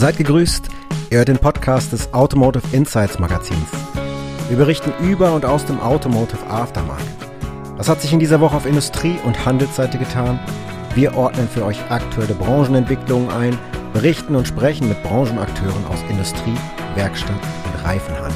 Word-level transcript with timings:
Seid 0.00 0.16
gegrüßt, 0.16 0.70
ihr 1.10 1.18
hört 1.18 1.28
den 1.28 1.36
Podcast 1.36 1.92
des 1.92 2.14
Automotive 2.14 2.64
Insights 2.74 3.18
Magazins. 3.18 3.68
Wir 4.48 4.56
berichten 4.56 4.94
über 5.04 5.34
und 5.34 5.44
aus 5.44 5.66
dem 5.66 5.78
Automotive 5.78 6.46
Aftermarket. 6.46 7.04
Was 7.76 7.90
hat 7.90 8.00
sich 8.00 8.10
in 8.10 8.18
dieser 8.18 8.40
Woche 8.40 8.56
auf 8.56 8.64
Industrie- 8.64 9.18
und 9.26 9.44
Handelsseite 9.44 9.98
getan? 9.98 10.40
Wir 10.94 11.14
ordnen 11.18 11.46
für 11.50 11.66
euch 11.66 11.78
aktuelle 11.90 12.32
Branchenentwicklungen 12.32 13.28
ein, 13.28 13.58
berichten 13.92 14.36
und 14.36 14.48
sprechen 14.48 14.88
mit 14.88 15.02
Branchenakteuren 15.02 15.84
aus 15.84 15.98
Industrie, 16.08 16.56
Werkstatt 16.94 17.36
und 17.36 17.84
Reifenhandel. 17.84 18.32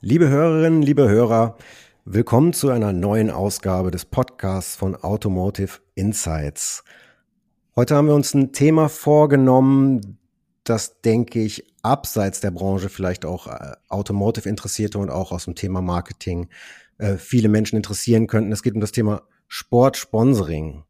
Liebe 0.00 0.28
Hörerinnen, 0.28 0.82
liebe 0.82 1.08
Hörer, 1.08 1.56
Willkommen 2.06 2.52
zu 2.52 2.68
einer 2.68 2.92
neuen 2.92 3.30
Ausgabe 3.30 3.90
des 3.90 4.04
Podcasts 4.04 4.76
von 4.76 4.94
Automotive 4.94 5.78
Insights. 5.94 6.84
Heute 7.76 7.96
haben 7.96 8.08
wir 8.08 8.14
uns 8.14 8.34
ein 8.34 8.52
Thema 8.52 8.90
vorgenommen, 8.90 10.18
das, 10.64 11.00
denke 11.00 11.40
ich, 11.40 11.64
abseits 11.80 12.40
der 12.40 12.50
Branche 12.50 12.90
vielleicht 12.90 13.24
auch 13.24 13.46
äh, 13.46 13.72
Automotive 13.88 14.46
Interessierte 14.46 14.98
und 14.98 15.08
auch 15.08 15.32
aus 15.32 15.46
dem 15.46 15.54
Thema 15.54 15.80
Marketing 15.80 16.50
äh, 16.98 17.16
viele 17.16 17.48
Menschen 17.48 17.76
interessieren 17.76 18.26
könnten. 18.26 18.52
Es 18.52 18.62
geht 18.62 18.74
um 18.74 18.82
das 18.82 18.92
Thema 18.92 19.22
Sportsponsoring. 19.48 20.84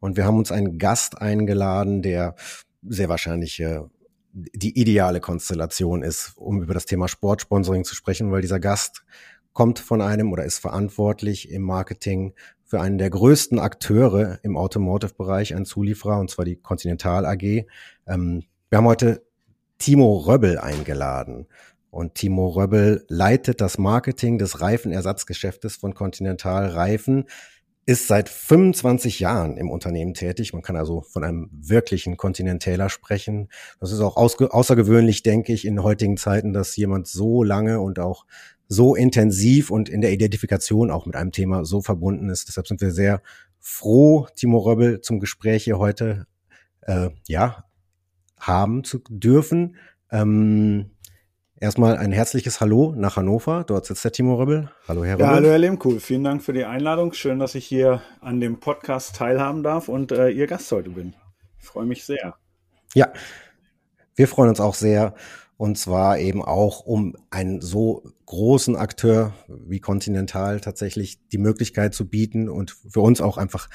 Und 0.00 0.16
wir 0.16 0.24
haben 0.24 0.38
uns 0.38 0.50
einen 0.50 0.78
Gast 0.78 1.22
eingeladen, 1.22 2.02
der 2.02 2.34
sehr 2.82 3.08
wahrscheinlich 3.08 3.60
äh, 3.60 3.82
die 4.32 4.76
ideale 4.78 5.20
Konstellation 5.20 6.02
ist, 6.02 6.32
um 6.36 6.60
über 6.60 6.74
das 6.74 6.86
Thema 6.86 7.06
Sportsponsoring 7.06 7.84
zu 7.84 7.94
sprechen, 7.94 8.32
weil 8.32 8.42
dieser 8.42 8.58
Gast 8.58 9.04
kommt 9.56 9.78
von 9.78 10.02
einem 10.02 10.34
oder 10.34 10.44
ist 10.44 10.58
verantwortlich 10.58 11.50
im 11.50 11.62
Marketing 11.62 12.34
für 12.62 12.78
einen 12.78 12.98
der 12.98 13.08
größten 13.08 13.58
Akteure 13.58 14.38
im 14.42 14.54
Automotive-Bereich, 14.54 15.54
ein 15.54 15.64
Zulieferer, 15.64 16.20
und 16.20 16.30
zwar 16.30 16.44
die 16.44 16.56
Continental 16.56 17.24
AG. 17.24 17.64
Ähm, 18.06 18.42
wir 18.68 18.76
haben 18.76 18.84
heute 18.84 19.22
Timo 19.78 20.18
Röbbel 20.18 20.58
eingeladen. 20.58 21.46
Und 21.88 22.16
Timo 22.16 22.48
Röbbel 22.48 23.06
leitet 23.08 23.62
das 23.62 23.78
Marketing 23.78 24.36
des 24.36 24.60
Reifenersatzgeschäftes 24.60 25.76
von 25.76 25.94
Continental 25.94 26.66
Reifen, 26.66 27.24
ist 27.86 28.08
seit 28.08 28.28
25 28.28 29.20
Jahren 29.20 29.56
im 29.56 29.70
Unternehmen 29.70 30.12
tätig. 30.12 30.52
Man 30.52 30.60
kann 30.60 30.76
also 30.76 31.00
von 31.00 31.24
einem 31.24 31.48
wirklichen 31.52 32.18
Continentaler 32.18 32.90
sprechen. 32.90 33.48
Das 33.80 33.90
ist 33.90 34.00
auch 34.00 34.16
außergewöhnlich, 34.16 35.22
denke 35.22 35.54
ich, 35.54 35.64
in 35.64 35.82
heutigen 35.82 36.18
Zeiten, 36.18 36.52
dass 36.52 36.76
jemand 36.76 37.06
so 37.06 37.42
lange 37.42 37.80
und 37.80 38.00
auch 38.00 38.26
so 38.68 38.94
intensiv 38.94 39.70
und 39.70 39.88
in 39.88 40.00
der 40.00 40.12
Identifikation 40.12 40.90
auch 40.90 41.06
mit 41.06 41.16
einem 41.16 41.32
Thema 41.32 41.64
so 41.64 41.82
verbunden 41.82 42.28
ist. 42.28 42.48
Deshalb 42.48 42.66
sind 42.66 42.80
wir 42.80 42.90
sehr 42.90 43.22
froh, 43.60 44.26
Timo 44.34 44.58
Röbbel 44.58 45.00
zum 45.00 45.20
Gespräch 45.20 45.64
hier 45.64 45.78
heute 45.78 46.26
äh, 46.82 47.10
ja 47.26 47.64
haben 48.38 48.84
zu 48.84 49.00
dürfen. 49.08 49.76
Ähm, 50.10 50.90
erstmal 51.58 51.96
ein 51.96 52.12
herzliches 52.12 52.60
Hallo 52.60 52.94
nach 52.96 53.16
Hannover. 53.16 53.64
Dort 53.66 53.86
sitzt 53.86 54.04
der 54.04 54.12
Timo 54.12 54.34
Röbbel. 54.34 54.70
Hallo 54.86 55.04
Herr 55.04 55.14
Röbbel. 55.14 55.26
Ja, 55.26 55.32
hallo 55.32 55.48
Herr 55.48 55.58
Lehmkuhl. 55.58 56.00
Vielen 56.00 56.24
Dank 56.24 56.42
für 56.42 56.52
die 56.52 56.64
Einladung. 56.64 57.12
Schön, 57.12 57.38
dass 57.38 57.54
ich 57.54 57.66
hier 57.66 58.02
an 58.20 58.40
dem 58.40 58.60
Podcast 58.60 59.16
teilhaben 59.16 59.62
darf 59.62 59.88
und 59.88 60.12
äh, 60.12 60.28
Ihr 60.30 60.46
Gast 60.46 60.70
heute 60.72 60.90
bin. 60.90 61.14
Ich 61.60 61.66
freue 61.66 61.86
mich 61.86 62.04
sehr. 62.04 62.36
Ja, 62.94 63.12
wir 64.14 64.28
freuen 64.28 64.50
uns 64.50 64.60
auch 64.60 64.74
sehr. 64.74 65.14
Und 65.56 65.78
zwar 65.78 66.18
eben 66.18 66.42
auch, 66.42 66.80
um 66.80 67.16
einen 67.30 67.62
so 67.62 68.02
großen 68.26 68.76
Akteur 68.76 69.32
wie 69.48 69.80
Continental 69.80 70.60
tatsächlich 70.60 71.18
die 71.32 71.38
Möglichkeit 71.38 71.94
zu 71.94 72.06
bieten 72.06 72.48
und 72.48 72.76
für 72.90 73.00
uns 73.00 73.20
auch 73.22 73.38
einfach 73.38 73.68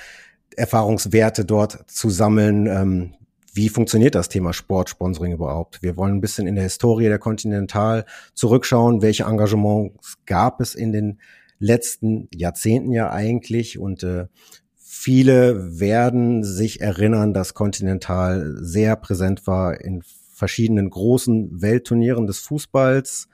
Erfahrungswerte 0.55 1.43
dort 1.43 1.89
zu 1.89 2.09
sammeln. 2.09 2.67
Ähm, 2.67 3.13
wie 3.53 3.69
funktioniert 3.69 4.15
das 4.15 4.29
Thema 4.29 4.53
Sportsponsoring 4.53 5.33
überhaupt? 5.33 5.81
Wir 5.81 5.97
wollen 5.97 6.15
ein 6.15 6.21
bisschen 6.21 6.47
in 6.47 6.55
der 6.55 6.63
Historie 6.63 7.07
der 7.07 7.19
Continental 7.19 8.05
zurückschauen. 8.33 9.01
Welche 9.01 9.23
Engagements 9.23 10.17
gab 10.25 10.61
es 10.61 10.75
in 10.75 10.91
den 10.91 11.19
letzten 11.59 12.29
Jahrzehnten 12.33 12.91
ja 12.91 13.11
eigentlich? 13.11 13.77
Und 13.77 14.03
äh, 14.03 14.27
viele 14.75 15.79
werden 15.79 16.43
sich 16.43 16.79
erinnern, 16.79 17.33
dass 17.33 17.53
Continental 17.53 18.55
sehr 18.59 18.95
präsent 18.95 19.47
war 19.47 19.81
in 19.81 20.01
verschiedenen 20.41 20.89
großen 20.89 21.61
Weltturnieren 21.61 22.25
des 22.25 22.39
Fußballs, 22.39 23.29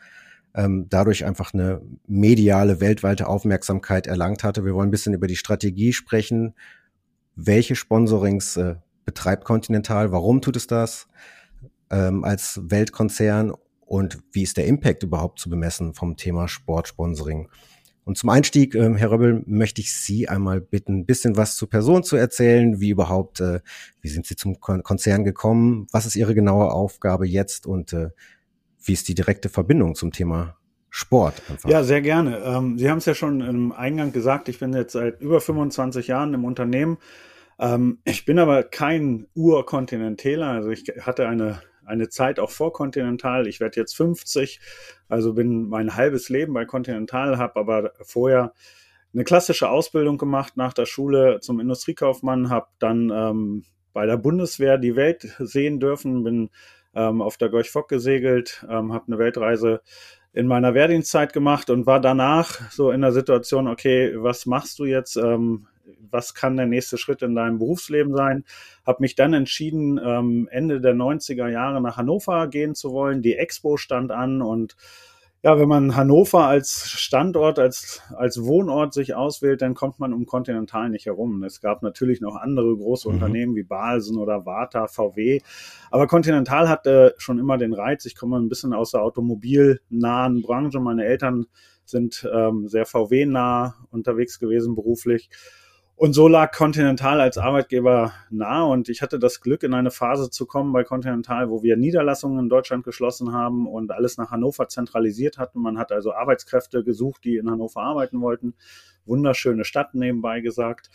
ähm, 0.54 0.88
dadurch 0.90 1.24
einfach 1.24 1.54
eine 1.54 1.82
mediale, 2.06 2.82
weltweite 2.82 3.28
Aufmerksamkeit 3.28 4.08
erlangt 4.08 4.44
hatte. 4.44 4.66
Wir 4.66 4.74
wollen 4.74 4.90
ein 4.90 4.92
bisschen 4.92 5.14
über 5.14 5.28
die 5.28 5.38
Strategie 5.38 5.94
sprechen. 5.94 6.54
Welche 7.34 7.78
Sponsorings 7.78 8.58
äh, 8.58 8.76
betreibt 9.06 9.46
Continental? 9.46 10.12
Warum 10.12 10.42
tut 10.42 10.58
es 10.58 10.68
das 10.68 11.08
ähm, 11.92 12.26
als 12.26 12.60
Weltkonzern? 12.62 13.54
Und 13.86 14.20
wie 14.34 14.44
ist 14.44 14.58
der 14.58 14.66
Impact 14.66 15.04
überhaupt 15.04 15.40
zu 15.40 15.50
bemessen 15.50 15.94
vom 15.94 16.18
Thema 16.18 16.50
Sportsponsoring? 16.50 17.48
Und 18.08 18.18
zum 18.18 18.30
Einstieg, 18.30 18.74
ähm, 18.74 18.96
Herr 18.96 19.12
Röbbel, 19.12 19.44
möchte 19.48 19.82
ich 19.82 19.94
Sie 19.94 20.30
einmal 20.30 20.62
bitten, 20.62 21.00
ein 21.00 21.06
bisschen 21.06 21.36
was 21.36 21.58
zur 21.58 21.70
Person 21.70 22.04
zu 22.04 22.16
erzählen, 22.16 22.80
wie 22.80 22.92
überhaupt, 22.92 23.42
äh, 23.42 23.60
wie 24.00 24.08
sind 24.08 24.26
Sie 24.26 24.38
zum 24.38 24.62
Kon 24.62 24.82
Konzern 24.82 25.26
gekommen, 25.26 25.88
was 25.92 26.06
ist 26.06 26.16
Ihre 26.16 26.34
genaue 26.34 26.72
Aufgabe 26.72 27.28
jetzt 27.28 27.68
und 27.68 27.92
äh, 27.92 28.12
wie 28.82 28.94
ist 28.94 29.10
die 29.10 29.14
direkte 29.14 29.50
Verbindung 29.50 29.94
zum 29.96 30.14
Thema 30.14 30.56
Sport? 30.90 31.42
Einfach? 31.50 31.70
Ja, 31.70 31.84
sehr 31.84 32.02
gerne. 32.02 32.38
Ähm, 32.46 32.80
Sie 32.80 32.90
haben 32.90 33.00
es 33.00 33.06
ja 33.06 33.14
schon 33.14 33.42
im 33.42 33.74
Eingang 33.74 34.14
gesagt, 34.14 34.48
ich 34.48 34.60
bin 34.60 34.72
jetzt 34.72 34.94
seit 34.94 35.20
über 35.20 35.42
25 35.42 36.08
Jahren 36.08 36.34
im 36.34 36.46
Unternehmen. 36.46 37.00
Ähm, 37.60 38.00
ich 38.06 38.24
bin 38.24 38.40
aber 38.40 38.64
kein 38.64 39.28
Urkontinentäler, 39.36 40.48
also 40.48 40.70
ich 40.70 40.86
hatte 41.02 41.28
eine 41.28 41.60
eine 41.88 42.10
Zeit 42.10 42.40
auch 42.40 42.52
vor 42.52 42.74
Continental. 42.74 43.48
Ich 43.48 43.60
werde 43.60 43.80
jetzt 43.80 43.96
50, 43.96 44.60
also 45.08 45.34
bin 45.34 45.70
mein 45.70 45.96
halbes 45.96 46.30
Leben 46.30 46.54
bei 46.54 46.66
Continental, 46.66 47.38
habe 47.38 47.60
aber 47.60 47.92
vorher 48.02 48.54
eine 49.14 49.24
klassische 49.24 49.70
Ausbildung 49.70 50.18
gemacht 50.18 50.58
nach 50.58 50.74
der 50.74 50.86
Schule 50.86 51.40
zum 51.42 51.60
Industriekaufmann, 51.60 52.50
habe 52.50 52.68
dann 52.80 53.10
ähm, 53.10 53.64
bei 53.94 54.06
der 54.06 54.18
Bundeswehr 54.18 54.78
die 54.78 54.96
Welt 54.96 55.36
sehen 55.40 55.80
dürfen, 55.80 56.24
bin 56.24 56.50
ähm, 56.94 57.22
auf 57.22 57.38
der 57.38 57.50
Gorch 57.50 57.72
Fock 57.72 57.88
gesegelt, 57.88 58.66
ähm, 58.70 58.94
habe 58.94 59.08
eine 59.08 59.18
Weltreise 59.18 59.82
in 60.34 60.46
meiner 60.46 60.74
Wehrdienstzeit 60.74 61.34
gemacht 61.34 61.70
und 61.70 61.88
war 61.88 62.00
danach 62.00 62.70
so 62.70 62.92
in 62.92 63.02
der 63.02 63.12
Situation, 63.12 63.68
okay, 63.68 64.14
was 64.18 64.46
machst 64.46 64.78
du 64.78 64.86
jetzt? 64.86 65.16
Ähm, 65.16 65.68
was 66.10 66.34
kann 66.34 66.58
der 66.58 66.66
nächste 66.66 66.98
Schritt 66.98 67.22
in 67.22 67.36
deinem 67.36 67.60
Berufsleben 67.60 68.16
sein? 68.16 68.44
Habe 68.86 69.02
mich 69.02 69.16
dann 69.16 69.34
entschieden, 69.34 70.00
ähm, 70.04 70.48
Ende 70.52 70.82
der 70.82 70.94
90er 70.94 71.48
Jahre 71.50 71.82
nach 71.82 71.98
Hannover 71.98 72.48
gehen 72.48 72.76
zu 72.76 72.92
wollen. 72.92 73.22
Die 73.22 73.36
Expo 73.36 73.78
stand 73.78 74.12
an 74.12 74.42
und 74.42 74.76
ja, 75.44 75.60
wenn 75.60 75.70
man 75.70 75.96
Hannover 75.96 76.48
als 76.48 76.90
Standort, 76.90 77.60
als, 77.60 78.02
als 78.16 78.44
Wohnort 78.44 78.94
sich 78.94 79.14
auswählt, 79.14 79.62
dann 79.62 79.76
kommt 79.76 80.00
man 80.00 80.12
um 80.12 80.26
Continental 80.26 80.90
nicht 80.90 81.06
herum. 81.06 81.44
Es 81.44 81.62
gab 81.62 81.84
natürlich 81.84 82.22
noch 82.22 82.36
andere 82.36 82.76
große 82.76 83.08
mhm. 83.08 83.16
Unternehmen 83.16 83.56
wie 83.56 83.64
Balsen 83.64 84.18
oder 84.18 84.46
Warta, 84.48 84.88
VW. 84.88 85.42
Aber 85.92 86.08
Continental 86.08 86.68
hatte 86.68 87.14
schon 87.18 87.38
immer 87.38 87.58
den 87.58 87.74
Reiz. 87.74 88.06
Ich 88.06 88.16
komme 88.16 88.38
ein 88.38 88.50
bisschen 88.50 88.74
aus 88.74 88.92
der 88.92 89.04
automobilnahen 89.04 90.42
Branche. 90.42 90.80
Meine 90.80 91.06
Eltern 91.06 91.46
sind 91.86 92.28
ähm, 92.34 92.68
sehr 92.68 92.86
VW-nah 92.86 93.76
unterwegs 93.92 94.40
gewesen 94.40 94.76
beruflich. 94.76 95.30
Und 95.98 96.14
so 96.14 96.28
lag 96.28 96.52
Continental 96.52 97.20
als 97.20 97.40
Arbeitgeber 97.40 98.14
nahe 98.30 98.68
und 98.68 98.88
ich 98.88 99.02
hatte 99.02 99.18
das 99.18 99.42
Glück, 99.42 99.64
in 99.64 99.74
eine 99.74 99.90
Phase 99.90 100.30
zu 100.30 100.46
kommen 100.46 100.72
bei 100.72 100.84
Continental, 100.84 101.50
wo 101.50 101.64
wir 101.64 101.76
Niederlassungen 101.76 102.38
in 102.38 102.50
Deutschland 102.50 102.84
geschlossen 102.84 103.34
haben 103.34 103.66
und 103.66 103.92
alles 103.92 104.16
nach 104.16 104.30
Hannover 104.30 104.68
zentralisiert 104.68 105.40
hatten. 105.40 105.60
Man 105.60 105.80
hat 105.80 105.92
also 105.92 106.14
Arbeitskräfte 106.14 106.84
gesucht, 106.84 107.24
die 107.24 107.38
in 107.38 107.50
Hannover 107.50 107.82
arbeiten 107.82 108.22
wollten. 108.22 108.54
Wunderschöne 109.08 109.66
Stadt 109.66 109.96
nebenbei 109.96 110.40
gesagt. 110.42 110.92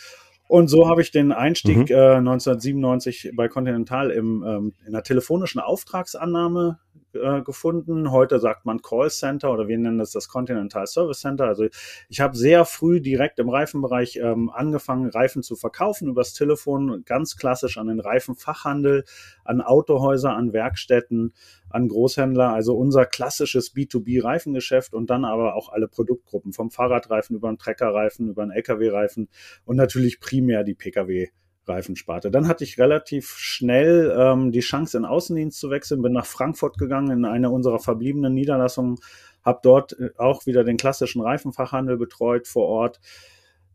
Und 0.46 0.68
so 0.68 0.88
habe 0.88 1.02
ich 1.02 1.10
den 1.10 1.32
Einstieg 1.32 1.90
mhm. 1.90 1.96
äh, 1.96 2.14
1997 2.18 3.32
bei 3.34 3.48
Continental 3.48 4.12
im, 4.12 4.44
ähm, 4.46 4.74
in 4.86 4.92
der 4.92 5.02
telefonischen 5.02 5.60
Auftragsannahme 5.60 6.78
äh, 7.14 7.42
gefunden. 7.42 8.10
Heute 8.10 8.38
sagt 8.38 8.64
man 8.64 8.80
Call 8.80 9.10
Center 9.10 9.52
oder 9.52 9.68
wir 9.68 9.76
nennen 9.76 9.98
das 9.98 10.12
das 10.12 10.28
Continental 10.28 10.86
Service 10.86 11.20
Center. 11.20 11.44
Also 11.44 11.66
ich 12.08 12.20
habe 12.20 12.36
sehr 12.36 12.64
früh 12.64 13.00
direkt 13.00 13.38
im 13.38 13.48
Reifenbereich 13.48 14.16
ähm, 14.16 14.50
angefangen, 14.50 15.10
Reifen 15.10 15.42
zu 15.42 15.56
verkaufen 15.56 16.08
übers 16.08 16.32
Telefon, 16.32 17.04
ganz 17.04 17.36
klassisch 17.36 17.76
an 17.76 17.88
den 17.88 18.00
Reifenfachhandel, 18.00 19.04
an 19.44 19.60
Autohäuser, 19.60 20.34
an 20.34 20.52
Werkstätten, 20.52 21.34
an 21.68 21.88
Großhändler. 21.88 22.52
Also 22.52 22.76
unser 22.76 23.04
klassisches 23.04 23.74
B2B-Reifengeschäft 23.74 24.94
und 24.94 25.10
dann 25.10 25.24
aber 25.24 25.54
auch 25.54 25.70
alle 25.70 25.88
Produktgruppen 25.88 26.52
vom 26.52 26.70
Fahrradreifen 26.70 27.36
über 27.36 27.48
den 27.48 27.58
Treckerreifen, 27.58 28.30
über 28.30 28.46
den 28.46 28.52
LKW-Reifen 28.52 29.28
und 29.64 29.76
natürlich 29.76 30.20
primär 30.20 30.64
die 30.64 30.74
Pkw. 30.74 31.28
Reifensparte. 31.66 32.30
Dann 32.30 32.48
hatte 32.48 32.64
ich 32.64 32.78
relativ 32.78 33.30
schnell 33.36 34.14
ähm, 34.18 34.52
die 34.52 34.60
Chance, 34.60 34.98
in 34.98 35.04
Außendienst 35.04 35.58
zu 35.58 35.70
wechseln, 35.70 36.02
bin 36.02 36.12
nach 36.12 36.26
Frankfurt 36.26 36.78
gegangen, 36.78 37.10
in 37.10 37.24
eine 37.24 37.50
unserer 37.50 37.78
verbliebenen 37.78 38.34
Niederlassungen, 38.34 38.98
habe 39.44 39.60
dort 39.62 39.98
äh, 39.98 40.10
auch 40.18 40.46
wieder 40.46 40.64
den 40.64 40.76
klassischen 40.76 41.22
Reifenfachhandel 41.22 41.96
betreut 41.96 42.48
vor 42.48 42.66
Ort. 42.66 43.00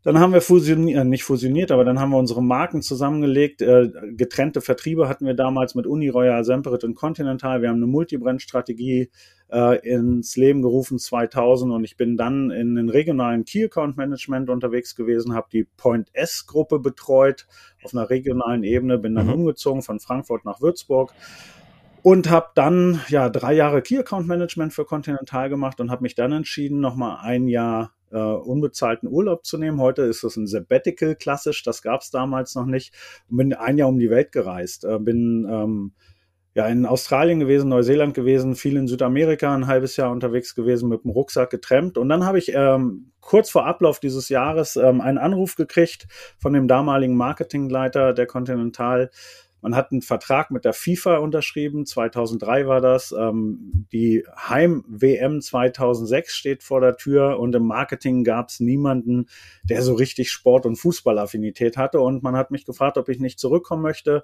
Dann 0.04 0.20
haben 0.20 0.32
wir 0.32 0.40
fusioniert, 0.40 1.00
äh, 1.00 1.04
nicht 1.04 1.24
fusioniert, 1.24 1.72
aber 1.72 1.84
dann 1.84 1.98
haben 1.98 2.10
wir 2.10 2.18
unsere 2.18 2.42
Marken 2.42 2.82
zusammengelegt. 2.82 3.62
Äh, 3.62 3.90
getrennte 4.12 4.60
Vertriebe 4.60 5.08
hatten 5.08 5.26
wir 5.26 5.34
damals 5.34 5.74
mit 5.74 5.86
Uniroyal, 5.86 6.44
Semperit 6.44 6.84
und 6.84 6.94
Continental. 6.94 7.62
Wir 7.62 7.68
haben 7.68 7.76
eine 7.76 7.86
Multibrand-Strategie 7.86 9.10
äh, 9.50 9.78
ins 9.88 10.36
Leben 10.36 10.62
gerufen 10.62 10.98
2000 10.98 11.72
und 11.72 11.84
ich 11.84 11.96
bin 11.96 12.16
dann 12.16 12.50
in 12.50 12.76
den 12.76 12.88
regionalen 12.88 13.44
Key 13.44 13.64
Account 13.64 13.96
Management 13.96 14.50
unterwegs 14.50 14.94
gewesen, 14.94 15.34
habe 15.34 15.48
die 15.52 15.64
Point 15.64 16.10
S 16.12 16.46
Gruppe 16.46 16.78
betreut 16.78 17.46
auf 17.82 17.92
einer 17.92 18.08
regionalen 18.08 18.62
Ebene, 18.62 18.98
bin 18.98 19.14
dann 19.14 19.26
mhm. 19.26 19.34
umgezogen 19.34 19.82
von 19.82 20.00
Frankfurt 20.00 20.44
nach 20.44 20.60
Würzburg 20.60 21.12
und 22.02 22.30
habe 22.30 22.48
dann 22.54 23.00
ja 23.08 23.28
drei 23.28 23.54
Jahre 23.54 23.82
Key 23.82 23.98
Account 23.98 24.28
Management 24.28 24.72
für 24.72 24.84
Continental 24.84 25.48
gemacht 25.48 25.80
und 25.80 25.90
habe 25.90 26.02
mich 26.02 26.14
dann 26.14 26.32
entschieden, 26.32 26.80
nochmal 26.80 27.18
ein 27.22 27.48
Jahr 27.48 27.92
äh, 28.12 28.16
unbezahlten 28.18 29.08
Urlaub 29.08 29.44
zu 29.44 29.58
nehmen. 29.58 29.80
Heute 29.80 30.02
ist 30.02 30.24
es 30.24 30.36
ein 30.36 30.46
Sabbatical 30.46 31.14
klassisch, 31.14 31.62
das 31.62 31.82
gab 31.82 32.02
es 32.02 32.10
damals 32.10 32.54
noch 32.54 32.66
nicht. 32.66 32.94
Und 33.30 33.38
bin 33.38 33.54
ein 33.54 33.78
Jahr 33.78 33.88
um 33.88 33.98
die 33.98 34.10
Welt 34.10 34.32
gereist. 34.32 34.84
Äh, 34.84 34.98
bin 34.98 35.46
ähm, 35.50 35.92
ja 36.54 36.66
in 36.66 36.86
Australien 36.86 37.38
gewesen, 37.38 37.68
Neuseeland 37.68 38.14
gewesen, 38.14 38.56
viel 38.56 38.76
in 38.76 38.88
Südamerika, 38.88 39.54
ein 39.54 39.66
halbes 39.66 39.96
Jahr 39.96 40.10
unterwegs 40.10 40.54
gewesen, 40.54 40.88
mit 40.88 41.04
dem 41.04 41.10
Rucksack 41.10 41.50
getrennt. 41.50 41.98
Und 41.98 42.08
dann 42.08 42.24
habe 42.24 42.38
ich 42.38 42.52
ähm, 42.54 43.12
kurz 43.20 43.50
vor 43.50 43.66
Ablauf 43.66 44.00
dieses 44.00 44.28
Jahres 44.28 44.76
ähm, 44.76 45.00
einen 45.00 45.18
Anruf 45.18 45.54
gekriegt 45.54 46.08
von 46.38 46.52
dem 46.52 46.66
damaligen 46.66 47.16
Marketingleiter 47.16 48.12
der 48.12 48.26
Continental 48.26 49.10
man 49.60 49.74
hat 49.74 49.90
einen 49.90 50.02
Vertrag 50.02 50.50
mit 50.50 50.64
der 50.64 50.72
FIFA 50.72 51.16
unterschrieben, 51.18 51.84
2003 51.84 52.66
war 52.66 52.80
das. 52.80 53.12
Ähm, 53.12 53.86
die 53.92 54.24
Heim-WM 54.36 55.40
2006 55.40 56.34
steht 56.34 56.62
vor 56.62 56.80
der 56.80 56.96
Tür 56.96 57.38
und 57.40 57.54
im 57.54 57.66
Marketing 57.66 58.24
gab 58.24 58.48
es 58.48 58.60
niemanden, 58.60 59.26
der 59.64 59.82
so 59.82 59.94
richtig 59.94 60.30
Sport- 60.30 60.66
und 60.66 60.76
Fußballaffinität 60.76 61.76
hatte. 61.76 62.00
Und 62.00 62.22
man 62.22 62.36
hat 62.36 62.50
mich 62.50 62.64
gefragt, 62.64 62.98
ob 62.98 63.08
ich 63.08 63.18
nicht 63.18 63.40
zurückkommen 63.40 63.82
möchte, 63.82 64.22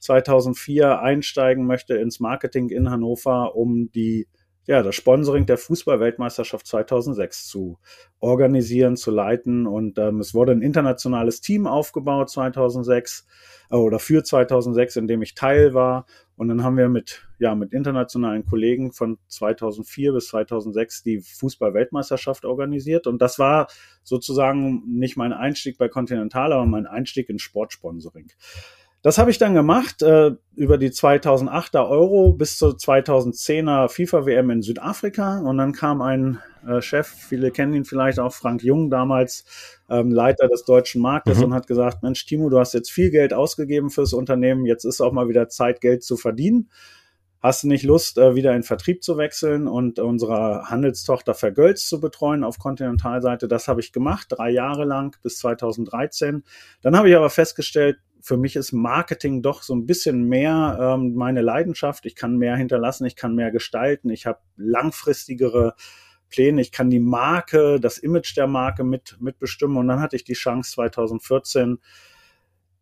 2004 0.00 1.00
einsteigen 1.00 1.66
möchte 1.66 1.94
ins 1.94 2.20
Marketing 2.20 2.68
in 2.68 2.90
Hannover, 2.90 3.56
um 3.56 3.90
die 3.92 4.28
ja, 4.66 4.82
das 4.82 4.94
Sponsoring 4.94 5.46
der 5.46 5.58
Fußballweltmeisterschaft 5.58 6.66
2006 6.66 7.48
zu 7.48 7.78
organisieren, 8.20 8.96
zu 8.96 9.10
leiten. 9.10 9.66
Und 9.66 9.98
ähm, 9.98 10.20
es 10.20 10.32
wurde 10.32 10.52
ein 10.52 10.62
internationales 10.62 11.40
Team 11.40 11.66
aufgebaut 11.66 12.30
2006 12.30 13.26
äh, 13.70 13.76
oder 13.76 13.98
für 13.98 14.24
2006, 14.24 14.96
in 14.96 15.06
dem 15.06 15.20
ich 15.20 15.34
Teil 15.34 15.74
war. 15.74 16.06
Und 16.36 16.48
dann 16.48 16.64
haben 16.64 16.78
wir 16.78 16.88
mit, 16.88 17.28
ja, 17.38 17.54
mit 17.54 17.72
internationalen 17.72 18.44
Kollegen 18.46 18.92
von 18.92 19.18
2004 19.28 20.14
bis 20.14 20.28
2006 20.28 21.02
die 21.02 21.20
Fußballweltmeisterschaft 21.20 22.44
organisiert. 22.44 23.06
Und 23.06 23.20
das 23.20 23.38
war 23.38 23.68
sozusagen 24.02 24.82
nicht 24.86 25.16
mein 25.16 25.32
Einstieg 25.32 25.76
bei 25.76 25.88
Continental, 25.88 26.52
aber 26.52 26.66
mein 26.66 26.86
Einstieg 26.86 27.28
in 27.28 27.38
Sportsponsoring. 27.38 28.32
Das 29.04 29.18
habe 29.18 29.30
ich 29.30 29.36
dann 29.36 29.52
gemacht 29.52 30.00
äh, 30.00 30.30
über 30.56 30.78
die 30.78 30.88
2008er 30.88 31.86
Euro 31.86 32.32
bis 32.32 32.56
zur 32.56 32.70
2010er 32.70 33.90
FIFA 33.90 34.24
WM 34.24 34.48
in 34.48 34.62
Südafrika 34.62 35.40
und 35.40 35.58
dann 35.58 35.72
kam 35.72 36.00
ein 36.00 36.38
äh, 36.66 36.80
Chef, 36.80 37.06
viele 37.06 37.50
kennen 37.50 37.74
ihn 37.74 37.84
vielleicht 37.84 38.18
auch, 38.18 38.32
Frank 38.32 38.62
Jung, 38.62 38.88
damals 38.88 39.44
ähm, 39.90 40.10
Leiter 40.10 40.48
des 40.48 40.64
deutschen 40.64 41.02
Marktes 41.02 41.36
mhm. 41.36 41.44
und 41.44 41.54
hat 41.54 41.66
gesagt, 41.66 42.02
Mensch 42.02 42.24
Timo, 42.24 42.48
du 42.48 42.58
hast 42.58 42.72
jetzt 42.72 42.90
viel 42.90 43.10
Geld 43.10 43.34
ausgegeben 43.34 43.90
fürs 43.90 44.14
Unternehmen, 44.14 44.64
jetzt 44.64 44.86
ist 44.86 45.02
auch 45.02 45.12
mal 45.12 45.28
wieder 45.28 45.50
Zeit, 45.50 45.82
Geld 45.82 46.02
zu 46.02 46.16
verdienen. 46.16 46.70
Hast 47.44 47.62
du 47.62 47.68
nicht 47.68 47.84
Lust, 47.84 48.16
äh, 48.16 48.34
wieder 48.34 48.56
in 48.56 48.62
Vertrieb 48.62 49.04
zu 49.04 49.18
wechseln 49.18 49.68
und 49.68 49.98
unsere 49.98 50.70
Handelstochter 50.70 51.34
Vergölz 51.34 51.86
zu 51.86 52.00
betreuen 52.00 52.42
auf 52.42 52.58
Kontinentalseite? 52.58 53.48
Das 53.48 53.68
habe 53.68 53.82
ich 53.82 53.92
gemacht, 53.92 54.28
drei 54.30 54.48
Jahre 54.48 54.86
lang 54.86 55.14
bis 55.22 55.40
2013. 55.40 56.42
Dann 56.80 56.96
habe 56.96 57.10
ich 57.10 57.16
aber 57.16 57.28
festgestellt, 57.28 57.98
für 58.22 58.38
mich 58.38 58.56
ist 58.56 58.72
Marketing 58.72 59.42
doch 59.42 59.62
so 59.62 59.74
ein 59.74 59.84
bisschen 59.84 60.22
mehr 60.24 60.78
ähm, 60.80 61.16
meine 61.16 61.42
Leidenschaft. 61.42 62.06
Ich 62.06 62.16
kann 62.16 62.38
mehr 62.38 62.56
hinterlassen, 62.56 63.04
ich 63.04 63.14
kann 63.14 63.34
mehr 63.34 63.50
gestalten, 63.50 64.08
ich 64.08 64.24
habe 64.24 64.38
langfristigere 64.56 65.74
Pläne, 66.30 66.62
ich 66.62 66.72
kann 66.72 66.88
die 66.88 66.98
Marke, 66.98 67.78
das 67.78 67.98
Image 67.98 68.38
der 68.38 68.46
Marke 68.46 68.84
mit 68.84 69.18
mitbestimmen. 69.20 69.76
Und 69.76 69.88
dann 69.88 70.00
hatte 70.00 70.16
ich 70.16 70.24
die 70.24 70.32
Chance 70.32 70.72
2014 70.72 71.78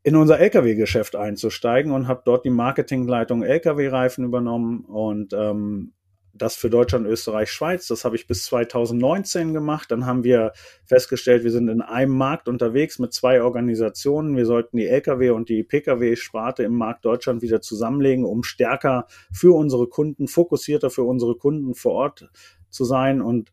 in 0.03 0.17
unser 0.17 0.41
Lkw-Geschäft 0.41 1.17
einzusteigen 1.17 1.93
und 1.93 2.09
habe 2.09 2.23
dort 2.25 2.45
die 2.45 2.51
Marketingleitung 2.51 3.43
Lkw-Reifen 3.43 4.25
übernommen 4.25 4.85
und 4.85 5.33
ähm, 5.33 5.93
das 6.35 6.57
für 6.57 6.71
Deutschland, 6.71 7.07
Österreich, 7.07 7.51
Schweiz. 7.51 7.87
Das 7.89 8.05
habe 8.05 8.17
ich 8.17 8.27
bis 8.27 8.45
2019 8.47 9.53
gemacht. 9.53 9.91
Dann 9.91 10.07
haben 10.07 10.25
wir 10.25 10.53
festgestellt, 10.87 11.45
wir 11.45 11.51
sind 11.51 11.69
in 11.69 11.83
einem 11.83 12.17
Markt 12.17 12.49
unterwegs 12.49 12.99
mit 12.99 13.13
zwei 13.13 13.43
Organisationen. 13.43 14.37
Wir 14.37 14.47
sollten 14.47 14.79
die 14.79 14.87
Lkw 14.87 15.31
und 15.31 15.49
die 15.49 15.63
Pkw-Sparte 15.63 16.63
im 16.63 16.75
Markt 16.75 17.05
Deutschland 17.05 17.43
wieder 17.43 17.61
zusammenlegen, 17.61 18.25
um 18.25 18.43
stärker 18.43 19.07
für 19.31 19.55
unsere 19.55 19.89
Kunden, 19.89 20.27
fokussierter 20.27 20.91
für 20.91 21.05
unsere 21.05 21.37
Kunden 21.37 21.75
vor 21.75 21.93
Ort 21.93 22.31
zu 22.71 22.85
sein. 22.85 23.21
Und 23.21 23.53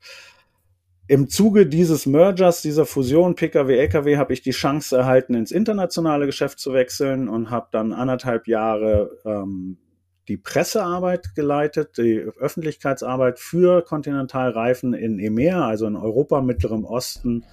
im 1.10 1.28
Zuge 1.28 1.66
dieses 1.66 2.06
Mergers, 2.06 2.62
dieser 2.62 2.86
Fusion 2.86 3.34
Pkw-Lkw, 3.34 4.18
habe 4.18 4.32
ich 4.32 4.44
die 4.44 4.52
Chance 4.52 4.96
erhalten, 4.96 5.34
ins 5.34 5.52
internationale 5.52 6.28
Geschäft 6.28 6.60
zu 6.60 6.72
wechseln 6.72 7.28
und 7.28 7.50
habe 7.50 7.68
dann 7.72 7.94
anderthalb 7.94 8.48
Jahre 8.48 9.18
ähm, 9.26 9.80
die 10.28 10.38
Pressearbeit 10.38 11.34
geleitet, 11.34 11.98
die 11.98 12.20
Öffentlichkeitsarbeit 12.20 13.40
für 13.40 13.82
Kontinentalreifen 13.82 14.94
in 14.94 15.18
EMEA, 15.18 15.68
also 15.68 15.88
in 15.88 15.96
Europa, 15.96 16.44
Mittlerem 16.44 16.86
Osten 16.86 17.44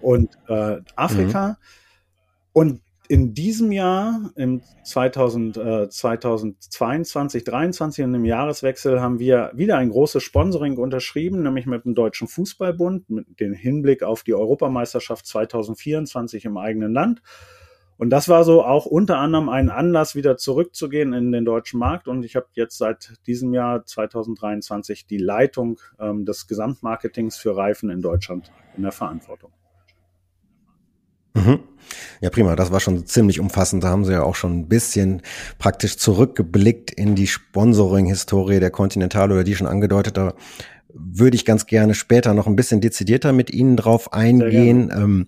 und 0.00 0.36
äh, 0.48 0.78
Afrika. 0.96 1.50
Mhm. 1.50 1.56
Und 2.52 2.80
in 3.08 3.32
diesem 3.32 3.72
Jahr, 3.72 4.30
im 4.36 4.60
2000, 4.84 5.56
äh, 5.56 5.88
2022, 5.88 7.44
2023 7.44 8.04
und 8.04 8.14
im 8.14 8.24
Jahreswechsel 8.26 9.00
haben 9.00 9.18
wir 9.18 9.50
wieder 9.54 9.78
ein 9.78 9.88
großes 9.88 10.22
Sponsoring 10.22 10.76
unterschrieben, 10.76 11.42
nämlich 11.42 11.64
mit 11.64 11.86
dem 11.86 11.94
Deutschen 11.94 12.28
Fußballbund, 12.28 13.08
mit 13.08 13.40
dem 13.40 13.54
Hinblick 13.54 14.02
auf 14.02 14.24
die 14.24 14.34
Europameisterschaft 14.34 15.26
2024 15.26 16.44
im 16.44 16.58
eigenen 16.58 16.92
Land. 16.92 17.22
Und 17.96 18.10
das 18.10 18.28
war 18.28 18.44
so 18.44 18.62
auch 18.62 18.86
unter 18.86 19.18
anderem 19.18 19.48
ein 19.48 19.70
Anlass, 19.70 20.14
wieder 20.14 20.36
zurückzugehen 20.36 21.14
in 21.14 21.32
den 21.32 21.44
deutschen 21.44 21.80
Markt. 21.80 22.06
Und 22.08 22.22
ich 22.24 22.36
habe 22.36 22.46
jetzt 22.52 22.78
seit 22.78 23.14
diesem 23.26 23.54
Jahr 23.54 23.84
2023 23.86 25.06
die 25.06 25.18
Leitung 25.18 25.80
ähm, 25.98 26.24
des 26.24 26.46
Gesamtmarketings 26.46 27.38
für 27.38 27.56
Reifen 27.56 27.90
in 27.90 28.02
Deutschland 28.02 28.52
in 28.76 28.82
der 28.82 28.92
Verantwortung. 28.92 29.50
Ja, 32.20 32.30
prima. 32.30 32.56
Das 32.56 32.70
war 32.72 32.80
schon 32.80 33.06
ziemlich 33.06 33.40
umfassend. 33.40 33.84
Da 33.84 33.88
haben 33.88 34.04
Sie 34.04 34.12
ja 34.12 34.22
auch 34.22 34.34
schon 34.34 34.60
ein 34.60 34.68
bisschen 34.68 35.22
praktisch 35.58 35.96
zurückgeblickt 35.96 36.90
in 36.90 37.14
die 37.14 37.26
Sponsoring-Historie 37.26 38.60
der 38.60 38.70
Continental 38.70 39.32
oder 39.32 39.44
die 39.44 39.54
schon 39.54 39.66
angedeutet. 39.66 40.16
Da 40.16 40.34
würde 40.92 41.36
ich 41.36 41.44
ganz 41.44 41.66
gerne 41.66 41.94
später 41.94 42.34
noch 42.34 42.46
ein 42.46 42.56
bisschen 42.56 42.80
dezidierter 42.80 43.32
mit 43.32 43.50
Ihnen 43.50 43.76
drauf 43.76 44.12
eingehen. 44.12 44.90
Ähm, 44.94 45.26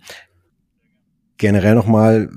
generell 1.36 1.74
nochmal, 1.74 2.30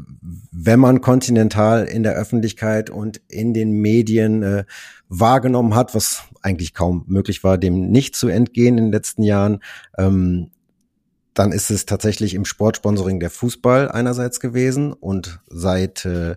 wenn 0.52 0.80
man 0.80 1.02
Continental 1.02 1.86
in 1.86 2.04
der 2.04 2.14
Öffentlichkeit 2.14 2.90
und 2.90 3.22
in 3.28 3.54
den 3.54 3.72
Medien 3.72 4.44
äh, 4.44 4.64
wahrgenommen 5.10 5.76
hat, 5.76 5.94
was 5.94 6.24
eigentlich 6.42 6.74
kaum 6.74 7.04
möglich 7.08 7.44
war, 7.44 7.58
dem 7.58 7.92
nicht 7.92 8.16
zu 8.16 8.30
entgehen 8.30 8.78
in 8.78 8.86
den 8.86 8.92
letzten 8.92 9.24
Jahren, 9.24 9.60
ähm, 9.98 10.52
dann 11.34 11.52
ist 11.52 11.72
es 11.72 11.86
tatsächlich 11.86 12.34
im 12.34 12.46
Sportsponsoring 12.46 13.20
der 13.20 13.30
Fußball 13.30 13.92
einerseits 13.92 14.40
gewesen 14.40 14.94
und 14.94 15.40
seit 15.48 16.06
äh, 16.06 16.36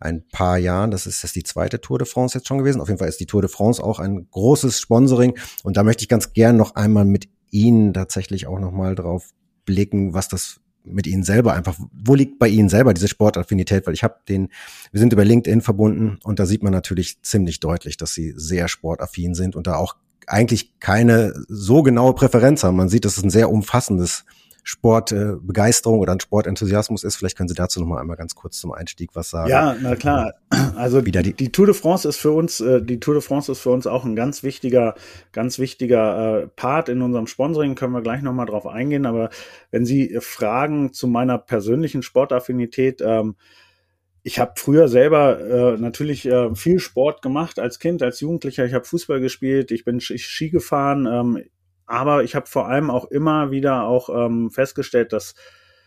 ein 0.00 0.26
paar 0.28 0.58
Jahren, 0.58 0.90
das 0.90 1.06
ist 1.06 1.24
das 1.24 1.32
die 1.32 1.42
zweite 1.42 1.80
Tour 1.80 1.98
de 1.98 2.06
France 2.06 2.38
jetzt 2.38 2.46
schon 2.46 2.58
gewesen. 2.58 2.80
Auf 2.80 2.88
jeden 2.88 2.98
Fall 2.98 3.08
ist 3.08 3.20
die 3.20 3.26
Tour 3.26 3.42
de 3.42 3.50
France 3.50 3.82
auch 3.82 3.98
ein 3.98 4.28
großes 4.30 4.80
Sponsoring 4.80 5.36
und 5.62 5.76
da 5.76 5.82
möchte 5.82 6.02
ich 6.02 6.08
ganz 6.08 6.32
gern 6.32 6.56
noch 6.56 6.74
einmal 6.74 7.04
mit 7.04 7.28
Ihnen 7.50 7.94
tatsächlich 7.94 8.46
auch 8.46 8.58
noch 8.58 8.72
mal 8.72 8.94
drauf 8.94 9.30
blicken, 9.64 10.14
was 10.14 10.28
das 10.28 10.60
mit 10.84 11.06
Ihnen 11.06 11.24
selber 11.24 11.54
einfach, 11.54 11.76
wo 11.92 12.14
liegt 12.14 12.38
bei 12.38 12.48
Ihnen 12.48 12.68
selber 12.68 12.94
diese 12.94 13.08
Sportaffinität? 13.08 13.86
Weil 13.86 13.94
ich 13.94 14.04
habe 14.04 14.20
den, 14.28 14.48
wir 14.92 15.00
sind 15.00 15.12
über 15.12 15.24
LinkedIn 15.24 15.60
verbunden 15.60 16.18
und 16.22 16.38
da 16.38 16.46
sieht 16.46 16.62
man 16.62 16.72
natürlich 16.72 17.20
ziemlich 17.22 17.60
deutlich, 17.60 17.96
dass 17.96 18.14
Sie 18.14 18.32
sehr 18.36 18.68
sportaffin 18.68 19.34
sind 19.34 19.56
und 19.56 19.66
da 19.66 19.76
auch 19.76 19.96
eigentlich 20.26 20.78
keine 20.80 21.34
so 21.48 21.82
genaue 21.82 22.14
Präferenz 22.14 22.64
haben. 22.64 22.76
Man 22.76 22.88
sieht, 22.88 23.04
dass 23.04 23.16
es 23.16 23.22
ein 23.22 23.30
sehr 23.30 23.50
umfassendes 23.50 24.24
Sportbegeisterung 24.66 25.98
äh, 25.98 26.02
oder 26.02 26.12
ein 26.12 26.18
Sportenthusiasmus 26.18 27.04
ist. 27.04 27.14
Vielleicht 27.14 27.36
können 27.36 27.48
Sie 27.48 27.54
dazu 27.54 27.78
noch 27.78 27.86
mal 27.86 28.00
einmal 28.00 28.16
ganz 28.16 28.34
kurz 28.34 28.58
zum 28.58 28.72
Einstieg 28.72 29.10
was 29.14 29.30
sagen. 29.30 29.48
Ja, 29.48 29.76
na 29.80 29.94
klar. 29.94 30.34
Also 30.74 31.06
Wieder 31.06 31.22
die, 31.22 31.34
die 31.34 31.52
Tour 31.52 31.66
de 31.66 31.74
France 31.74 32.08
ist 32.08 32.16
für 32.16 32.32
uns, 32.32 32.60
äh, 32.60 32.82
die 32.82 32.98
Tour 32.98 33.14
de 33.14 33.22
France 33.22 33.52
ist 33.52 33.60
für 33.60 33.70
uns 33.70 33.86
auch 33.86 34.04
ein 34.04 34.16
ganz 34.16 34.42
wichtiger, 34.42 34.96
ganz 35.30 35.60
wichtiger 35.60 36.42
äh, 36.42 36.46
Part 36.48 36.88
in 36.88 37.00
unserem 37.00 37.28
Sponsoring. 37.28 37.76
Können 37.76 37.92
wir 37.92 38.02
gleich 38.02 38.22
noch 38.22 38.32
mal 38.32 38.46
drauf 38.46 38.66
eingehen. 38.66 39.06
Aber 39.06 39.30
wenn 39.70 39.86
Sie 39.86 40.18
fragen 40.20 40.92
zu 40.92 41.06
meiner 41.06 41.38
persönlichen 41.38 42.02
Sportaffinität, 42.02 43.00
ähm, 43.00 43.36
ich 44.26 44.40
habe 44.40 44.54
früher 44.56 44.88
selber 44.88 45.38
äh, 45.38 45.80
natürlich 45.80 46.26
äh, 46.26 46.52
viel 46.56 46.80
Sport 46.80 47.22
gemacht 47.22 47.60
als 47.60 47.78
Kind, 47.78 48.02
als 48.02 48.18
Jugendlicher. 48.18 48.64
Ich 48.64 48.74
habe 48.74 48.84
Fußball 48.84 49.20
gespielt, 49.20 49.70
ich 49.70 49.84
bin 49.84 50.00
Ski 50.00 50.50
gefahren. 50.50 51.06
Ähm, 51.06 51.44
aber 51.86 52.24
ich 52.24 52.34
habe 52.34 52.46
vor 52.46 52.66
allem 52.66 52.90
auch 52.90 53.04
immer 53.04 53.52
wieder 53.52 53.84
auch 53.84 54.08
ähm, 54.08 54.50
festgestellt, 54.50 55.12
dass 55.12 55.36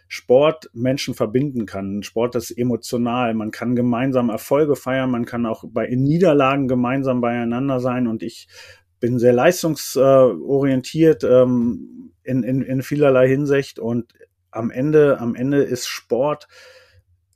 Sport 0.07 0.69
Menschen 0.71 1.15
verbinden 1.15 1.65
kann. 1.65 2.01
Sport 2.01 2.37
ist 2.37 2.51
emotional. 2.51 3.33
Man 3.33 3.51
kann 3.51 3.75
gemeinsam 3.75 4.29
Erfolge 4.29 4.77
feiern. 4.77 5.11
Man 5.11 5.25
kann 5.25 5.45
auch 5.45 5.65
bei 5.67 5.85
in 5.85 6.03
Niederlagen 6.03 6.69
gemeinsam 6.69 7.19
beieinander 7.19 7.81
sein. 7.81 8.07
Und 8.07 8.23
ich 8.23 8.47
bin 9.01 9.19
sehr 9.19 9.33
leistungsorientiert 9.33 11.25
ähm, 11.25 12.13
in, 12.23 12.43
in, 12.43 12.61
in 12.61 12.83
vielerlei 12.83 13.27
Hinsicht. 13.27 13.79
Und 13.79 14.13
am 14.49 14.71
Ende, 14.71 15.19
am 15.19 15.35
Ende 15.35 15.61
ist 15.61 15.87
Sport 15.87 16.47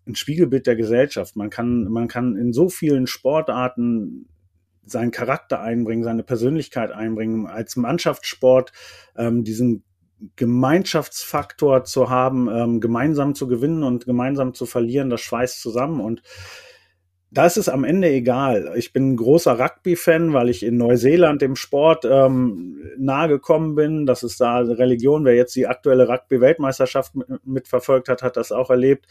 ein 0.07 0.15
Spiegelbild 0.15 0.67
der 0.67 0.75
Gesellschaft. 0.75 1.35
Man 1.35 1.49
kann, 1.49 1.85
man 1.85 2.07
kann 2.07 2.35
in 2.35 2.53
so 2.53 2.69
vielen 2.69 3.07
Sportarten 3.07 4.27
seinen 4.85 5.11
Charakter 5.11 5.61
einbringen, 5.61 6.03
seine 6.03 6.23
Persönlichkeit 6.23 6.91
einbringen, 6.91 7.47
als 7.47 7.75
Mannschaftssport 7.75 8.73
ähm, 9.15 9.43
diesen 9.43 9.83
Gemeinschaftsfaktor 10.35 11.83
zu 11.83 12.09
haben, 12.09 12.49
ähm, 12.49 12.79
gemeinsam 12.79 13.35
zu 13.35 13.47
gewinnen 13.47 13.83
und 13.83 14.05
gemeinsam 14.05 14.53
zu 14.53 14.65
verlieren, 14.65 15.09
das 15.09 15.21
schweißt 15.21 15.61
zusammen 15.61 15.99
und 15.99 16.21
da 17.33 17.47
ist 17.47 17.67
am 17.67 17.83
Ende 17.83 18.09
egal. 18.09 18.73
Ich 18.75 18.93
bin 18.93 19.13
ein 19.13 19.17
großer 19.17 19.59
Rugby-Fan, 19.59 20.33
weil 20.33 20.49
ich 20.49 20.63
in 20.63 20.77
Neuseeland 20.77 21.41
dem 21.41 21.55
Sport 21.55 22.05
ähm, 22.05 22.79
nahe 22.97 23.27
gekommen 23.27 23.73
bin. 23.73 24.05
Das 24.05 24.21
ist 24.21 24.39
da 24.39 24.59
Religion. 24.59 25.25
Wer 25.25 25.35
jetzt 25.35 25.55
die 25.55 25.65
aktuelle 25.65 26.07
Rugby-Weltmeisterschaft 26.07 27.13
mitverfolgt 27.43 28.07
hat, 28.07 28.21
hat 28.21 28.37
das 28.37 28.51
auch 28.51 28.69
erlebt. 28.69 29.07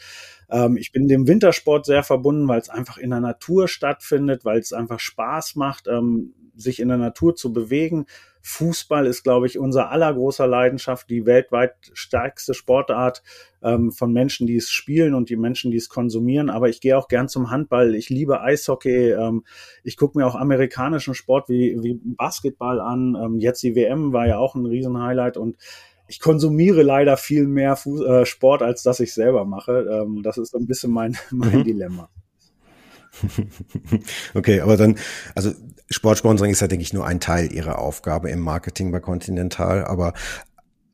Ähm, 0.49 0.77
ich 0.77 0.93
bin 0.93 1.09
dem 1.09 1.27
Wintersport 1.27 1.85
sehr 1.85 2.03
verbunden, 2.03 2.47
weil 2.47 2.61
es 2.61 2.69
einfach 2.69 2.97
in 2.97 3.09
der 3.09 3.19
Natur 3.19 3.67
stattfindet, 3.67 4.45
weil 4.45 4.59
es 4.59 4.71
einfach 4.71 5.01
Spaß 5.01 5.55
macht, 5.55 5.87
ähm, 5.87 6.33
sich 6.55 6.79
in 6.79 6.87
der 6.87 6.97
Natur 6.97 7.35
zu 7.35 7.51
bewegen. 7.51 8.05
Fußball 8.45 9.07
ist, 9.07 9.23
glaube 9.23 9.47
ich, 9.47 9.57
unser 9.57 9.89
allergroßer 9.89 10.45
Leidenschaft, 10.45 11.09
die 11.09 11.25
weltweit 11.25 11.75
stärkste 11.93 12.53
Sportart 12.53 13.23
ähm, 13.63 13.91
von 13.93 14.11
Menschen, 14.11 14.47
die 14.47 14.57
es 14.57 14.69
spielen 14.69 15.13
und 15.13 15.29
die 15.29 15.37
Menschen, 15.37 15.71
die 15.71 15.77
es 15.77 15.87
konsumieren. 15.87 16.49
Aber 16.49 16.67
ich 16.67 16.81
gehe 16.81 16.97
auch 16.97 17.07
gern 17.07 17.29
zum 17.29 17.49
Handball. 17.49 17.95
Ich 17.95 18.09
liebe 18.09 18.41
Eishockey. 18.41 19.11
Ähm, 19.11 19.45
ich 19.83 19.95
gucke 19.95 20.17
mir 20.17 20.27
auch 20.27 20.35
amerikanischen 20.35 21.13
Sport 21.13 21.47
wie, 21.47 21.81
wie 21.81 21.99
Basketball 22.03 22.81
an. 22.81 23.15
Ähm, 23.15 23.39
jetzt 23.39 23.63
die 23.63 23.75
WM 23.75 24.11
war 24.11 24.27
ja 24.27 24.37
auch 24.37 24.55
ein 24.55 24.65
Riesenhighlight 24.65 25.37
und 25.37 25.55
ich 26.07 26.19
konsumiere 26.19 26.83
leider 26.83 27.15
viel 27.15 27.47
mehr 27.47 27.77
Fuß 27.77 28.01
äh, 28.01 28.25
Sport, 28.25 28.61
als 28.61 28.83
dass 28.83 28.99
ich 28.99 29.13
selber 29.13 29.45
mache. 29.45 29.87
Ähm, 29.89 30.21
das 30.21 30.37
ist 30.37 30.53
ein 30.53 30.67
bisschen 30.67 30.91
mein, 30.91 31.17
mein 31.31 31.59
mhm. 31.59 31.63
Dilemma. 31.63 32.09
Okay, 34.33 34.61
aber 34.61 34.77
dann, 34.77 34.97
also 35.35 35.51
Sportsponsoring 35.89 36.51
ist 36.51 36.61
ja, 36.61 36.67
denke 36.67 36.83
ich, 36.83 36.93
nur 36.93 37.05
ein 37.05 37.19
Teil 37.19 37.51
ihrer 37.51 37.79
Aufgabe 37.79 38.29
im 38.29 38.39
Marketing 38.39 38.91
bei 38.91 38.99
Continental, 38.99 39.85
aber 39.85 40.13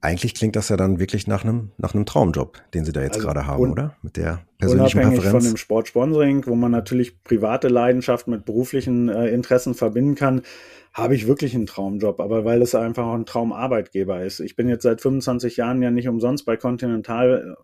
eigentlich 0.02 0.34
klingt 0.34 0.56
das 0.56 0.70
ja 0.70 0.78
dann 0.78 1.00
wirklich 1.00 1.28
nach 1.28 1.44
einem, 1.44 1.72
nach 1.78 1.94
einem 1.94 2.06
Traumjob, 2.06 2.62
den 2.74 2.86
Sie 2.86 2.94
da 2.94 3.02
jetzt 3.02 3.16
also 3.16 3.28
gerade 3.28 3.48
haben, 3.48 3.72
oder? 3.72 3.96
Mit 4.02 4.16
der 4.16 4.42
persönlichen 4.58 5.00
unabhängig 5.00 5.20
Präferenz. 5.20 5.44
von 5.46 5.54
dem 5.54 5.58
Sportsponsoring, 5.58 6.46
wo 6.46 6.56
man 6.56 6.72
natürlich 6.72 7.22
private 7.24 7.68
Leidenschaft 7.68 8.28
mit 8.28 8.46
beruflichen 8.46 9.10
äh, 9.10 9.28
Interessen 9.28 9.74
verbinden 9.74 10.16
kann, 10.16 10.44
habe 10.94 11.16
ich 11.16 11.28
wirklich 11.28 11.54
einen 11.54 11.66
Traumjob, 11.66 12.20
aber 12.20 12.46
weil 12.46 12.62
es 12.62 12.76
einfach 12.76 13.06
auch 13.06 13.14
ein 13.14 13.26
Traumarbeitgeber 13.26 14.24
ist. 14.24 14.40
Ich 14.40 14.56
bin 14.56 14.70
jetzt 14.70 14.84
seit 14.84 15.02
25 15.02 15.58
Jahren 15.58 15.82
ja 15.82 15.92
nicht 15.92 16.08
umsonst 16.08 16.46
bei 16.46 16.58
Continental 16.58 17.58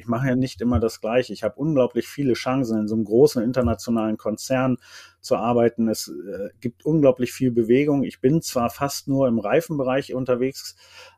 ich 0.00 0.06
mache 0.06 0.28
ja 0.28 0.34
nicht 0.34 0.62
immer 0.62 0.80
das 0.80 1.02
Gleiche. 1.02 1.34
Ich 1.34 1.42
habe 1.42 1.56
unglaublich 1.56 2.08
viele 2.08 2.32
Chancen, 2.32 2.80
in 2.80 2.88
so 2.88 2.94
einem 2.94 3.04
großen 3.04 3.42
internationalen 3.42 4.16
Konzern 4.16 4.78
zu 5.20 5.36
arbeiten. 5.36 5.88
Es 5.88 6.08
äh, 6.08 6.48
gibt 6.60 6.86
unglaublich 6.86 7.32
viel 7.32 7.50
Bewegung. 7.50 8.02
Ich 8.02 8.20
bin 8.20 8.40
zwar 8.40 8.70
fast 8.70 9.08
nur 9.08 9.28
im 9.28 9.38
Reifenbereich 9.38 10.14
unterwegs, 10.14 10.74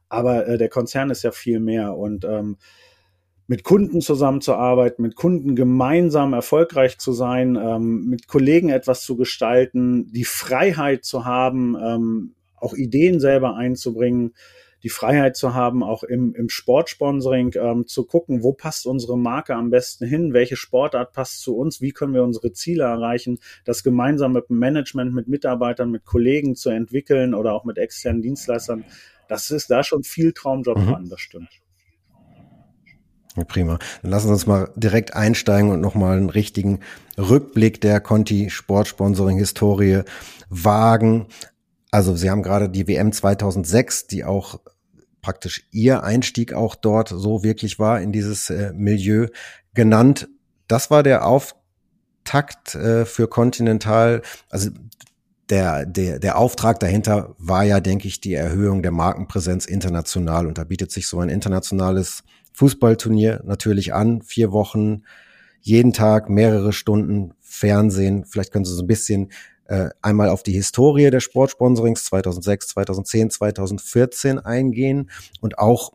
aber 0.09 0.49
äh, 0.49 0.59
der 0.59 0.69
Konzern 0.69 1.11
ist 1.11 1.23
ja 1.23 1.31
viel 1.31 1.61
mehr. 1.61 1.97
Und 1.97 2.25
ähm, 2.25 2.57
mit 3.47 3.63
Kunden 3.63 4.01
zusammenzuarbeiten, 4.01 5.03
mit 5.03 5.15
Kunden 5.15 5.55
gemeinsam 5.55 6.33
erfolgreich 6.33 6.99
zu 6.99 7.13
sein, 7.13 7.55
ähm, 7.55 8.07
mit 8.07 8.27
Kollegen 8.27 8.69
etwas 8.69 9.03
zu 9.03 9.17
gestalten, 9.17 10.11
die 10.13 10.25
Freiheit 10.25 11.05
zu 11.05 11.25
haben, 11.25 11.77
ähm, 11.81 12.35
auch 12.57 12.75
Ideen 12.75 13.21
selber 13.21 13.55
einzubringen, 13.55 14.35
die 14.83 14.89
Freiheit 14.89 15.37
zu 15.37 15.55
haben, 15.55 15.83
auch 15.83 16.03
im, 16.03 16.35
im 16.35 16.49
Sportsponsoring 16.49 17.55
ähm, 17.57 17.87
zu 17.87 18.05
gucken, 18.05 18.43
wo 18.43 18.53
passt 18.53 18.87
unsere 18.87 19.17
Marke 19.17 19.55
am 19.55 19.71
besten 19.71 20.07
hin, 20.07 20.33
welche 20.33 20.57
Sportart 20.57 21.13
passt 21.13 21.41
zu 21.41 21.57
uns, 21.57 21.81
wie 21.81 21.93
können 21.93 22.15
wir 22.15 22.25
unsere 22.25 22.53
Ziele 22.53 22.85
erreichen, 22.85 23.39
das 23.65 23.83
gemeinsam 23.83 24.33
mit 24.33 24.49
dem 24.49 24.59
Management, 24.59 25.15
mit 25.15 25.29
Mitarbeitern, 25.29 25.91
mit 25.91 26.05
Kollegen 26.05 26.55
zu 26.55 26.71
entwickeln 26.71 27.35
oder 27.35 27.53
auch 27.53 27.65
mit 27.65 27.79
externen 27.79 28.23
Dienstleistern. 28.23 28.85
Das 29.29 29.51
ist 29.51 29.71
da 29.71 29.85
schon 29.85 30.03
viel 30.03 30.33
Traumjob 30.33 30.79
mhm. 30.79 30.87
dran, 30.87 31.09
das 31.09 31.21
stimmt. 31.21 31.49
Prima. 33.49 33.79
Dann 34.03 34.11
lassen 34.11 34.27
Sie 34.27 34.33
uns 34.35 34.47
mal 34.47 34.71
direkt 34.77 35.15
einsteigen 35.15 35.71
und 35.71 35.81
nochmal 35.81 36.19
einen 36.19 36.29
richtigen 36.29 36.81
Rückblick 37.17 37.81
der 37.81 38.01
Conti 38.01 38.51
Sportsponsoring 38.51 39.39
Historie 39.39 40.03
wagen. 40.51 41.27
Also 41.93 42.17
Sie 42.17 42.31
haben 42.31 42.43
gerade 42.43 42.71
die 42.71 42.89
WM 42.89 43.13
2006, 43.13 44.07
die 44.07 44.25
auch 44.25 44.59
praktisch 45.21 45.69
Ihr 45.71 46.03
Einstieg 46.03 46.55
auch 46.55 46.75
dort 46.75 47.11
so 47.11 47.45
wirklich 47.45 47.79
war 47.79 48.01
in 48.01 48.13
dieses 48.13 48.49
äh, 48.51 48.73
Milieu 48.75 49.29
genannt. 49.75 50.29
Das 50.69 50.91
war 50.91 51.03
der 51.03 51.27
Auftakt 51.27 52.75
äh, 52.75 53.05
für 53.05 53.29
Continental. 53.29 54.23
Also 54.49 54.71
der, 55.51 55.85
der, 55.85 56.19
der 56.19 56.39
Auftrag 56.39 56.81
dahinter 56.81 57.35
war 57.37 57.63
ja, 57.63 57.79
denke 57.81 58.09
ich, 58.09 58.23
die 58.23 58.33
Erhöhung 58.33 58.83
der 58.83 58.91
Markenpräsenz 58.91 59.67
international. 59.67 60.47
Und 60.47 60.57
da 60.57 60.65
bietet 60.65 60.91
sich 60.91 61.07
so 61.07 61.21
ein 61.21 61.29
internationales 61.29 62.25
Fußballturnier 62.55 63.43
natürlich 63.45 63.93
an. 63.93 64.23
Vier 64.23 64.51
Wochen, 64.51 65.03
jeden 65.61 65.93
Tag, 65.93 66.31
mehrere 66.31 66.73
Stunden 66.73 67.35
Fernsehen. 67.41 68.25
Vielleicht 68.25 68.51
können 68.51 68.65
Sie 68.65 68.75
so 68.75 68.83
ein 68.83 68.87
bisschen 68.87 69.31
äh, 69.73 69.89
einmal 70.03 70.29
auf 70.29 70.43
die 70.43 70.53
Historie 70.53 71.11
der 71.11 71.21
Sportsponsorings 71.21 72.05
2006, 72.05 72.69
2010, 72.69 73.31
2014 73.31 74.39
eingehen 74.39 75.11
und 75.41 75.59
auch 75.59 75.95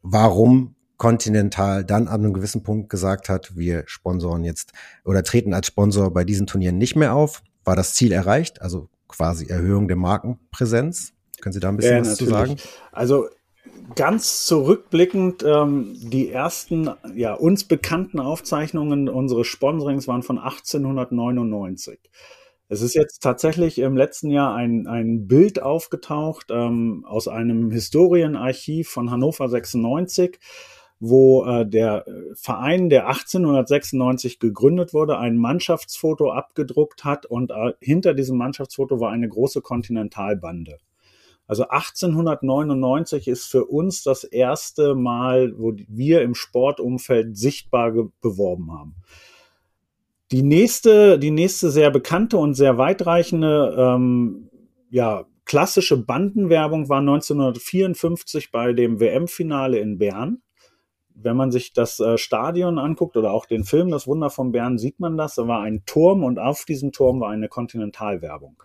warum 0.00 0.76
Continental 0.96 1.84
dann 1.84 2.06
an 2.06 2.22
einem 2.22 2.32
gewissen 2.32 2.62
Punkt 2.62 2.88
gesagt 2.88 3.28
hat, 3.28 3.56
wir 3.56 3.82
sponsoren 3.86 4.44
jetzt 4.44 4.72
oder 5.04 5.24
treten 5.24 5.54
als 5.54 5.66
Sponsor 5.66 6.12
bei 6.12 6.22
diesen 6.22 6.46
Turnieren 6.46 6.78
nicht 6.78 6.94
mehr 6.94 7.14
auf. 7.14 7.42
War 7.64 7.74
das 7.74 7.94
Ziel 7.94 8.12
erreicht? 8.12 8.62
Also 8.62 8.88
quasi 9.08 9.46
Erhöhung 9.46 9.88
der 9.88 9.96
Markenpräsenz? 9.96 11.12
Können 11.40 11.52
Sie 11.52 11.58
da 11.58 11.70
ein 11.70 11.76
bisschen 11.76 11.96
ja, 11.96 12.00
was 12.02 12.20
natürlich. 12.20 12.28
zu 12.28 12.32
sagen? 12.32 12.56
Also 12.92 13.26
ganz 13.96 14.46
zurückblickend, 14.46 15.42
ähm, 15.42 15.96
die 15.98 16.30
ersten, 16.30 16.90
ja, 17.16 17.34
uns 17.34 17.64
bekannten 17.64 18.20
Aufzeichnungen 18.20 19.08
unseres 19.08 19.48
Sponsorings 19.48 20.06
waren 20.06 20.22
von 20.22 20.38
1899. 20.38 21.98
Es 22.68 22.82
ist 22.82 22.94
jetzt 22.94 23.22
tatsächlich 23.22 23.78
im 23.78 23.96
letzten 23.96 24.28
Jahr 24.28 24.54
ein, 24.56 24.88
ein 24.88 25.28
Bild 25.28 25.62
aufgetaucht 25.62 26.46
ähm, 26.50 27.04
aus 27.06 27.28
einem 27.28 27.70
Historienarchiv 27.70 28.88
von 28.88 29.12
Hannover 29.12 29.48
96, 29.48 30.40
wo 30.98 31.44
äh, 31.44 31.64
der 31.64 32.04
Verein, 32.34 32.88
der 32.88 33.06
1896 33.06 34.40
gegründet 34.40 34.92
wurde, 34.92 35.16
ein 35.18 35.36
Mannschaftsfoto 35.36 36.32
abgedruckt 36.32 37.04
hat 37.04 37.24
und 37.24 37.52
äh, 37.52 37.74
hinter 37.80 38.14
diesem 38.14 38.36
Mannschaftsfoto 38.36 38.98
war 38.98 39.12
eine 39.12 39.28
große 39.28 39.60
Kontinentalbande. 39.60 40.78
Also 41.46 41.68
1899 41.68 43.28
ist 43.28 43.46
für 43.46 43.66
uns 43.66 44.02
das 44.02 44.24
erste 44.24 44.96
Mal, 44.96 45.56
wo 45.56 45.72
wir 45.86 46.22
im 46.22 46.34
Sportumfeld 46.34 47.38
sichtbar 47.38 47.92
beworben 48.20 48.72
haben. 48.72 48.96
Die 50.32 50.42
nächste, 50.42 51.18
die 51.18 51.30
nächste 51.30 51.70
sehr 51.70 51.90
bekannte 51.90 52.36
und 52.38 52.54
sehr 52.54 52.78
weitreichende, 52.78 53.76
ähm, 53.78 54.50
ja, 54.90 55.24
klassische 55.44 55.96
Bandenwerbung 55.96 56.88
war 56.88 56.98
1954 56.98 58.50
bei 58.50 58.72
dem 58.72 58.98
WM-Finale 58.98 59.78
in 59.78 59.98
Bern. 59.98 60.42
Wenn 61.14 61.36
man 61.36 61.52
sich 61.52 61.72
das 61.72 62.00
äh, 62.00 62.18
Stadion 62.18 62.78
anguckt 62.78 63.16
oder 63.16 63.32
auch 63.32 63.46
den 63.46 63.64
Film 63.64 63.90
Das 63.90 64.06
Wunder 64.06 64.28
von 64.28 64.52
Bern, 64.52 64.78
sieht 64.78 64.98
man 64.98 65.16
das. 65.16 65.36
Da 65.36 65.46
war 65.46 65.62
ein 65.62 65.84
Turm 65.86 66.24
und 66.24 66.38
auf 66.38 66.64
diesem 66.64 66.92
Turm 66.92 67.20
war 67.20 67.30
eine 67.30 67.48
Kontinentalwerbung 67.48 68.62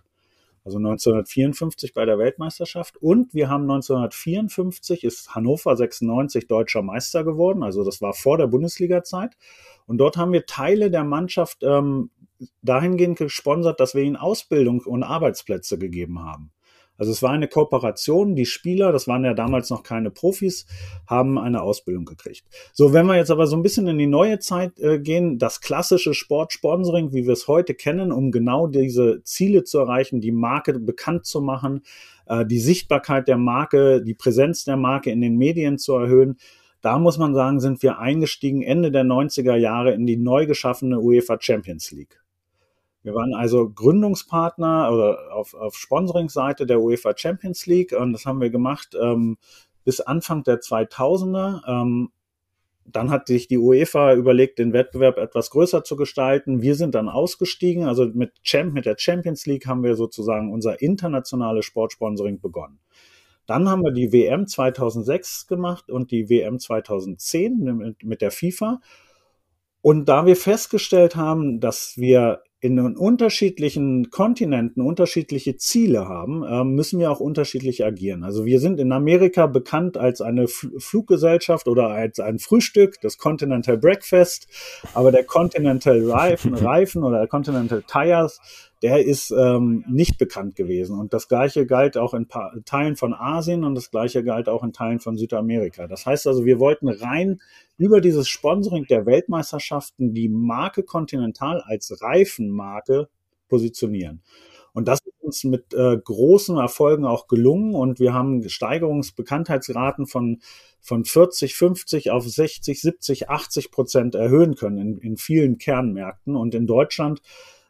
also 0.64 0.78
1954 0.78 1.94
bei 1.94 2.06
der 2.06 2.20
Weltmeisterschaft. 2.20 2.98
Und 2.98 3.34
wir 3.34 3.50
haben 3.50 3.64
1954 3.64 5.04
ist 5.04 5.34
Hannover 5.36 5.76
96 5.76 6.48
deutscher 6.48 6.82
Meister 6.82 7.24
geworden, 7.24 7.64
also 7.64 7.84
das 7.84 8.02
war 8.02 8.14
vor 8.14 8.38
der 8.38 8.48
Bundesliga-Zeit. 8.48 9.38
Und 9.88 9.98
dort 9.98 10.18
haben 10.18 10.34
wir 10.34 10.46
Teile 10.46 10.92
der 10.92 11.04
Mannschaft 11.04 11.64
ähm, 11.64 12.12
dahingehend 12.62 13.18
gesponsert, 13.18 13.80
dass 13.80 13.96
wir 13.96 14.04
ihnen 14.04 14.16
Ausbildung 14.16 14.82
und 14.82 15.04
Arbeitsplätze 15.04 15.78
gegeben 15.78 16.24
haben. 16.24 16.52
Also 17.02 17.14
es 17.14 17.24
war 17.24 17.32
eine 17.32 17.48
Kooperation. 17.48 18.36
Die 18.36 18.46
Spieler, 18.46 18.92
das 18.92 19.08
waren 19.08 19.24
ja 19.24 19.34
damals 19.34 19.72
noch 19.72 19.82
keine 19.82 20.12
Profis, 20.12 20.68
haben 21.08 21.40
eine 21.40 21.64
Ausbildung 21.64 22.06
gekriegt. 22.06 22.44
So, 22.74 22.94
wenn 22.94 23.08
wir 23.08 23.16
jetzt 23.16 23.32
aber 23.32 23.48
so 23.48 23.56
ein 23.56 23.64
bisschen 23.64 23.88
in 23.88 23.98
die 23.98 24.06
neue 24.06 24.38
Zeit 24.38 24.80
äh, 24.80 25.00
gehen, 25.00 25.40
das 25.40 25.62
klassische 25.62 26.14
Sportsponsoring, 26.14 27.12
wie 27.12 27.26
wir 27.26 27.34
es 27.34 27.48
heute 27.48 27.74
kennen, 27.74 28.12
um 28.12 28.32
genau 28.32 28.68
diese 28.68 29.24
Ziele 29.24 29.64
zu 29.64 29.80
erreichen, 29.80 30.22
die 30.22 30.32
Marke 30.32 30.78
bekannt 30.78 31.26
zu 31.26 31.42
machen, 31.42 31.82
äh, 32.28 32.46
die 32.46 32.60
Sichtbarkeit 32.60 33.28
der 33.28 33.38
Marke, 33.38 34.04
die 34.04 34.14
Präsenz 34.14 34.66
der 34.66 34.78
Marke 34.78 35.10
in 35.10 35.22
den 35.22 35.38
Medien 35.38 35.80
zu 35.80 35.96
erhöhen, 35.96 36.38
Da 36.82 37.00
muss 37.00 37.18
man 37.18 37.34
sagen, 37.34 37.60
sind 37.60 37.82
wir 37.82 37.98
eingestiegen 37.98 38.62
Ende 38.62 38.92
der 38.92 39.06
90er 39.06 39.56
Jahre 39.56 39.94
in 39.94 40.06
die 40.06 40.18
neu 40.18 40.46
geschaffene 40.46 41.00
UEFA 41.00 41.38
Champions 41.40 41.92
League. 41.92 42.21
Wir 43.04 43.16
waren 43.16 43.34
also 43.34 43.70
Gründungspartner 43.70 44.92
oder 44.92 45.34
auf, 45.34 45.54
auf 45.54 45.76
Sponsoring-Seite 45.76 46.66
der 46.66 46.82
UEFA 46.82 47.14
Champions 47.16 47.66
League 47.66 47.94
und 47.94 48.14
das 48.14 48.26
haben 48.26 48.42
wir 48.42 48.50
gemacht 48.50 48.96
ähm, 49.02 49.38
bis 49.84 50.02
Anfang 50.02 50.44
der 50.44 50.60
2000er. 50.60 51.62
Ähm, 51.68 52.12
dann 52.86 53.10
hat 53.10 53.28
sich 53.28 53.48
die 53.48 53.58
UEFA 53.58 54.14
überlegt, 54.14 54.60
den 54.60 54.74
Wettbewerb 54.74 55.18
etwas 55.18 55.50
größer 55.52 55.84
zu 55.84 55.96
gestalten. 55.96 56.62
Wir 56.62 56.76
sind 56.76 56.96
dann 56.96 57.10
ausgestiegen. 57.10 57.86
Also 57.86 58.06
mit, 58.06 58.44
Champ, 58.44 58.74
mit 58.74 58.86
der 58.86 58.96
Champions 58.98 59.46
League 59.46 59.68
haben 59.68 59.84
wir 59.84 59.96
sozusagen 59.96 60.52
unser 60.52 60.82
internationales 60.82 61.66
Sportsponsoring 61.66 62.40
begonnen. 62.40 62.80
Dann 63.46 63.70
haben 63.70 63.84
wir 63.84 63.92
die 63.92 64.12
WM 64.12 64.48
2006 64.48 65.48
gemacht 65.48 65.90
und 65.90 66.12
die 66.12 66.30
WM 66.30 66.60
2010 66.60 67.58
mit, 67.78 68.04
mit 68.04 68.22
der 68.22 68.32
FIFA. 68.32 68.82
Und 69.82 70.06
da 70.06 70.26
wir 70.26 70.36
festgestellt 70.36 71.16
haben, 71.16 71.60
dass 71.60 71.98
wir 71.98 72.42
in 72.64 72.76
den 72.76 72.96
unterschiedlichen 72.96 74.12
Kontinenten 74.12 74.84
unterschiedliche 74.84 75.58
Ziele 75.58 76.08
haben, 76.08 76.44
ähm, 76.48 76.76
müssen 76.76 77.00
wir 77.00 77.10
auch 77.10 77.20
unterschiedlich 77.20 77.84
agieren. 77.84 78.24
Also 78.24 78.46
wir 78.46 78.60
sind 78.60 78.80
in 78.80 78.92
Amerika 78.92 79.48
bekannt 79.48 79.98
als 79.98 80.22
eine 80.22 80.48
Fluggesellschaft 80.48 81.68
oder 81.68 81.88
als 81.88 82.20
ein 82.20 82.38
Frühstück, 82.38 83.02
das 83.02 83.18
Continental 83.18 83.80
Breakfast, 83.80 84.48
aber 84.94 85.12
der 85.12 85.24
Continental 85.24 86.08
Reifen, 86.08 86.54
Reifen 86.54 87.04
oder 87.04 87.26
Continental 87.26 87.82
Tires 87.82 88.40
der 88.82 89.06
ist 89.06 89.32
ähm, 89.32 89.86
nicht 89.88 90.18
bekannt 90.18 90.56
gewesen. 90.56 91.00
Und 91.00 91.14
das 91.14 91.28
gleiche 91.28 91.66
galt 91.66 91.98
auch 91.98 92.14
in 92.14 92.28
Teilen 92.66 92.96
von 92.96 93.14
Asien 93.14 93.64
und 93.64 93.76
das 93.76 93.92
gleiche 93.92 94.24
galt 94.24 94.50
auch 94.50 94.64
in 94.64 94.74
Teilen 94.74 95.00
von 95.00 95.18
Südamerika. 95.18 95.88
Das 95.88 96.06
heißt 96.06 96.26
also, 96.28 96.46
wir 96.46 96.60
wollten 96.60 96.88
rein 96.88 97.40
über 97.78 98.02
dieses 98.02 98.28
Sponsoring 98.28 98.86
der 98.90 99.06
Weltmeisterschaften 99.06 100.14
die 100.14 100.30
Marke 100.30 100.84
Continental 100.84 101.62
als 101.62 102.02
Reifenmarke 102.02 103.08
positionieren. 103.50 104.22
Und 104.74 104.88
das 104.88 105.00
ist 105.02 105.22
uns 105.22 105.44
mit 105.44 105.74
äh, 105.74 105.98
großen 105.98 106.58
Erfolgen 106.58 107.06
auch 107.06 107.28
gelungen 107.28 107.76
und 107.76 108.00
wir 108.00 108.14
haben 108.14 108.48
Steigerungsbekanntheitsraten 108.48 110.08
von, 110.08 110.42
von 110.80 111.04
40, 111.04 111.56
50 111.56 112.12
auf 112.12 112.28
60, 112.28 112.82
70, 112.82 113.30
80 113.30 113.72
Prozent 113.72 114.16
erhöhen 114.16 114.56
können 114.56 114.78
in, 114.78 114.98
in 114.98 115.18
vielen 115.18 115.58
Kernmärkten. 115.58 116.36
Und 116.36 116.56
in 116.56 116.68
Deutschland 116.68 117.22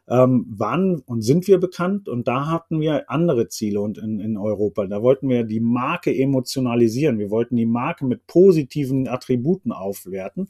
ähm, 0.08 0.46
waren 0.48 1.00
und 1.00 1.22
sind 1.22 1.46
wir 1.46 1.58
bekannt 1.58 2.08
und 2.08 2.26
da 2.26 2.48
hatten 2.50 2.80
wir 2.80 3.10
andere 3.10 3.48
Ziele 3.48 3.80
und 3.80 3.98
in, 3.98 4.20
in 4.20 4.36
Europa. 4.36 4.86
Da 4.86 5.02
wollten 5.02 5.28
wir 5.28 5.44
die 5.44 5.60
Marke 5.60 6.14
emotionalisieren. 6.16 7.18
Wir 7.18 7.30
wollten 7.30 7.56
die 7.56 7.66
Marke 7.66 8.04
mit 8.04 8.26
positiven 8.26 9.08
Attributen 9.08 9.72
aufwerten. 9.72 10.48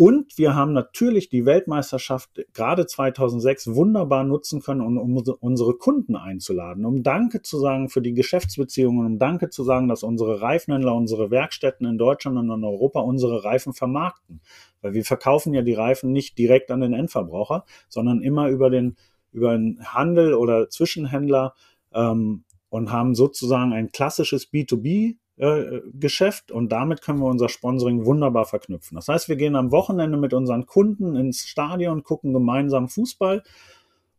Und 0.00 0.38
wir 0.38 0.54
haben 0.54 0.74
natürlich 0.74 1.28
die 1.28 1.44
Weltmeisterschaft 1.44 2.30
gerade 2.54 2.86
2006 2.86 3.74
wunderbar 3.74 4.22
nutzen 4.22 4.62
können, 4.62 4.80
um, 4.80 5.16
unsere 5.40 5.74
Kunden 5.74 6.14
einzuladen, 6.14 6.84
um 6.84 7.02
Danke 7.02 7.42
zu 7.42 7.58
sagen 7.58 7.88
für 7.88 8.00
die 8.00 8.14
Geschäftsbeziehungen, 8.14 9.04
um 9.04 9.18
Danke 9.18 9.50
zu 9.50 9.64
sagen, 9.64 9.88
dass 9.88 10.04
unsere 10.04 10.40
Reifenhändler, 10.40 10.94
unsere 10.94 11.32
Werkstätten 11.32 11.84
in 11.84 11.98
Deutschland 11.98 12.38
und 12.38 12.48
in 12.48 12.62
Europa 12.62 13.00
unsere 13.00 13.42
Reifen 13.42 13.72
vermarkten. 13.72 14.40
Weil 14.82 14.94
wir 14.94 15.04
verkaufen 15.04 15.52
ja 15.52 15.62
die 15.62 15.74
Reifen 15.74 16.12
nicht 16.12 16.38
direkt 16.38 16.70
an 16.70 16.80
den 16.80 16.92
Endverbraucher, 16.92 17.64
sondern 17.88 18.22
immer 18.22 18.50
über 18.50 18.70
den, 18.70 18.94
über 19.32 19.50
den 19.50 19.80
Handel 19.82 20.34
oder 20.34 20.70
Zwischenhändler 20.70 21.54
ähm, 21.92 22.44
und 22.68 22.92
haben 22.92 23.16
sozusagen 23.16 23.72
ein 23.72 23.90
klassisches 23.90 24.52
B2B 24.52 25.16
äh, 25.38 25.82
Geschäft 25.94 26.50
und 26.50 26.70
damit 26.70 27.00
können 27.02 27.20
wir 27.20 27.26
unser 27.26 27.48
Sponsoring 27.48 28.04
wunderbar 28.04 28.44
verknüpfen. 28.44 28.96
Das 28.96 29.08
heißt, 29.08 29.28
wir 29.28 29.36
gehen 29.36 29.56
am 29.56 29.70
Wochenende 29.70 30.18
mit 30.18 30.34
unseren 30.34 30.66
Kunden 30.66 31.14
ins 31.14 31.46
Stadion, 31.46 32.02
gucken 32.02 32.32
gemeinsam 32.32 32.88
Fußball 32.88 33.42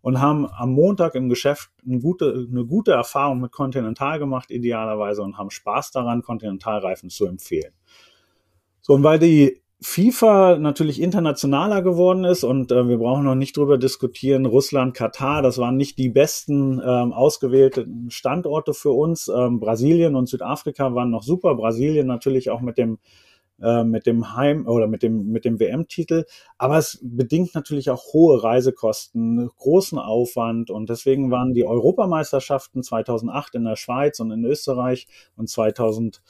und 0.01 0.21
haben 0.21 0.47
am 0.47 0.71
Montag 0.71 1.15
im 1.15 1.29
Geschäft 1.29 1.71
eine 1.85 1.99
gute, 1.99 2.47
eine 2.49 2.65
gute 2.65 2.93
Erfahrung 2.93 3.41
mit 3.41 3.51
Continental 3.51 4.17
gemacht, 4.19 4.49
idealerweise, 4.49 5.21
und 5.21 5.37
haben 5.37 5.51
Spaß 5.51 5.91
daran, 5.91 6.21
Continental-Reifen 6.21 7.09
zu 7.09 7.25
empfehlen. 7.25 7.73
So, 8.81 8.93
und 8.93 9.03
weil 9.03 9.19
die 9.19 9.61
FIFA 9.81 10.57
natürlich 10.57 11.01
internationaler 11.01 11.81
geworden 11.81 12.25
ist 12.25 12.43
und 12.43 12.69
äh, 12.71 12.89
wir 12.89 12.97
brauchen 12.97 13.23
noch 13.23 13.35
nicht 13.35 13.55
drüber 13.55 13.77
diskutieren. 13.77 14.45
Russland, 14.45 14.93
Katar, 14.93 15.41
das 15.41 15.57
waren 15.57 15.77
nicht 15.77 15.97
die 15.97 16.09
besten 16.09 16.81
ähm, 16.83 17.13
ausgewählten 17.13 18.11
Standorte 18.11 18.73
für 18.73 18.91
uns. 18.91 19.29
Ähm, 19.29 19.61
Brasilien 19.61 20.15
und 20.15 20.27
Südafrika 20.27 20.93
waren 20.95 21.11
noch 21.11 21.23
super. 21.23 21.55
Brasilien 21.55 22.07
natürlich 22.07 22.49
auch 22.49 22.59
mit 22.59 22.77
dem 22.77 22.99
äh, 23.61 23.85
mit 23.85 24.05
dem 24.05 24.35
Heim 24.35 24.67
oder 24.67 24.87
mit 24.87 25.01
dem 25.01 25.31
mit 25.31 25.45
dem 25.45 25.61
WM-Titel, 25.61 26.25
aber 26.57 26.77
es 26.77 26.99
bedingt 27.01 27.55
natürlich 27.55 27.89
auch 27.89 28.11
hohe 28.11 28.43
Reisekosten, 28.43 29.49
großen 29.57 29.97
Aufwand 29.97 30.71
und 30.71 30.89
deswegen 30.89 31.31
waren 31.31 31.53
die 31.53 31.65
Europameisterschaften 31.65 32.83
2008 32.83 33.55
in 33.55 33.63
der 33.63 33.77
Schweiz 33.77 34.19
und 34.19 34.31
in 34.31 34.43
Österreich 34.43 35.07
und 35.37 35.49
2000 35.49 36.21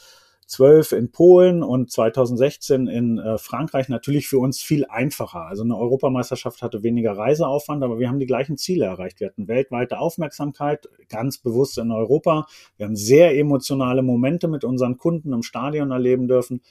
2012 0.49 0.91
in 0.93 1.11
Polen 1.11 1.63
und 1.63 1.91
2016 1.91 2.87
in 2.87 3.19
äh, 3.19 3.37
Frankreich 3.37 3.87
natürlich 3.87 4.27
für 4.27 4.39
uns 4.39 4.59
viel 4.59 4.85
einfacher. 4.85 5.45
Also 5.45 5.63
eine 5.63 5.77
Europameisterschaft 5.77 6.63
hatte 6.63 6.81
weniger 6.81 7.15
Reiseaufwand, 7.15 7.83
aber 7.83 7.99
wir 7.99 8.09
haben 8.09 8.19
die 8.19 8.25
gleichen 8.25 8.57
Ziele 8.57 8.85
erreicht. 8.85 9.19
Wir 9.19 9.27
hatten 9.27 9.47
weltweite 9.47 9.99
Aufmerksamkeit, 9.99 10.89
ganz 11.07 11.37
bewusst 11.37 11.77
in 11.77 11.91
Europa. 11.91 12.47
Wir 12.77 12.87
haben 12.87 12.95
sehr 12.95 13.37
emotionale 13.37 14.01
Momente 14.01 14.47
mit 14.47 14.63
unseren 14.63 14.97
Kunden 14.97 15.33
im 15.33 15.43
Stadion 15.43 15.91
erleben 15.91 16.27
dürfen. 16.27 16.61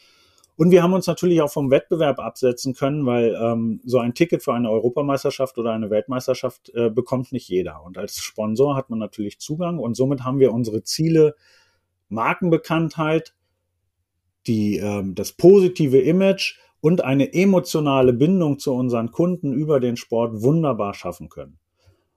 Und 0.57 0.73
wir 0.73 0.83
haben 0.83 0.93
uns 0.93 1.07
natürlich 1.07 1.41
auch 1.41 1.53
vom 1.53 1.71
Wettbewerb 1.71 2.19
absetzen 2.19 2.75
können, 2.75 3.07
weil 3.07 3.39
ähm, 3.41 3.81
so 3.85 3.99
ein 3.99 4.13
Ticket 4.13 4.43
für 4.43 4.55
eine 4.55 4.73
Europameisterschaft 4.73 5.57
oder 5.57 5.71
eine 5.71 5.89
Weltmeisterschaft 5.89 6.73
äh, 6.75 6.91
bekommt 6.91 7.31
nicht 7.31 7.49
jeder. 7.49 7.85
Und 7.85 7.97
als 7.97 8.17
Sponsor 8.17 8.75
hat 8.75 8.91
man 8.91 8.99
natürlich 8.99 9.39
Zugang 9.39 9.79
und 9.79 9.95
somit 9.95 10.25
haben 10.25 10.41
wir 10.41 10.53
unsere 10.53 10.83
Ziele 10.83 11.37
Markenbekanntheit, 12.09 13.35
die, 14.49 14.79
ähm, 14.79 15.15
das 15.15 15.33
positive 15.33 16.01
Image 16.01 16.59
und 16.81 17.05
eine 17.05 17.33
emotionale 17.33 18.13
Bindung 18.13 18.59
zu 18.59 18.73
unseren 18.73 19.11
Kunden 19.11 19.53
über 19.53 19.81
den 19.81 19.97
Sport 19.97 20.43
wunderbar 20.43 20.95
schaffen 20.95 21.29
können. 21.29 21.59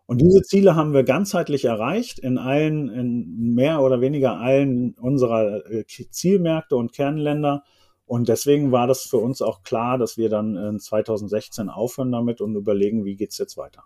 Und 0.05 0.19
diese 0.19 0.41
Ziele 0.41 0.75
haben 0.75 0.93
wir 0.93 1.03
ganzheitlich 1.03 1.65
erreicht 1.65 2.19
in 2.19 2.37
allen, 2.37 2.89
in 2.89 3.53
mehr 3.53 3.81
oder 3.81 4.01
weniger 4.01 4.39
allen 4.39 4.93
unserer 4.95 5.65
äh, 5.71 5.85
Zielmärkte 5.85 6.75
und 6.75 6.91
Kernländer. 6.91 7.63
Und 8.05 8.27
deswegen 8.27 8.73
war 8.73 8.87
das 8.87 9.03
für 9.03 9.17
uns 9.17 9.41
auch 9.41 9.63
klar, 9.63 9.97
dass 9.97 10.17
wir 10.17 10.27
dann 10.27 10.57
in 10.57 10.79
2016 10.79 11.69
aufhören 11.69 12.11
damit 12.11 12.41
und 12.41 12.55
überlegen, 12.55 13.05
wie 13.05 13.15
geht's 13.15 13.37
jetzt 13.37 13.55
weiter. 13.55 13.83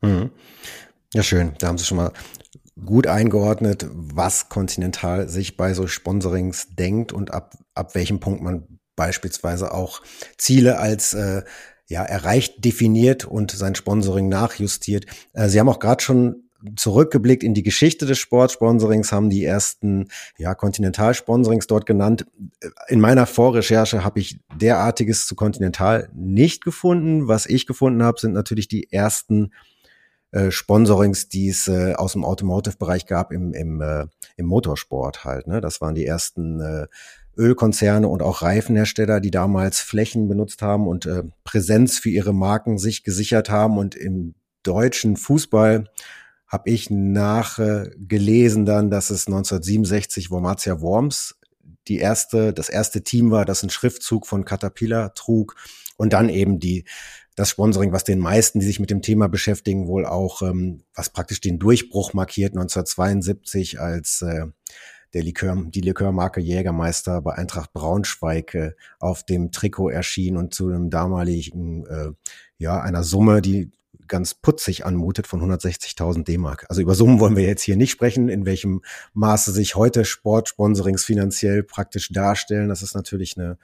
Mhm. 0.00 0.30
Ja, 1.12 1.22
schön. 1.22 1.52
Da 1.58 1.68
haben 1.68 1.76
Sie 1.76 1.84
schon 1.84 1.98
mal 1.98 2.12
gut 2.84 3.06
eingeordnet, 3.06 3.86
was 3.92 4.48
Continental 4.48 5.28
sich 5.28 5.56
bei 5.56 5.74
so 5.74 5.86
Sponsorings 5.86 6.68
denkt 6.74 7.12
und 7.12 7.32
ab, 7.32 7.56
ab 7.74 7.94
welchem 7.94 8.20
Punkt 8.20 8.42
man 8.42 8.80
beispielsweise 8.96 9.72
auch 9.72 10.02
Ziele 10.36 10.78
als 10.78 11.14
äh, 11.14 11.42
ja, 11.86 12.04
erreicht 12.04 12.64
definiert 12.64 13.24
und 13.24 13.50
sein 13.50 13.74
Sponsoring 13.74 14.28
nachjustiert. 14.28 15.06
Äh, 15.32 15.48
Sie 15.48 15.58
haben 15.58 15.68
auch 15.68 15.80
gerade 15.80 16.02
schon 16.02 16.44
zurückgeblickt 16.76 17.42
in 17.42 17.54
die 17.54 17.62
Geschichte 17.62 18.06
des 18.06 18.18
Sportsponsorings, 18.18 19.12
haben 19.12 19.30
die 19.30 19.44
ersten 19.44 20.08
ja, 20.36 20.54
Continental-Sponsorings 20.54 21.66
dort 21.66 21.86
genannt. 21.86 22.26
In 22.88 23.00
meiner 23.00 23.26
Vorrecherche 23.26 24.04
habe 24.04 24.20
ich 24.20 24.40
derartiges 24.54 25.26
zu 25.26 25.34
Continental 25.34 26.10
nicht 26.14 26.62
gefunden. 26.62 27.28
Was 27.28 27.46
ich 27.46 27.66
gefunden 27.66 28.02
habe, 28.02 28.20
sind 28.20 28.34
natürlich 28.34 28.68
die 28.68 28.92
ersten 28.92 29.52
äh, 30.32 30.50
Sponsorings, 30.50 31.28
die 31.28 31.48
es 31.48 31.68
äh, 31.68 31.94
aus 31.94 32.12
dem 32.12 32.24
Automotive-Bereich 32.24 33.06
gab 33.06 33.32
im, 33.32 33.52
im, 33.52 33.80
äh, 33.80 34.06
im 34.36 34.46
Motorsport 34.46 35.24
halt. 35.24 35.46
Ne? 35.46 35.60
Das 35.60 35.80
waren 35.80 35.94
die 35.94 36.06
ersten 36.06 36.60
äh, 36.60 36.86
Ölkonzerne 37.36 38.06
und 38.08 38.22
auch 38.22 38.42
Reifenhersteller, 38.42 39.20
die 39.20 39.30
damals 39.30 39.80
Flächen 39.80 40.28
benutzt 40.28 40.62
haben 40.62 40.86
und 40.86 41.06
äh, 41.06 41.24
Präsenz 41.44 41.98
für 41.98 42.10
ihre 42.10 42.32
Marken 42.32 42.78
sich 42.78 43.02
gesichert 43.02 43.50
haben. 43.50 43.78
Und 43.78 43.94
im 43.94 44.34
deutschen 44.62 45.16
Fußball 45.16 45.88
habe 46.46 46.70
ich 46.70 46.90
nachgelesen 46.90 48.62
äh, 48.64 48.66
dann, 48.66 48.90
dass 48.90 49.10
es 49.10 49.26
1967 49.26 50.30
Wormatia 50.30 50.80
Worms 50.80 51.36
die 51.88 51.98
erste, 51.98 52.52
das 52.52 52.68
erste 52.68 53.02
Team 53.02 53.30
war, 53.30 53.44
das 53.44 53.62
einen 53.62 53.70
Schriftzug 53.70 54.26
von 54.26 54.44
Caterpillar 54.44 55.14
trug 55.14 55.56
und 55.96 56.12
dann 56.12 56.28
eben 56.28 56.60
die 56.60 56.84
das 57.40 57.48
Sponsoring, 57.48 57.90
was 57.92 58.04
den 58.04 58.18
meisten, 58.18 58.60
die 58.60 58.66
sich 58.66 58.80
mit 58.80 58.90
dem 58.90 59.00
Thema 59.00 59.26
beschäftigen, 59.26 59.88
wohl 59.88 60.04
auch, 60.04 60.42
ähm, 60.42 60.82
was 60.94 61.08
praktisch 61.08 61.40
den 61.40 61.58
Durchbruch 61.58 62.12
markiert, 62.12 62.52
1972, 62.52 63.80
als 63.80 64.20
äh, 64.20 64.46
der 65.14 65.22
Likör, 65.22 65.56
die 65.66 65.80
Likörmarke 65.80 66.40
Jägermeister 66.40 67.22
bei 67.22 67.32
Eintracht 67.32 67.72
Braunschweig 67.72 68.54
äh, 68.54 68.72
auf 68.98 69.24
dem 69.24 69.52
Trikot 69.52 69.88
erschien 69.88 70.36
und 70.36 70.52
zu 70.52 70.68
einem 70.68 70.90
damaligen, 70.90 71.86
äh, 71.86 72.10
ja, 72.58 72.78
einer 72.80 73.02
Summe, 73.02 73.40
die 73.40 73.70
ganz 74.06 74.34
putzig 74.34 74.84
anmutet 74.84 75.26
von 75.26 75.40
160.000 75.40 76.24
D-Mark. 76.24 76.66
Also 76.68 76.82
über 76.82 76.94
Summen 76.94 77.20
wollen 77.20 77.36
wir 77.36 77.44
jetzt 77.44 77.62
hier 77.62 77.76
nicht 77.76 77.92
sprechen, 77.92 78.28
in 78.28 78.44
welchem 78.44 78.82
Maße 79.14 79.50
sich 79.52 79.76
heute 79.76 80.04
Sportsponsorings 80.04 81.04
finanziell 81.04 81.62
praktisch 81.62 82.10
darstellen. 82.12 82.68
Das 82.68 82.82
ist 82.82 82.94
natürlich 82.94 83.38
eine, 83.38 83.56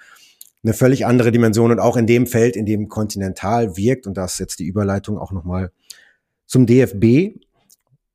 eine 0.67 0.75
völlig 0.75 1.07
andere 1.07 1.31
Dimension 1.31 1.71
und 1.71 1.79
auch 1.79 1.97
in 1.97 2.07
dem 2.07 2.27
Feld, 2.27 2.57
in 2.57 2.67
dem 2.67 2.89
Continental 2.89 3.77
wirkt, 3.77 4.07
und 4.07 4.17
da 4.17 4.25
ist 4.25 4.39
jetzt 4.39 4.59
die 4.59 4.67
Überleitung 4.67 5.17
auch 5.17 5.31
nochmal 5.31 5.71
zum 6.47 6.67
DFB, 6.67 7.39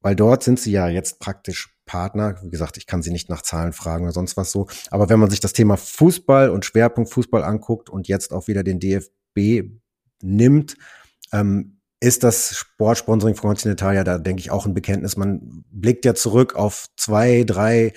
weil 0.02 0.16
dort 0.16 0.44
sind 0.44 0.60
sie 0.60 0.72
ja 0.72 0.90
jetzt 0.90 1.20
praktisch 1.20 1.74
Partner. 1.86 2.36
Wie 2.44 2.50
gesagt, 2.50 2.78
ich 2.78 2.88
kann 2.88 3.02
sie 3.02 3.12
nicht 3.12 3.30
nach 3.30 3.42
Zahlen 3.42 3.72
fragen 3.72 4.04
oder 4.04 4.14
sonst 4.14 4.36
was 4.36 4.52
so. 4.52 4.68
Aber 4.90 5.10
wenn 5.10 5.20
man 5.20 5.30
sich 5.30 5.40
das 5.40 5.54
Thema 5.54 5.78
Fußball 5.78 6.50
und 6.50 6.66
Schwerpunkt 6.66 7.12
Fußball 7.12 7.44
anguckt 7.44 7.90
und 7.90 8.08
jetzt 8.08 8.34
auch 8.34 8.48
wieder 8.48 8.64
den 8.64 8.80
DFB 8.80 9.70
nimmt, 10.22 10.76
ähm, 11.32 11.78
ist 12.02 12.24
das 12.24 12.56
Sportsponsoring 12.56 13.36
von 13.36 13.50
Continental 13.50 13.96
ja 13.96 14.04
da, 14.04 14.18
denke 14.18 14.42
ich, 14.42 14.52
auch 14.52 14.66
ein 14.66 14.74
Bekenntnis. 14.74 15.18
Man 15.18 15.64
blickt 15.72 16.04
ja 16.04 16.16
zurück 16.16 16.56
auf 16.56 16.88
zwei, 16.98 17.44
drei 17.46 17.94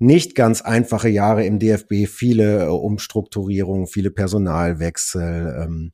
nicht 0.00 0.34
ganz 0.34 0.62
einfache 0.62 1.10
Jahre 1.10 1.44
im 1.44 1.58
DFB, 1.58 2.08
viele 2.08 2.64
äh, 2.64 2.68
Umstrukturierungen, 2.68 3.86
viele 3.86 4.10
Personalwechsel. 4.10 5.62
Ähm, 5.62 5.92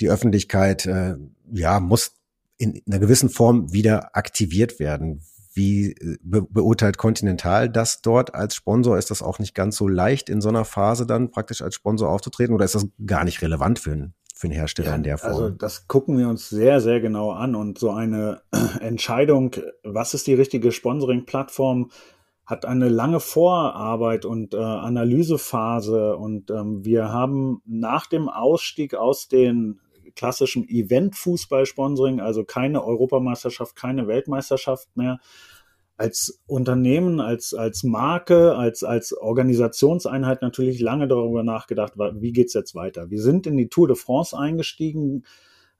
die 0.00 0.08
Öffentlichkeit, 0.08 0.86
äh, 0.86 1.16
ja, 1.52 1.78
muss 1.78 2.12
in 2.56 2.80
einer 2.86 2.98
gewissen 2.98 3.28
Form 3.28 3.72
wieder 3.72 4.16
aktiviert 4.16 4.80
werden. 4.80 5.20
Wie 5.52 5.92
äh, 5.92 6.16
be 6.22 6.40
beurteilt 6.42 6.96
Continental 6.96 7.68
das 7.68 8.00
dort 8.00 8.34
als 8.34 8.54
Sponsor? 8.54 8.96
Ist 8.96 9.10
das 9.10 9.22
auch 9.22 9.38
nicht 9.38 9.54
ganz 9.54 9.76
so 9.76 9.88
leicht, 9.88 10.30
in 10.30 10.40
so 10.40 10.48
einer 10.48 10.64
Phase 10.64 11.06
dann 11.06 11.30
praktisch 11.30 11.60
als 11.60 11.74
Sponsor 11.74 12.08
aufzutreten 12.08 12.54
oder 12.54 12.64
ist 12.64 12.74
das 12.74 12.88
gar 13.04 13.24
nicht 13.24 13.42
relevant 13.42 13.78
für 13.78 13.92
einen, 13.92 14.14
für 14.34 14.46
einen 14.46 14.54
Hersteller 14.54 14.88
ja, 14.88 14.96
in 14.96 15.02
der 15.02 15.18
Form? 15.18 15.30
Also 15.30 15.50
das 15.50 15.86
gucken 15.86 16.16
wir 16.16 16.30
uns 16.30 16.48
sehr, 16.48 16.80
sehr 16.80 17.00
genau 17.00 17.32
an 17.32 17.54
und 17.54 17.78
so 17.78 17.90
eine 17.90 18.40
Entscheidung, 18.80 19.54
was 19.82 20.14
ist 20.14 20.26
die 20.26 20.34
richtige 20.34 20.72
Sponsoring-Plattform, 20.72 21.90
hat 22.46 22.66
eine 22.66 22.88
lange 22.88 23.20
Vorarbeit 23.20 24.24
und 24.24 24.54
äh, 24.54 24.58
Analysephase 24.58 26.16
und 26.16 26.50
ähm, 26.50 26.84
wir 26.84 27.10
haben 27.10 27.62
nach 27.64 28.06
dem 28.06 28.28
Ausstieg 28.28 28.94
aus 28.94 29.28
den 29.28 29.80
klassischen 30.14 30.68
Event-Fußball-Sponsoring, 30.68 32.20
also 32.20 32.44
keine 32.44 32.84
Europameisterschaft, 32.84 33.76
keine 33.76 34.06
Weltmeisterschaft 34.06 34.96
mehr, 34.96 35.18
als 35.96 36.42
Unternehmen, 36.46 37.20
als, 37.20 37.54
als 37.54 37.84
Marke, 37.84 38.56
als, 38.56 38.82
als 38.82 39.16
Organisationseinheit 39.16 40.42
natürlich 40.42 40.80
lange 40.80 41.06
darüber 41.06 41.44
nachgedacht, 41.44 41.94
wie 41.96 42.32
geht's 42.32 42.54
jetzt 42.54 42.74
weiter. 42.74 43.10
Wir 43.10 43.22
sind 43.22 43.46
in 43.46 43.56
die 43.56 43.68
Tour 43.68 43.86
de 43.86 43.96
France 43.96 44.36
eingestiegen, 44.36 45.24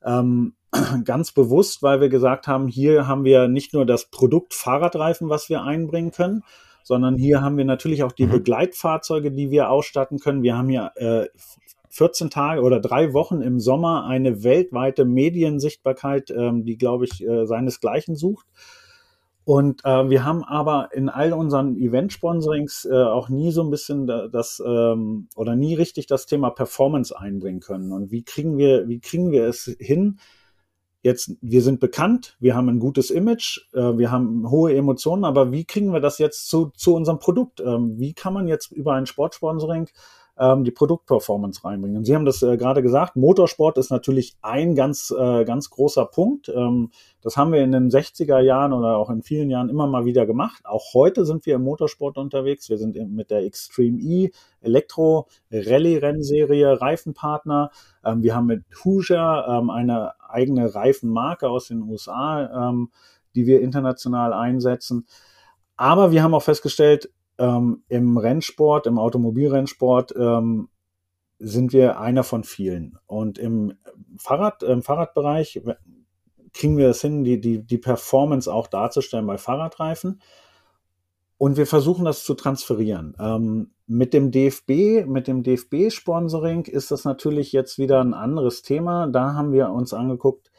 ähm, 0.05 0.55
ganz 1.04 1.32
bewusst, 1.32 1.82
weil 1.82 2.00
wir 2.00 2.08
gesagt 2.08 2.46
haben, 2.46 2.68
hier 2.68 3.06
haben 3.06 3.24
wir 3.24 3.48
nicht 3.48 3.72
nur 3.74 3.87
das 3.87 4.06
Produkt 4.06 4.54
Fahrradreifen, 4.54 5.28
was 5.28 5.48
wir 5.48 5.62
einbringen 5.62 6.10
können, 6.10 6.42
sondern 6.82 7.16
hier 7.16 7.42
haben 7.42 7.56
wir 7.56 7.64
natürlich 7.64 8.02
auch 8.02 8.12
die 8.12 8.26
mhm. 8.26 8.32
Begleitfahrzeuge, 8.32 9.32
die 9.32 9.50
wir 9.50 9.70
ausstatten 9.70 10.18
können. 10.18 10.42
Wir 10.42 10.56
haben 10.56 10.68
hier 10.68 10.92
äh, 10.96 11.26
14 11.88 12.28
Tage 12.28 12.62
oder 12.62 12.80
drei 12.80 13.12
Wochen 13.12 13.40
im 13.40 13.60
Sommer 13.60 14.04
eine 14.06 14.42
weltweite 14.42 15.04
Mediensichtbarkeit, 15.04 16.30
ähm, 16.30 16.64
die, 16.64 16.76
glaube 16.76 17.04
ich, 17.04 17.24
äh, 17.24 17.46
seinesgleichen 17.46 18.16
sucht. 18.16 18.46
Und 19.44 19.84
äh, 19.84 20.08
wir 20.08 20.24
haben 20.24 20.42
aber 20.42 20.88
in 20.92 21.08
all 21.08 21.34
unseren 21.34 21.76
Event-Sponsorings 21.76 22.87
äh, 22.90 22.94
auch 22.94 23.28
nie 23.28 23.52
so 23.52 23.62
ein 23.62 23.70
bisschen 23.70 24.06
das 24.06 24.62
ähm, 24.64 25.28
oder 25.37 25.54
nie 25.54 25.74
richtig 25.74 26.06
das 26.06 26.26
Thema 26.26 26.50
Performance 26.50 27.16
einbringen 27.16 27.60
können. 27.60 27.92
Und 27.92 28.10
wie 28.10 28.24
kriegen 28.24 28.56
wir, 28.56 28.88
wie 28.88 29.00
kriegen 29.00 29.30
wir 29.30 29.44
es 29.44 29.76
hin? 29.78 30.18
Jetzt, 31.05 31.37
wir 31.43 31.61
sind 31.61 31.81
bekannt, 31.81 32.35
wir 32.40 32.57
haben 32.57 32.71
ein 32.71 32.79
gutes 32.79 33.11
Image, 33.11 33.61
äh, 33.75 33.99
wir 33.99 34.11
haben 34.11 34.51
hohe 34.51 34.75
Emotionen, 34.75 35.27
aber 35.27 35.53
wie 35.53 35.67
kriegen 35.67 35.93
wir 35.93 36.01
das 36.01 36.17
jetzt 36.17 36.49
zu, 36.49 36.73
zu 36.75 36.95
unserem 36.95 37.19
Produkt? 37.19 37.61
Ähm, 37.61 37.99
wie 37.99 38.14
kann 38.14 38.33
man 38.33 38.49
jetzt 38.49 38.73
über 38.73 38.95
ein 38.95 39.05
Sportsponsoring 39.05 39.90
ähm, 40.38 40.64
die 40.64 40.70
Produktperformance 40.70 41.64
reinbringen. 41.64 41.99
Und 41.99 42.05
Sie 42.05 42.14
haben 42.14 42.25
das 42.25 42.42
äh, 42.42 42.57
gerade 42.57 42.83
gesagt, 42.83 43.16
Motorsport 43.16 43.79
ist 43.79 43.90
natürlich 43.90 44.37
ein 44.42 44.75
ganz, 44.75 45.14
äh, 45.16 45.44
ganz 45.44 45.70
großer 45.70 46.07
Punkt. 46.07 46.49
Ähm, 46.49 46.90
das 47.23 47.37
haben 47.37 47.53
wir 47.53 47.62
in 47.62 47.73
den 47.73 47.90
60er 47.90 48.40
Jahren 48.40 48.73
oder 48.73 48.97
auch 48.97 49.11
in 49.11 49.23
vielen 49.23 49.51
Jahren 49.51 49.68
immer 49.68 49.87
mal 49.87 50.05
wieder 50.05 50.27
gemacht. 50.27 50.62
Auch 50.64 50.92
heute 50.94 51.25
sind 51.25 51.47
wir 51.47 51.55
im 51.55 51.62
Motorsport 51.62 52.18
unterwegs. 52.18 52.68
Wir 52.68 52.79
sind 52.79 52.97
mit 53.12 53.31
der 53.31 53.44
Extreme 53.44 54.01
E 54.01 54.31
Elektro 54.61 55.29
Rallye 55.53 55.99
Rennserie 55.99 56.81
Reifenpartner. 56.81 57.70
Ähm, 58.05 58.23
wir 58.23 58.35
haben 58.35 58.47
mit 58.47 58.64
Hoosier 58.85 59.47
ähm, 59.49 59.70
eine 59.70 60.12
eigene 60.29 60.75
Reifenmarke 60.75 61.49
aus 61.49 61.68
den 61.68 61.83
USA, 61.83 62.70
ähm, 62.70 62.90
die 63.37 63.47
wir 63.47 63.61
international 63.61 64.33
einsetzen. 64.33 65.07
Aber 65.77 66.12
wir 66.12 66.23
haben 66.23 66.35
auch 66.35 66.42
festgestellt, 66.42 67.11
ähm, 67.38 67.83
im 67.88 68.16
Rennsport, 68.16 68.87
im 68.87 68.99
Automobilrennsport 68.99 70.14
ähm, 70.16 70.68
sind 71.38 71.73
wir 71.73 72.01
einer 72.01 72.23
von 72.23 72.44
vielen. 72.44 72.99
Und 73.07 73.38
im 73.38 73.75
Fahrrad, 74.16 74.62
im 74.62 74.83
Fahrradbereich 74.83 75.62
kriegen 76.53 76.77
wir 76.77 76.88
es 76.88 77.01
hin, 77.01 77.25
die, 77.25 77.40
die, 77.40 77.62
die 77.64 77.79
Performance 77.79 78.53
auch 78.53 78.66
darzustellen 78.66 79.27
bei 79.27 79.38
Fahrradreifen. 79.38 80.20
Und 81.37 81.57
wir 81.57 81.66
versuchen 81.66 82.05
das 82.05 82.25
zu 82.25 82.35
transferieren. 82.35 83.16
Ähm, 83.18 83.73
mit 83.87 84.14
dem 84.14 84.31
DFB, 84.31 85.07
mit 85.07 85.27
dem 85.27 85.42
DFB-Sponsoring 85.42 86.64
ist 86.64 86.90
das 86.90 87.05
natürlich 87.05 87.53
jetzt 87.53 87.79
wieder 87.79 88.01
ein 88.01 88.14
anderes 88.14 88.62
Thema. 88.62 89.09
Da 89.09 89.35
haben 89.35 89.53
wir 89.53 89.70
uns 89.70 89.92
angeguckt, 89.92 90.49
äh, 90.49 90.54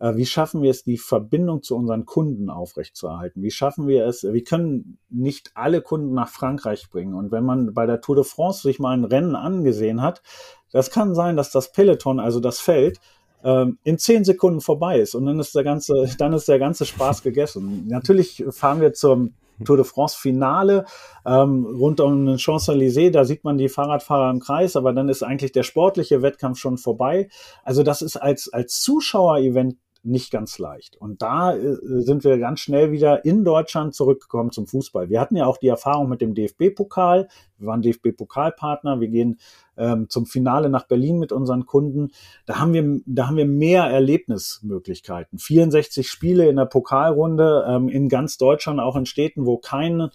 wie 0.00 0.26
schaffen 0.26 0.62
wir 0.62 0.70
es, 0.70 0.84
die 0.84 0.98
Verbindung 0.98 1.62
zu 1.62 1.74
unseren 1.76 2.04
Kunden 2.06 2.50
aufrechtzuerhalten? 2.50 3.42
Wie 3.42 3.50
schaffen 3.50 3.88
wir 3.88 4.06
es? 4.06 4.22
Wir 4.22 4.44
können 4.44 4.98
nicht 5.08 5.50
alle 5.54 5.82
Kunden 5.82 6.14
nach 6.14 6.28
Frankreich 6.28 6.88
bringen. 6.88 7.14
Und 7.14 7.32
wenn 7.32 7.44
man 7.44 7.74
bei 7.74 7.84
der 7.86 8.00
Tour 8.00 8.14
de 8.14 8.24
France 8.24 8.62
sich 8.62 8.78
mal 8.78 8.96
ein 8.96 9.04
Rennen 9.04 9.34
angesehen 9.34 10.00
hat, 10.00 10.22
das 10.70 10.90
kann 10.90 11.14
sein, 11.14 11.36
dass 11.36 11.50
das 11.50 11.72
Peloton, 11.72 12.20
also 12.20 12.38
das 12.38 12.60
Feld, 12.60 13.00
ähm, 13.44 13.78
in 13.84 13.98
zehn 13.98 14.24
Sekunden 14.24 14.60
vorbei 14.60 14.98
ist 14.98 15.14
und 15.14 15.26
dann 15.26 15.38
ist 15.38 15.54
der 15.54 15.64
ganze, 15.64 16.08
dann 16.18 16.32
ist 16.32 16.48
der 16.48 16.58
ganze 16.58 16.84
Spaß 16.84 17.22
gegessen. 17.22 17.86
Natürlich 17.88 18.44
fahren 18.50 18.80
wir 18.80 18.92
zum 18.92 19.34
Tour 19.64 19.76
de 19.76 19.84
France 19.84 20.16
Finale 20.16 20.84
ähm, 21.26 21.66
rund 21.66 22.00
um 22.00 22.26
den 22.26 22.38
Champs-Élysées, 22.38 23.10
da 23.10 23.24
sieht 23.24 23.42
man 23.42 23.58
die 23.58 23.68
Fahrradfahrer 23.68 24.30
im 24.30 24.38
Kreis, 24.38 24.76
aber 24.76 24.92
dann 24.92 25.08
ist 25.08 25.24
eigentlich 25.24 25.50
der 25.50 25.64
sportliche 25.64 26.22
Wettkampf 26.22 26.58
schon 26.58 26.78
vorbei. 26.78 27.28
Also 27.64 27.82
das 27.82 28.02
ist 28.02 28.16
als, 28.16 28.52
als 28.52 28.80
Zuschauer-Event 28.80 29.76
nicht 30.02 30.30
ganz 30.30 30.58
leicht. 30.58 30.96
Und 30.96 31.22
da 31.22 31.54
äh, 31.54 31.76
sind 32.00 32.24
wir 32.24 32.38
ganz 32.38 32.60
schnell 32.60 32.92
wieder 32.92 33.24
in 33.24 33.44
Deutschland 33.44 33.94
zurückgekommen 33.94 34.52
zum 34.52 34.66
Fußball. 34.66 35.10
Wir 35.10 35.20
hatten 35.20 35.36
ja 35.36 35.46
auch 35.46 35.58
die 35.58 35.68
Erfahrung 35.68 36.08
mit 36.08 36.20
dem 36.20 36.34
DFB-Pokal. 36.34 37.28
Wir 37.58 37.66
waren 37.66 37.82
DFB-Pokalpartner. 37.82 39.00
Wir 39.00 39.08
gehen 39.08 39.38
ähm, 39.76 40.08
zum 40.08 40.26
Finale 40.26 40.68
nach 40.68 40.86
Berlin 40.86 41.18
mit 41.18 41.32
unseren 41.32 41.66
Kunden. 41.66 42.10
Da 42.46 42.58
haben 42.58 42.72
wir, 42.72 43.00
da 43.06 43.26
haben 43.26 43.36
wir 43.36 43.46
mehr 43.46 43.84
Erlebnismöglichkeiten. 43.84 45.38
64 45.38 46.08
Spiele 46.08 46.48
in 46.48 46.56
der 46.56 46.66
Pokalrunde 46.66 47.66
ähm, 47.68 47.88
in 47.88 48.08
ganz 48.08 48.38
Deutschland, 48.38 48.80
auch 48.80 48.96
in 48.96 49.06
Städten, 49.06 49.46
wo 49.46 49.58
keine 49.58 50.10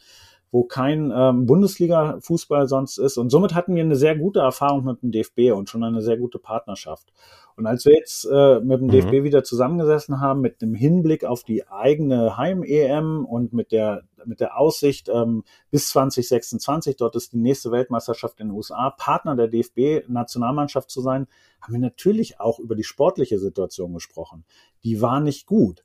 wo 0.54 0.64
kein 0.64 1.12
ähm, 1.12 1.48
Bundesliga-Fußball 1.48 2.68
sonst 2.68 3.00
ist. 3.00 3.18
Und 3.18 3.32
somit 3.32 3.56
hatten 3.56 3.74
wir 3.74 3.84
eine 3.84 3.96
sehr 3.96 4.16
gute 4.16 4.42
Erfahrung 4.42 4.86
mit 4.86 5.02
dem 5.02 5.12
DFB 5.12 5.52
und 5.52 5.68
schon 5.68 5.84
eine 5.84 6.04
sehr 6.04 6.16
gute 6.16 6.38
Partnerschaft. 6.38 7.12
Und 7.56 7.66
als 7.66 7.86
wir 7.86 7.94
jetzt 7.94 8.26
äh, 8.32 8.60
mit 8.60 8.80
dem 8.80 8.86
mhm. 8.86 8.92
DFB 8.92 9.24
wieder 9.24 9.44
zusammengesessen 9.44 10.22
haben, 10.22 10.42
mit 10.42 10.62
dem 10.62 10.76
Hinblick 10.76 11.26
auf 11.26 11.44
die 11.44 11.68
eigene 11.68 12.38
Heim-EM 12.38 13.26
und 13.26 13.54
mit 13.54 13.72
der, 13.72 14.04
mit 14.26 14.42
der 14.42 14.60
Aussicht 14.60 15.10
ähm, 15.10 15.44
bis 15.72 15.90
2026, 15.90 16.98
dort 16.98 17.16
ist 17.16 17.34
die 17.34 17.38
nächste 17.38 17.72
Weltmeisterschaft 17.72 18.40
in 18.40 18.50
den 18.50 18.56
USA, 18.56 18.92
Partner 18.92 19.36
der 19.36 19.48
DFB-Nationalmannschaft 19.48 20.92
zu 20.92 21.02
sein, 21.02 21.26
haben 21.62 21.74
wir 21.74 21.80
natürlich 21.80 22.40
auch 22.40 22.60
über 22.60 22.76
die 22.76 22.84
sportliche 22.84 23.40
Situation 23.40 23.92
gesprochen. 23.92 24.46
Die 24.84 25.02
war 25.02 25.20
nicht 25.20 25.48
gut. 25.48 25.84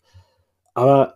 Aber 0.75 1.15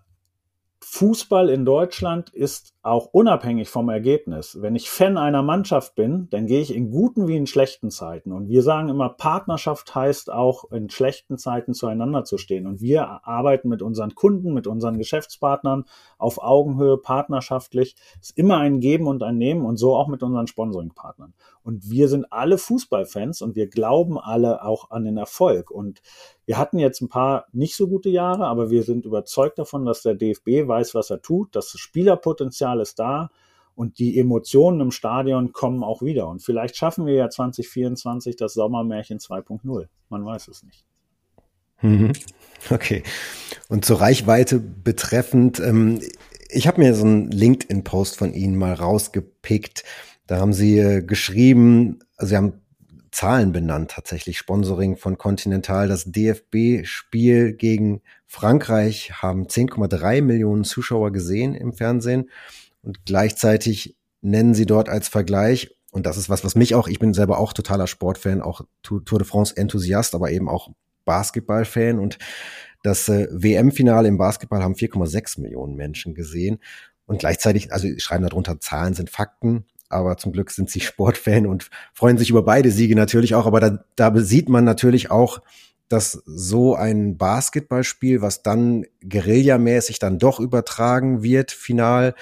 Fußball 0.85 1.49
in 1.49 1.65
Deutschland 1.65 2.31
ist 2.31 2.75
auch 2.83 3.07
unabhängig 3.13 3.69
vom 3.69 3.89
Ergebnis. 3.89 4.61
Wenn 4.61 4.75
ich 4.75 4.91
Fan 4.91 5.17
einer 5.17 5.43
Mannschaft 5.43 5.95
bin, 5.95 6.27
dann 6.31 6.47
gehe 6.47 6.61
ich 6.61 6.75
in 6.75 6.91
guten 6.91 7.29
wie 7.29 7.37
in 7.37 7.47
schlechten 7.47 7.91
Zeiten. 7.91 8.33
Und 8.33 8.49
wir 8.49 8.63
sagen 8.63 8.89
immer, 8.89 9.09
Partnerschaft 9.09 9.95
heißt 9.95 10.33
auch 10.33 10.71
in 10.73 10.91
schlechten 10.91 11.39
Zeiten 11.39 11.75
zueinander 11.75 12.25
zu 12.25 12.39
stehen. 12.39 12.67
Und 12.67 12.81
wir 12.81 13.27
arbeiten 13.27 13.69
mit 13.69 13.83
unseren 13.83 14.17
Kunden, 14.17 14.53
mit 14.53 14.67
unseren 14.67 14.99
Geschäftspartnern 14.99 15.85
auf 16.19 16.43
Augenhöhe, 16.43 16.99
partnerschaftlich. 16.99 17.95
Es 18.21 18.31
ist 18.31 18.39
immer 18.39 18.59
ein 18.59 18.81
Geben 18.81 19.07
und 19.07 19.23
ein 19.23 19.39
Nehmen 19.39 19.65
und 19.65 19.77
so 19.77 19.95
auch 19.95 20.09
mit 20.09 20.25
unseren 20.25 20.49
Sponsoringpartnern. 20.49 21.35
Und 21.63 21.89
wir 21.89 22.09
sind 22.09 22.33
alle 22.33 22.59
Fußballfans 22.59 23.43
und 23.43 23.55
wir 23.55 23.69
glauben 23.69 24.19
alle 24.19 24.65
auch 24.65 24.91
an 24.91 25.05
den 25.05 25.17
Erfolg. 25.17 25.71
Und 25.71 26.03
wir 26.45 26.59
hatten 26.59 26.81
jetzt 26.81 27.01
ein 27.01 27.09
paar 27.09 27.47
nicht 27.53 27.77
so 27.77 27.87
gute 27.87 28.09
Jahre, 28.09 28.47
aber 28.47 28.71
wir 28.71 28.83
sind 28.83 29.07
überzeugt 29.07 29.59
davon, 29.59 29.85
dass 29.85 30.03
der 30.03 30.15
DFB 30.15 30.67
weiß, 30.67 30.95
was 30.95 31.11
er 31.11 31.23
tut. 31.23 31.55
Das 31.55 31.71
Spielerpotenzial 31.71 32.72
ist 32.81 32.99
da 32.99 33.31
und 33.75 33.99
die 33.99 34.19
Emotionen 34.19 34.81
im 34.81 34.91
Stadion 34.91 35.53
kommen 35.53 35.83
auch 35.83 36.03
wieder. 36.03 36.29
Und 36.29 36.43
vielleicht 36.43 36.77
schaffen 36.77 37.07
wir 37.07 37.15
ja 37.15 37.31
2024 37.31 38.37
das 38.37 38.55
Sommermärchen 38.55 39.19
2.0. 39.19 39.87
Man 40.09 40.25
weiß 40.25 40.49
es 40.49 40.63
nicht. 40.63 40.85
Mhm. 41.81 42.13
Okay. 42.71 43.03
Und 43.69 43.85
zur 43.85 44.01
Reichweite 44.01 44.61
betreffend, 44.61 45.59
ähm, 45.59 46.01
ich 46.49 46.69
habe 46.69 46.81
mir 46.81 46.95
so 46.95 47.05
einen 47.05 47.31
LinkedIn-Post 47.31 48.19
von 48.19 48.33
Ihnen 48.35 48.57
mal 48.57 48.75
rausgepickt. 48.75 49.85
Da 50.27 50.39
haben 50.39 50.53
Sie 50.53 50.79
äh, 50.79 51.03
geschrieben, 51.03 51.99
also 52.17 52.31
Sie 52.31 52.37
haben 52.37 52.63
Zahlen 53.11 53.53
benannt 53.53 53.91
tatsächlich. 53.91 54.39
Sponsoring 54.39 54.97
von 54.97 55.19
Continental. 55.19 55.87
Das 55.87 56.05
DFB-Spiel 56.11 57.53
gegen 57.53 58.01
Frankreich 58.27 59.13
haben 59.21 59.47
10,3 59.47 60.23
Millionen 60.23 60.65
Zuschauer 60.65 61.13
gesehen 61.13 61.55
im 61.55 61.75
Fernsehen. 61.75 62.31
Und 62.83 63.05
gleichzeitig 63.07 63.97
nennen 64.21 64.55
sie 64.55 64.67
dort 64.67 64.89
als 64.89 65.09
Vergleich, 65.09 65.77
und 65.91 66.07
das 66.07 66.17
ist 66.17 66.31
was, 66.31 66.43
was 66.43 66.55
mich 66.55 66.75
auch, 66.75 66.89
ich 66.89 66.99
bin 66.99 67.13
selber 67.13 67.39
auch 67.39 67.53
totaler 67.53 67.87
Sportfan, 67.87 68.41
auch 68.41 68.63
Tour 68.83 69.03
de 69.05 69.25
France 69.25 69.55
Enthusiast, 69.57 70.15
aber 70.15 70.31
eben 70.31 70.49
auch 70.49 70.71
Basketballfan. 71.05 71.99
Und 71.99 72.19
das 72.83 73.09
äh, 73.11 73.29
WM-Finale 73.31 74.09
im 74.09 74.17
Basketball 74.17 74.63
haben 74.63 74.75
4,6 74.75 75.41
Millionen 75.41 75.77
Menschen 75.77 76.15
gesehen. 76.15 76.61
Und 77.05 77.19
gleichzeitig, 77.19 77.73
also 77.73 77.89
schreiben 77.99 78.25
darunter, 78.25 78.59
Zahlen 78.59 78.95
sind 78.95 79.11
Fakten 79.11 79.67
aber 79.93 80.17
zum 80.17 80.33
Glück 80.33 80.51
sind 80.51 80.71
sie 80.71 80.81
Sportfan 80.81 81.47
und 81.47 81.71
freuen 81.93 82.19
sich 82.19 82.31
über 82.31 82.43
beide 82.43 82.71
Siege 82.71 82.97
natürlich 82.97 83.35
auch. 83.35 83.47
Aber 83.47 83.61
da, 83.61 83.85
da 83.97 84.17
sieht 84.17 84.49
man 84.49 84.65
natürlich 84.65 85.11
auch, 85.11 85.41
dass 85.89 86.23
so 86.25 86.75
ein 86.75 87.19
Basketballspiel, 87.19 88.23
was 88.23 88.43
dann 88.43 88.87
guerillamäßig 89.07 89.99
dann 89.99 90.19
doch 90.19 90.41
übertragen 90.41 91.23
wird, 91.23 91.53
final, 91.53 92.15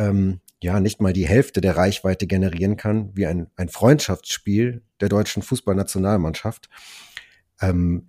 ähm, 0.00 0.40
ja, 0.62 0.80
nicht 0.80 1.00
mal 1.00 1.12
die 1.12 1.26
Hälfte 1.26 1.60
der 1.60 1.76
Reichweite 1.76 2.26
generieren 2.26 2.76
kann, 2.76 3.10
wie 3.14 3.26
ein, 3.26 3.48
ein 3.56 3.68
Freundschaftsspiel 3.68 4.82
der 5.00 5.08
deutschen 5.08 5.42
Fußballnationalmannschaft. 5.42 6.68
Ähm, 7.60 8.08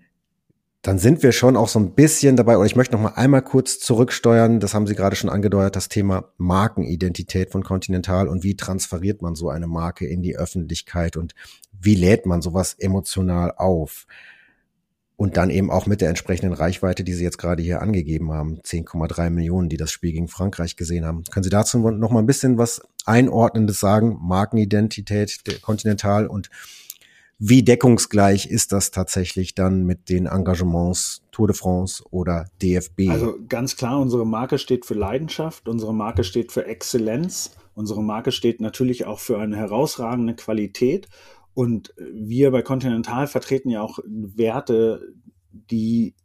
dann 0.82 0.97
sind 0.97 1.21
wir 1.21 1.32
schon 1.32 1.56
auch 1.56 1.67
so 1.67 1.80
ein 1.80 1.93
bisschen 1.93 2.36
dabei, 2.36 2.58
oder 2.58 2.65
ich 2.65 2.75
möchte 2.75 2.95
noch 2.95 3.01
mal 3.01 3.13
einmal 3.13 3.43
kurz 3.43 3.80
zurücksteuern, 3.80 4.60
das 4.60 4.73
haben 4.73 4.88
Sie 4.88 4.95
gerade 4.95 5.15
schon 5.15 5.30
angedeutet, 5.30 5.75
das 5.75 5.89
Thema 5.89 6.34
Markenidentität 6.38 7.51
von 7.51 7.63
Continental 7.63 8.27
und 8.27 8.43
wie 8.43 8.56
transferiert 8.56 9.21
man 9.21 9.36
so 9.36 9.49
eine 9.49 9.67
Marke 9.67 10.08
in 10.08 10.23
die 10.23 10.36
Öffentlichkeit 10.36 11.17
und 11.17 11.36
wie 11.71 11.95
lädt 11.95 12.25
man 12.25 12.41
sowas 12.41 12.73
emotional 12.80 13.54
auf? 13.56 14.08
Und 15.21 15.38
dann 15.38 15.51
eben 15.51 15.69
auch 15.69 15.86
mit 15.86 16.01
der 16.01 16.10
entsprechenden 16.10 16.51
Reichweite, 16.51 17.03
die 17.03 17.13
Sie 17.13 17.23
jetzt 17.23 17.38
gerade 17.38 17.62
hier 17.62 17.84
angegeben 17.84 18.31
haben, 18.31 18.60
10,3 18.62 19.29
Millionen, 19.29 19.69
die 19.69 19.77
das 19.77 19.91
Spiel 19.91 20.13
gegen 20.13 20.27
Frankreich 20.27 20.77
gesehen 20.77 21.05
haben. 21.05 21.25
Können 21.25 21.43
Sie 21.43 21.51
dazu 21.51 21.77
noch 21.77 22.10
mal 22.10 22.17
ein 22.17 22.25
bisschen 22.25 22.57
was 22.57 22.81
Einordnendes 23.05 23.79
sagen? 23.79 24.17
Markenidentität 24.19 25.45
der 25.45 25.60
Continental 25.60 26.25
und 26.25 26.49
wie 27.38 27.62
deckungsgleich 27.62 28.47
ist 28.47 28.71
das 28.71 28.89
tatsächlich 28.89 29.53
dann 29.53 29.84
mit 29.84 30.10
den 30.10 30.25
Engagements 30.25 31.21
Tour 31.31 31.49
de 31.49 31.55
France 31.55 32.03
oder 32.10 32.47
DFB? 32.60 33.10
Also 33.10 33.38
ganz 33.47 33.75
klar, 33.75 33.99
unsere 33.99 34.25
Marke 34.25 34.57
steht 34.57 34.88
für 34.88 34.95
Leidenschaft, 34.95 35.69
unsere 35.69 35.93
Marke 35.93 36.23
steht 36.23 36.51
für 36.51 36.65
Exzellenz, 36.65 37.51
unsere 37.75 38.01
Marke 38.01 38.31
steht 38.31 38.60
natürlich 38.60 39.05
auch 39.05 39.19
für 39.19 39.38
eine 39.38 39.57
herausragende 39.57 40.34
Qualität. 40.34 41.10
Und 41.53 41.93
wir 41.97 42.51
bei 42.51 42.61
Continental 42.61 43.27
vertreten 43.27 43.69
ja 43.69 43.81
auch 43.81 43.99
Werte, 44.05 45.13
die 45.51 46.15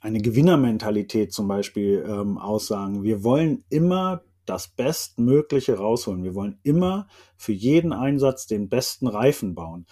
eine 0.00 0.20
Gewinnermentalität 0.20 1.32
zum 1.32 1.48
Beispiel 1.48 2.04
ähm, 2.08 2.38
aussagen. 2.38 3.02
Wir 3.02 3.24
wollen 3.24 3.64
immer 3.68 4.22
das 4.46 4.68
Bestmögliche 4.68 5.76
rausholen. 5.76 6.24
Wir 6.24 6.34
wollen 6.34 6.58
immer 6.62 7.08
für 7.36 7.52
jeden 7.52 7.92
Einsatz 7.92 8.46
den 8.46 8.68
besten 8.68 9.06
Reifen 9.06 9.54
bauen. 9.54 9.86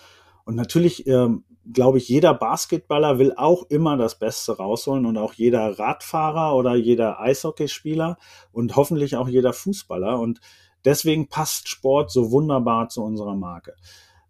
Und 0.44 0.54
natürlich, 0.54 1.06
ähm, 1.06 1.44
glaube 1.72 1.98
ich, 1.98 2.08
jeder 2.08 2.32
Basketballer 2.32 3.18
will 3.18 3.34
auch 3.36 3.64
immer 3.68 3.96
das 3.96 4.18
Beste 4.18 4.56
rausholen 4.56 5.04
und 5.04 5.18
auch 5.18 5.32
jeder 5.32 5.78
Radfahrer 5.78 6.54
oder 6.54 6.76
jeder 6.76 7.20
Eishockeyspieler 7.20 8.16
und 8.52 8.76
hoffentlich 8.76 9.16
auch 9.16 9.28
jeder 9.28 9.52
Fußballer. 9.52 10.20
Und 10.20 10.40
deswegen 10.84 11.28
passt 11.28 11.68
Sport 11.68 12.12
so 12.12 12.30
wunderbar 12.30 12.88
zu 12.88 13.02
unserer 13.02 13.34
Marke. 13.34 13.74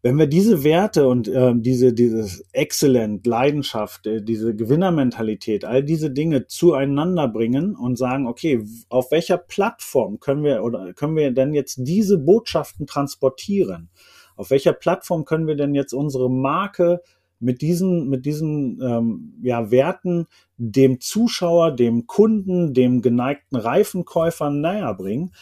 Wenn 0.07 0.19
wir 0.19 0.29
diese 0.29 0.63
Werte 0.63 1.09
und 1.09 1.27
äh, 1.27 1.53
diese 1.57 1.93
dieses 1.93 2.45
Excellent, 2.53 3.27
Leidenschaft, 3.27 4.07
äh, 4.07 4.23
diese 4.23 4.55
Gewinnermentalität, 4.55 5.65
all 5.65 5.83
diese 5.83 6.11
Dinge 6.11 6.47
zueinander 6.47 7.27
bringen 7.27 7.75
und 7.75 7.99
sagen, 7.99 8.29
okay, 8.29 8.63
auf 8.89 9.11
welcher 9.11 9.37
Plattform 9.37 10.21
können 10.21 10.45
wir 10.45 10.63
oder 10.63 10.93
können 10.93 11.17
wir 11.17 11.33
denn 11.33 11.55
jetzt 11.55 11.79
diese 11.81 12.19
Botschaften 12.19 12.87
transportieren? 12.87 13.91
auf 14.37 14.51
welcher 14.51 14.73
Plattform 14.73 15.25
können 15.25 15.47
wir 15.47 15.57
denn 15.57 15.75
jetzt 15.75 15.93
unsere 15.93 16.31
Marke 16.31 17.03
mit 17.39 17.61
diesen, 17.61 18.09
mit 18.09 18.25
diesen 18.25 18.81
ähm, 18.81 19.35
ja, 19.43 19.71
Werten 19.71 20.27
dem 20.57 21.01
Zuschauer, 21.01 21.73
dem 21.73 22.07
Kunden, 22.07 22.73
dem 22.73 23.03
geneigten 23.03 23.57
Reifenkäufer 23.57 24.51
näher 24.51 24.95
bringen? 24.95 25.33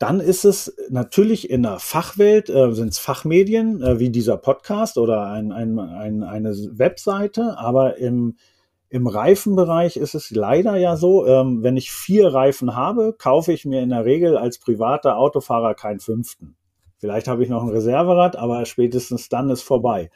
Dann 0.00 0.20
ist 0.20 0.46
es 0.46 0.74
natürlich 0.88 1.50
in 1.50 1.62
der 1.62 1.78
Fachwelt, 1.78 2.48
äh, 2.48 2.72
sind 2.72 2.88
es 2.88 2.98
Fachmedien 2.98 3.82
äh, 3.82 3.98
wie 3.98 4.08
dieser 4.08 4.38
Podcast 4.38 4.96
oder 4.96 5.26
ein, 5.26 5.52
ein, 5.52 5.78
ein, 5.78 6.22
eine 6.22 6.54
Webseite, 6.72 7.58
aber 7.58 7.98
im, 7.98 8.38
im 8.88 9.06
Reifenbereich 9.06 9.98
ist 9.98 10.14
es 10.14 10.30
leider 10.30 10.76
ja 10.76 10.96
so, 10.96 11.26
ähm, 11.26 11.62
wenn 11.62 11.76
ich 11.76 11.92
vier 11.92 12.32
Reifen 12.32 12.74
habe, 12.74 13.12
kaufe 13.12 13.52
ich 13.52 13.66
mir 13.66 13.82
in 13.82 13.90
der 13.90 14.06
Regel 14.06 14.38
als 14.38 14.58
privater 14.58 15.18
Autofahrer 15.18 15.74
keinen 15.74 16.00
fünften. 16.00 16.56
Vielleicht 16.96 17.28
habe 17.28 17.42
ich 17.42 17.50
noch 17.50 17.62
ein 17.62 17.68
Reserverad, 17.68 18.36
aber 18.36 18.64
spätestens 18.64 19.28
dann 19.28 19.50
ist 19.50 19.60
vorbei. 19.60 20.10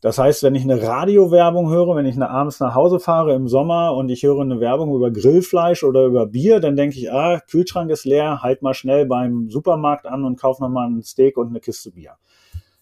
Das 0.00 0.18
heißt, 0.18 0.42
wenn 0.42 0.54
ich 0.54 0.62
eine 0.62 0.82
Radiowerbung 0.82 1.70
höre, 1.70 1.96
wenn 1.96 2.06
ich 2.06 2.20
abends 2.20 2.60
nach 2.60 2.74
Hause 2.74 3.00
fahre 3.00 3.34
im 3.34 3.48
Sommer 3.48 3.94
und 3.94 4.10
ich 4.10 4.22
höre 4.22 4.40
eine 4.40 4.60
Werbung 4.60 4.94
über 4.94 5.10
Grillfleisch 5.10 5.84
oder 5.84 6.04
über 6.04 6.26
Bier, 6.26 6.60
dann 6.60 6.76
denke 6.76 6.96
ich, 6.96 7.10
ah, 7.10 7.40
Kühlschrank 7.40 7.90
ist 7.90 8.04
leer, 8.04 8.42
halt 8.42 8.62
mal 8.62 8.74
schnell 8.74 9.06
beim 9.06 9.48
Supermarkt 9.48 10.06
an 10.06 10.24
und 10.24 10.38
kauf 10.38 10.60
nochmal 10.60 10.88
ein 10.88 11.02
Steak 11.02 11.38
und 11.38 11.48
eine 11.48 11.60
Kiste 11.60 11.92
Bier. 11.92 12.12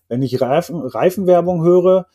Wenn 0.08 0.22
ich 0.22 0.40
Reifen, 0.40 0.80
Reifenwerbung 0.80 1.62
höre, 1.62 2.06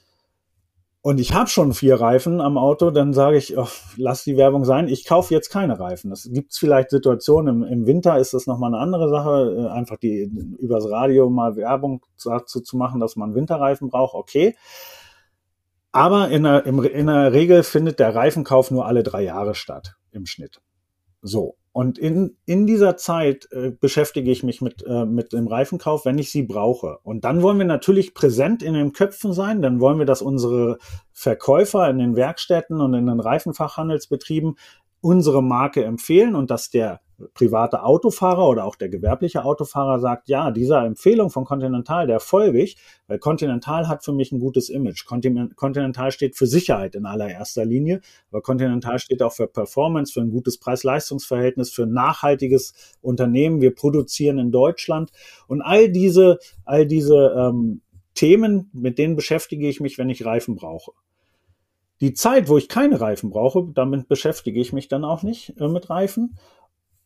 und 1.01 1.19
ich 1.19 1.33
habe 1.33 1.49
schon 1.49 1.73
vier 1.73 1.95
Reifen 1.95 2.41
am 2.41 2.57
Auto, 2.57 2.91
dann 2.91 3.13
sage 3.13 3.37
ich, 3.37 3.57
oh, 3.57 3.67
lass 3.95 4.25
die 4.25 4.35
Werbung 4.35 4.65
sein. 4.65 4.89
Ich 4.89 5.05
kaufe 5.05 5.33
jetzt 5.33 5.49
keine 5.49 5.79
Reifen. 5.79 6.09
Das 6.09 6.29
gibt 6.29 6.51
es 6.51 6.57
vielleicht 6.57 6.89
Situationen. 6.89 7.63
Im, 7.63 7.71
Im, 7.71 7.85
Winter 7.85 8.17
ist 8.17 8.33
das 8.33 8.47
nochmal 8.47 8.73
eine 8.73 8.83
andere 8.83 9.09
Sache. 9.09 9.55
Äh, 9.57 9.71
einfach 9.71 9.95
die 9.95 10.29
übers 10.59 10.89
Radio 10.89 11.29
mal 11.29 11.55
Werbung 11.55 12.05
dazu 12.21 12.59
zu 12.59 12.75
machen, 12.75 12.99
dass 12.99 13.15
man 13.15 13.33
Winterreifen 13.33 13.89
braucht, 13.89 14.13
okay. 14.13 14.55
Aber 15.93 16.29
in 16.29 16.43
der, 16.43 16.65
im, 16.65 16.83
in 16.83 17.07
der 17.07 17.31
Regel 17.31 17.63
findet 17.63 17.99
der 17.99 18.13
Reifenkauf 18.13 18.69
nur 18.69 18.85
alle 18.85 19.01
drei 19.01 19.23
Jahre 19.23 19.55
statt 19.55 19.95
im 20.11 20.25
Schnitt. 20.25 20.59
So. 21.21 21.55
Und 21.71 21.97
in, 21.97 22.35
in 22.45 22.65
dieser 22.65 22.97
Zeit 22.97 23.47
äh, 23.51 23.71
beschäftige 23.71 24.31
ich 24.31 24.43
mich 24.43 24.61
mit, 24.61 24.83
äh, 24.85 25.05
mit 25.05 25.33
dem 25.33 25.47
Reifenkauf, 25.47 26.03
wenn 26.03 26.17
ich 26.17 26.31
sie 26.31 26.43
brauche. 26.43 26.97
Und 27.03 27.23
dann 27.23 27.41
wollen 27.41 27.59
wir 27.59 27.65
natürlich 27.65 28.13
präsent 28.13 28.63
in 28.63 28.73
den 28.73 28.91
Köpfen 28.91 29.33
sein. 29.33 29.61
Dann 29.61 29.79
wollen 29.79 29.99
wir, 29.99 30.05
dass 30.05 30.21
unsere 30.21 30.79
Verkäufer 31.13 31.89
in 31.89 31.99
den 31.99 32.15
Werkstätten 32.15 32.81
und 32.81 32.93
in 32.95 33.05
den 33.05 33.19
Reifenfachhandelsbetrieben 33.19 34.57
unsere 35.01 35.43
Marke 35.43 35.83
empfehlen 35.83 36.35
und 36.35 36.49
dass 36.49 36.69
der 36.69 37.01
private 37.33 37.83
Autofahrer 37.83 38.47
oder 38.47 38.65
auch 38.65 38.75
der 38.75 38.89
gewerbliche 38.89 39.43
Autofahrer 39.43 39.99
sagt, 39.99 40.29
ja, 40.29 40.51
dieser 40.51 40.85
Empfehlung 40.85 41.29
von 41.29 41.45
Continental, 41.45 42.07
der 42.07 42.19
folge 42.19 42.61
ich, 42.61 42.77
weil 43.07 43.19
Continental 43.19 43.87
hat 43.87 44.03
für 44.03 44.13
mich 44.13 44.31
ein 44.31 44.39
gutes 44.39 44.69
Image. 44.69 45.05
Continental 45.05 46.11
steht 46.11 46.35
für 46.35 46.47
Sicherheit 46.47 46.95
in 46.95 47.05
allererster 47.05 47.65
Linie, 47.65 48.01
aber 48.31 48.41
Continental 48.41 48.99
steht 48.99 49.21
auch 49.21 49.33
für 49.33 49.47
Performance, 49.47 50.13
für 50.13 50.21
ein 50.21 50.31
gutes 50.31 50.57
Preis-Leistungs-Verhältnis, 50.59 51.71
für 51.71 51.83
ein 51.83 51.93
nachhaltiges 51.93 52.73
Unternehmen. 53.01 53.61
Wir 53.61 53.73
produzieren 53.73 54.39
in 54.39 54.51
Deutschland 54.51 55.11
und 55.47 55.61
all 55.61 55.89
diese, 55.89 56.39
all 56.65 56.85
diese 56.85 57.33
ähm, 57.37 57.81
Themen, 58.13 58.69
mit 58.73 58.97
denen 58.97 59.15
beschäftige 59.15 59.67
ich 59.67 59.79
mich, 59.79 59.97
wenn 59.97 60.09
ich 60.09 60.25
Reifen 60.25 60.55
brauche. 60.55 60.91
Die 62.01 62.13
Zeit, 62.13 62.47
wo 62.47 62.57
ich 62.57 62.69
keine 62.69 63.01
Reifen 63.01 63.29
brauche, 63.29 63.67
damit 63.73 64.07
beschäftige 64.07 64.61
ich 64.61 64.71
mich 64.71 64.87
dann 64.87 65.03
auch 65.03 65.21
nicht 65.21 65.59
äh, 65.59 65.67
mit 65.67 65.89
Reifen. 65.89 66.37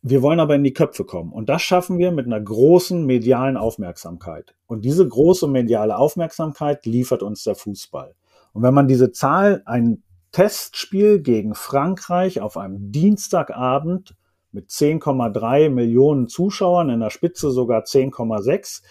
Wir 0.06 0.20
wollen 0.20 0.38
aber 0.38 0.54
in 0.54 0.64
die 0.64 0.74
Köpfe 0.74 1.04
kommen. 1.04 1.32
Und 1.32 1.48
das 1.48 1.62
schaffen 1.62 1.96
wir 1.96 2.12
mit 2.12 2.26
einer 2.26 2.38
großen 2.38 3.06
medialen 3.06 3.56
Aufmerksamkeit. 3.56 4.54
Und 4.66 4.84
diese 4.84 5.08
große 5.08 5.48
mediale 5.48 5.96
Aufmerksamkeit 5.96 6.84
liefert 6.84 7.22
uns 7.22 7.42
der 7.44 7.54
Fußball. 7.54 8.14
Und 8.52 8.62
wenn 8.62 8.74
man 8.74 8.86
diese 8.86 9.12
Zahl, 9.12 9.62
ein 9.64 10.02
Testspiel 10.30 11.20
gegen 11.20 11.54
Frankreich 11.54 12.42
auf 12.42 12.58
einem 12.58 12.92
Dienstagabend 12.92 14.14
mit 14.52 14.68
10,3 14.68 15.70
Millionen 15.70 16.28
Zuschauern, 16.28 16.90
in 16.90 17.00
der 17.00 17.08
Spitze 17.08 17.50
sogar 17.50 17.84
10,6, 17.84 18.82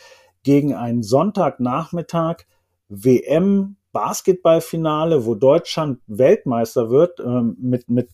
gegen 0.41 0.73
einen 0.73 1.04
Sonntagnachmittag 1.04 2.38
WM 2.89 3.76
Basketballfinale, 3.91 5.28
wo 5.28 5.36
Deutschland 5.36 5.99
Weltmeister 6.08 6.89
wird, 6.89 7.19
ähm, 7.19 7.56
mit, 7.60 7.88
mit 7.88 8.10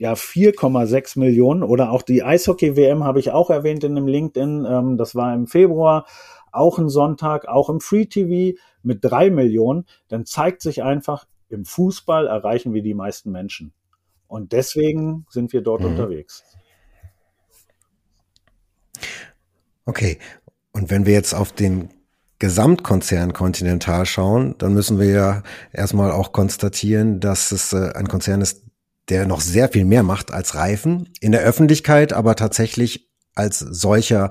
ja 0.00 0.14
4,6 0.14 1.18
Millionen 1.18 1.62
oder 1.62 1.90
auch 1.90 2.00
die 2.00 2.22
Eishockey-WM 2.22 3.04
habe 3.04 3.20
ich 3.20 3.32
auch 3.32 3.50
erwähnt 3.50 3.84
in 3.84 3.94
dem 3.94 4.06
LinkedIn. 4.06 4.64
Ähm, 4.66 4.96
das 4.96 5.14
war 5.14 5.34
im 5.34 5.46
Februar, 5.46 6.06
auch 6.52 6.78
ein 6.78 6.88
Sonntag, 6.88 7.46
auch 7.46 7.68
im 7.68 7.80
Free 7.80 8.06
TV 8.06 8.58
mit 8.82 9.04
drei 9.04 9.28
Millionen. 9.30 9.84
Dann 10.08 10.24
zeigt 10.24 10.62
sich 10.62 10.82
einfach, 10.82 11.26
im 11.50 11.66
Fußball 11.66 12.26
erreichen 12.26 12.72
wir 12.72 12.82
die 12.82 12.94
meisten 12.94 13.30
Menschen. 13.30 13.74
Und 14.26 14.52
deswegen 14.52 15.26
sind 15.28 15.52
wir 15.52 15.60
dort 15.60 15.82
mhm. 15.82 15.88
unterwegs. 15.88 16.44
Okay. 19.84 20.18
Und 20.72 20.88
wenn 20.90 21.04
wir 21.04 21.12
jetzt 21.12 21.34
auf 21.34 21.52
den 21.52 21.90
Gesamtkonzern 22.38 23.34
Continental 23.34 24.06
schauen, 24.06 24.54
dann 24.56 24.72
müssen 24.72 24.98
wir 24.98 25.10
ja 25.10 25.42
erstmal 25.72 26.10
auch 26.10 26.32
konstatieren, 26.32 27.20
dass 27.20 27.52
es 27.52 27.74
äh, 27.74 27.92
ein 27.94 28.08
Konzern 28.08 28.40
ist, 28.40 28.69
der 29.10 29.26
noch 29.26 29.40
sehr 29.40 29.68
viel 29.68 29.84
mehr 29.84 30.02
macht 30.02 30.32
als 30.32 30.54
Reifen. 30.54 31.08
In 31.20 31.32
der 31.32 31.42
Öffentlichkeit 31.42 32.12
aber 32.12 32.36
tatsächlich 32.36 33.10
als 33.34 33.58
solcher 33.58 34.30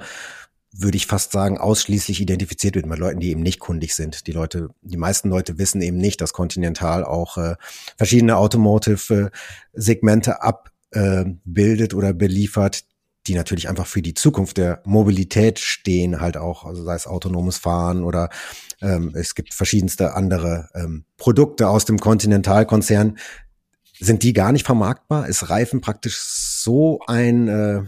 würde 0.72 0.98
ich 0.98 1.08
fast 1.08 1.32
sagen, 1.32 1.58
ausschließlich 1.58 2.22
identifiziert 2.22 2.76
wird 2.76 2.86
mit 2.86 3.00
Leuten, 3.00 3.20
die 3.20 3.30
eben 3.30 3.42
nicht 3.42 3.60
kundig 3.60 3.96
sind. 3.96 4.28
Die 4.28 4.32
Leute, 4.32 4.70
die 4.82 4.98
meisten 4.98 5.30
Leute 5.30 5.58
wissen 5.58 5.82
eben 5.82 5.98
nicht, 5.98 6.22
dass 6.22 6.32
Continental 6.32 7.04
auch 7.04 7.38
äh, 7.38 7.56
verschiedene 7.98 8.38
Automotive-Segmente 8.38 10.32
äh, 10.32 10.36
abbildet 10.36 11.94
äh, 11.94 11.96
oder 11.96 12.14
beliefert, 12.14 12.84
die 13.28 13.34
natürlich 13.34 13.68
einfach 13.68 13.88
für 13.88 14.02
die 14.02 14.14
Zukunft 14.14 14.58
der 14.58 14.82
Mobilität 14.86 15.60
stehen, 15.60 16.22
halt 16.22 16.38
auch, 16.38 16.66
also 16.66 16.84
sei 16.84 16.96
es 16.96 17.08
autonomes 17.08 17.58
Fahren 17.58 18.04
oder 18.04 18.30
ähm, 18.82 19.12
es 19.16 19.36
gibt 19.36 19.54
verschiedenste 19.54 20.14
andere 20.14 20.70
ähm, 20.76 21.06
Produkte 21.18 21.68
aus 21.68 21.86
dem 21.86 21.98
Continental-Konzern. 21.98 23.18
Sind 24.00 24.24
die 24.24 24.34
gar 24.34 24.52
nicht 24.52 24.66
vermarktbar? 24.66 25.28
Ist 25.28 25.50
Reifen 25.50 25.82
praktisch 25.82 26.20
so 26.20 27.02
ein 27.08 27.48
äh, 27.48 27.84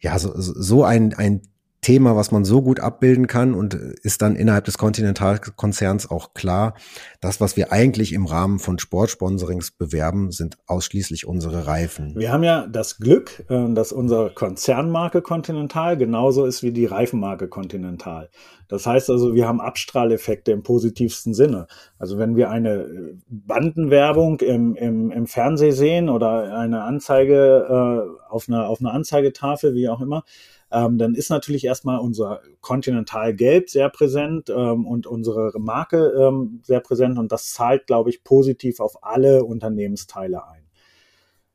ja, 0.00 0.18
so, 0.18 0.32
so 0.36 0.84
ein, 0.84 1.14
ein 1.14 1.42
Thema, 1.86 2.16
was 2.16 2.32
man 2.32 2.44
so 2.44 2.62
gut 2.62 2.80
abbilden 2.80 3.28
kann 3.28 3.54
und 3.54 3.74
ist 3.74 4.20
dann 4.20 4.34
innerhalb 4.34 4.64
des 4.64 4.76
Continental-Konzerns 4.76 6.10
auch 6.10 6.34
klar, 6.34 6.74
das, 7.20 7.40
was 7.40 7.56
wir 7.56 7.70
eigentlich 7.70 8.12
im 8.12 8.26
Rahmen 8.26 8.58
von 8.58 8.80
Sportsponsorings 8.80 9.70
bewerben, 9.70 10.32
sind 10.32 10.58
ausschließlich 10.66 11.28
unsere 11.28 11.68
Reifen. 11.68 12.16
Wir 12.16 12.32
haben 12.32 12.42
ja 12.42 12.66
das 12.66 12.98
Glück, 12.98 13.44
äh, 13.48 13.72
dass 13.72 13.92
unsere 13.92 14.34
Konzernmarke 14.34 15.22
Continental 15.22 15.96
genauso 15.96 16.44
ist 16.44 16.64
wie 16.64 16.72
die 16.72 16.86
Reifenmarke 16.86 17.46
Continental. 17.46 18.30
Das 18.66 18.84
heißt 18.84 19.08
also, 19.08 19.36
wir 19.36 19.46
haben 19.46 19.60
Abstrahleffekte 19.60 20.50
im 20.50 20.64
positivsten 20.64 21.34
Sinne. 21.34 21.68
Also 22.00 22.18
wenn 22.18 22.34
wir 22.34 22.50
eine 22.50 23.16
Bandenwerbung 23.28 24.40
im, 24.40 24.74
im, 24.74 25.12
im 25.12 25.28
Fernsehen 25.28 25.70
sehen 25.70 26.08
oder 26.08 26.58
eine 26.58 26.82
Anzeige 26.82 28.08
äh, 28.08 28.28
auf, 28.28 28.48
einer, 28.48 28.68
auf 28.68 28.80
einer 28.80 28.92
Anzeigetafel, 28.92 29.76
wie 29.76 29.88
auch 29.88 30.00
immer, 30.00 30.24
ähm, 30.70 30.98
dann 30.98 31.14
ist 31.14 31.30
natürlich 31.30 31.64
erstmal 31.64 31.98
unser 31.98 32.40
Continental 32.60 33.34
Gelb 33.34 33.70
sehr 33.70 33.88
präsent 33.88 34.50
ähm, 34.50 34.86
und 34.86 35.06
unsere 35.06 35.52
Marke 35.58 36.08
ähm, 36.18 36.60
sehr 36.64 36.80
präsent 36.80 37.18
und 37.18 37.30
das 37.30 37.52
zahlt, 37.52 37.86
glaube 37.86 38.10
ich, 38.10 38.24
positiv 38.24 38.80
auf 38.80 39.02
alle 39.04 39.44
Unternehmensteile 39.44 40.46
ein. 40.48 40.64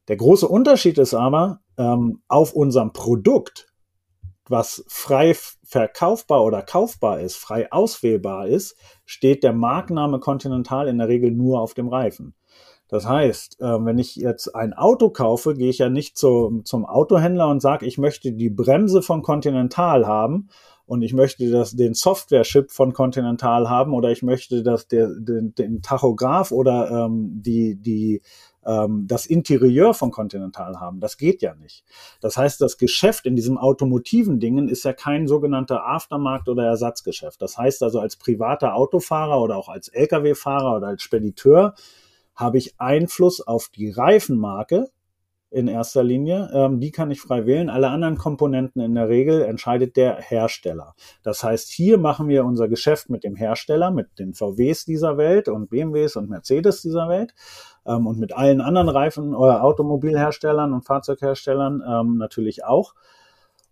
Der 0.08 0.16
große 0.16 0.48
Unterschied 0.48 0.98
ist 0.98 1.14
aber, 1.14 1.62
ähm, 1.78 2.22
auf 2.28 2.54
unserem 2.54 2.94
Produkt, 2.94 3.68
was 4.48 4.84
frei 4.88 5.36
verkaufbar 5.64 6.44
oder 6.44 6.62
kaufbar 6.62 7.22
ist, 7.22 7.36
frei 7.36 7.72
auswählbar 7.72 8.48
ist, 8.48 8.76
steht 9.06 9.44
der 9.44 9.54
Markenname 9.54 10.20
Continental 10.20 10.88
in 10.88 10.98
der 10.98 11.08
Regel 11.08 11.32
nur 11.32 11.62
auf 11.62 11.74
dem 11.74 11.88
Reifen. 11.88 12.36
Das 12.92 13.08
heißt, 13.08 13.62
äh, 13.62 13.86
wenn 13.86 13.98
ich 13.98 14.18
jetzt 14.18 14.54
ein 14.54 14.74
Auto 14.74 15.10
kaufe, 15.10 15.54
gehe 15.54 15.70
ich 15.70 15.78
ja 15.78 15.90
nicht 15.90 16.18
zum, 16.18 16.66
zum 16.66 16.86
Autohändler 16.86 17.48
und 17.48 17.62
sage, 17.62 17.86
ich 17.86 17.98
möchte 17.98 18.34
die 18.34 18.50
Bremse 18.50 19.02
von 19.02 19.22
Continental 19.22 20.06
haben 20.06 20.50
und 20.86 21.02
ich 21.02 21.14
möchte 21.14 21.50
das, 21.50 21.72
den 21.72 21.94
Software-Chip 21.94 22.70
von 22.70 22.92
Continental 22.92 23.70
haben 23.70 23.94
oder 23.94 24.12
ich 24.12 24.24
möchte 24.24 24.62
das, 24.62 24.90
der, 24.90 25.08
den, 25.08 25.56
den 25.56 25.82
Tachograph 25.82 26.52
oder 26.52 27.06
ähm, 27.06 27.42
die, 27.42 27.76
die, 27.76 28.22
ähm, 28.66 29.06
das 29.08 29.26
Interieur 29.26 29.94
von 29.94 30.12
Continental 30.12 30.82
haben. 30.82 31.00
Das 31.00 31.16
geht 31.16 31.42
ja 31.42 31.56
nicht. 31.56 31.86
Das 32.20 32.36
heißt, 32.36 32.60
das 32.60 32.78
Geschäft 32.78 33.26
in 33.26 33.38
diesem 33.38 33.58
automotiven 33.58 34.42
Dingen 34.42 34.68
ist 34.68 34.84
ja 34.84 34.92
kein 34.92 35.30
sogenannter 35.30 35.88
Aftermarkt- 35.88 36.50
oder 36.50 36.66
Ersatzgeschäft. 36.66 37.42
Das 37.42 37.58
heißt 37.58 37.84
also 37.84 38.02
als 38.02 38.18
privater 38.18 38.76
Autofahrer 38.76 39.42
oder 39.42 39.56
auch 39.56 39.70
als 39.70 39.88
Lkw-Fahrer 39.88 40.76
oder 40.76 40.88
als 40.88 41.04
Spediteur 41.04 41.74
habe 42.36 42.58
ich 42.58 42.80
Einfluss 42.80 43.42
auf 43.46 43.70
die 43.70 43.90
Reifenmarke 43.90 44.90
in 45.52 45.68
erster 45.68 46.04
Linie. 46.04 46.50
Ähm, 46.54 46.80
die 46.80 46.92
kann 46.92 47.12
ich 47.12 47.22
frei 47.22 47.46
wählen. 47.46 47.70
Alle 47.70 47.90
anderen 47.90 48.18
Komponenten 48.18 48.82
in 48.82 48.96
der 48.96 49.10
Regel 49.10 49.44
entscheidet 49.44 49.98
der 49.98 50.16
Hersteller. 50.16 50.96
Das 51.24 51.44
heißt, 51.44 51.70
hier 51.70 51.98
machen 51.98 52.30
wir 52.30 52.46
unser 52.46 52.70
Geschäft 52.70 53.10
mit 53.10 53.26
dem 53.26 53.36
Hersteller, 53.36 53.92
mit 53.92 54.18
den 54.18 54.34
VWs 54.34 54.86
dieser 54.86 55.18
Welt 55.18 55.50
und 55.50 55.70
BMWs 55.70 56.16
und 56.16 56.30
Mercedes 56.30 56.82
dieser 56.82 57.10
Welt 57.10 57.36
ähm, 57.86 58.08
und 58.08 58.18
mit 58.18 58.34
allen 58.34 58.62
anderen 58.62 58.90
Reifen- 58.90 59.36
oder 59.36 59.64
Automobilherstellern 59.64 60.72
und 60.72 60.86
Fahrzeugherstellern 60.86 61.84
ähm, 61.86 62.18
natürlich 62.18 62.64
auch. 62.64 62.96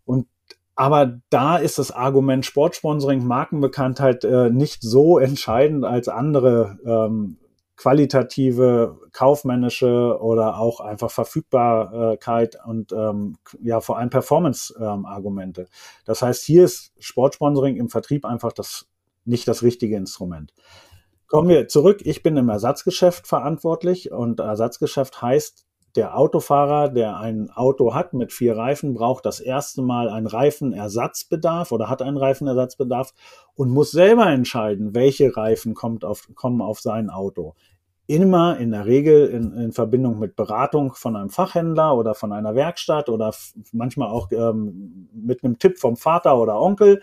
Und 0.06 0.28
aber 0.76 1.20
da 1.30 1.58
ist 1.58 1.78
das 1.78 1.92
Argument 1.92 2.46
Sportsponsoring, 2.46 3.26
Markenbekanntheit 3.26 4.24
äh, 4.24 4.50
nicht 4.50 4.82
so 4.82 5.18
entscheidend 5.18 5.84
als 5.84 6.08
andere 6.08 6.78
ähm, 6.86 7.38
qualitative, 7.80 9.00
kaufmännische 9.14 10.20
oder 10.20 10.60
auch 10.60 10.82
einfach 10.82 11.10
Verfügbarkeit 11.10 12.58
und 12.66 12.92
ähm, 12.92 13.38
ja 13.62 13.80
vor 13.80 13.98
allem 13.98 14.10
Performance-Argumente. 14.10 15.62
Ähm, 15.62 15.68
das 16.04 16.22
heißt, 16.22 16.44
hier 16.44 16.66
ist 16.66 16.92
Sportsponsoring 17.00 17.78
im 17.78 17.88
Vertrieb 17.88 18.26
einfach 18.26 18.52
das 18.52 18.90
nicht 19.24 19.48
das 19.48 19.64
richtige 19.64 19.96
Instrument. 19.96 20.54
Kommen 21.28 21.48
wir 21.48 21.70
zurück. 21.70 22.02
Ich 22.04 22.22
bin 22.22 22.36
im 22.36 22.50
Ersatzgeschäft 22.50 23.28
verantwortlich 23.28 24.12
und 24.12 24.42
Ersatzgeschäft 24.42 25.22
heißt, 25.22 25.66
der 25.96 26.18
Autofahrer, 26.18 26.90
der 26.90 27.18
ein 27.18 27.50
Auto 27.50 27.94
hat 27.94 28.14
mit 28.14 28.32
vier 28.32 28.56
Reifen, 28.58 28.94
braucht 28.94 29.26
das 29.26 29.40
erste 29.40 29.82
Mal 29.82 30.10
einen 30.10 30.28
Reifenersatzbedarf 30.28 31.72
oder 31.72 31.90
hat 31.90 32.02
einen 32.02 32.18
Reifenersatzbedarf 32.18 33.14
und 33.56 33.70
muss 33.70 33.92
selber 33.92 34.28
entscheiden, 34.28 34.94
welche 34.94 35.36
Reifen 35.36 35.74
kommt 35.74 36.06
auf, 36.06 36.30
kommen 36.36 36.62
auf 36.62 36.80
sein 36.80 37.10
Auto. 37.10 37.56
Immer 38.08 38.58
in 38.58 38.72
der 38.72 38.86
Regel 38.86 39.28
in, 39.28 39.54
in 39.54 39.72
Verbindung 39.72 40.20
mit 40.20 40.36
Beratung 40.36 40.94
von 40.94 41.16
einem 41.16 41.30
Fachhändler 41.30 41.96
oder 41.96 42.16
von 42.16 42.34
einer 42.34 42.56
Werkstatt 42.56 43.10
oder 43.10 43.34
manchmal 43.72 44.10
auch 44.10 44.32
ähm, 44.32 45.10
mit 45.14 45.44
einem 45.44 45.60
Tipp 45.60 45.78
vom 45.78 45.96
Vater 45.96 46.40
oder 46.40 46.60
Onkel 46.60 47.02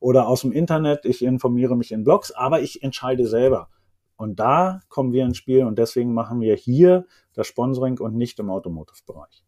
oder 0.00 0.26
aus 0.26 0.40
dem 0.42 0.52
Internet. 0.52 1.04
Ich 1.04 1.22
informiere 1.22 1.76
mich 1.76 1.92
in 1.92 2.04
Blogs, 2.04 2.32
aber 2.32 2.60
ich 2.60 2.82
entscheide 2.82 3.26
selber. 3.26 3.68
Und 4.16 4.40
da 4.40 4.80
kommen 4.88 5.12
wir 5.12 5.24
ins 5.24 5.36
Spiel 5.36 5.64
und 5.64 5.78
deswegen 5.78 6.12
machen 6.12 6.40
wir 6.40 6.56
hier 6.56 7.06
das 7.38 7.46
Sponsoring 7.46 7.98
und 7.98 8.16
nicht 8.16 8.38
im 8.38 8.50
Automotive-Bereich. 8.50 9.44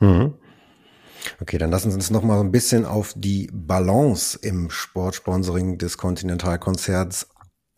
Mhm. 0.00 0.34
Okay, 1.40 1.58
dann 1.58 1.70
lassen 1.70 1.90
Sie 1.90 1.96
uns 1.96 2.10
noch 2.10 2.22
mal 2.22 2.40
ein 2.40 2.52
bisschen 2.52 2.84
auf 2.84 3.14
die 3.16 3.50
Balance 3.52 4.38
im 4.40 4.70
Sportsponsoring 4.70 5.78
des 5.78 5.98
Continental-Konzerts 5.98 7.28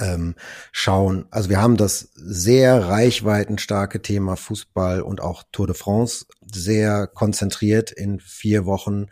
ähm, 0.00 0.34
schauen. 0.72 1.26
Also 1.30 1.50
wir 1.50 1.60
haben 1.60 1.76
das 1.76 2.10
sehr 2.14 2.88
reichweitenstarke 2.88 4.02
Thema 4.02 4.36
Fußball 4.36 5.02
und 5.02 5.20
auch 5.20 5.42
Tour 5.52 5.66
de 5.66 5.76
France 5.76 6.26
sehr 6.52 7.06
konzentriert 7.06 7.90
in 7.90 8.18
vier 8.20 8.66
Wochen 8.66 9.06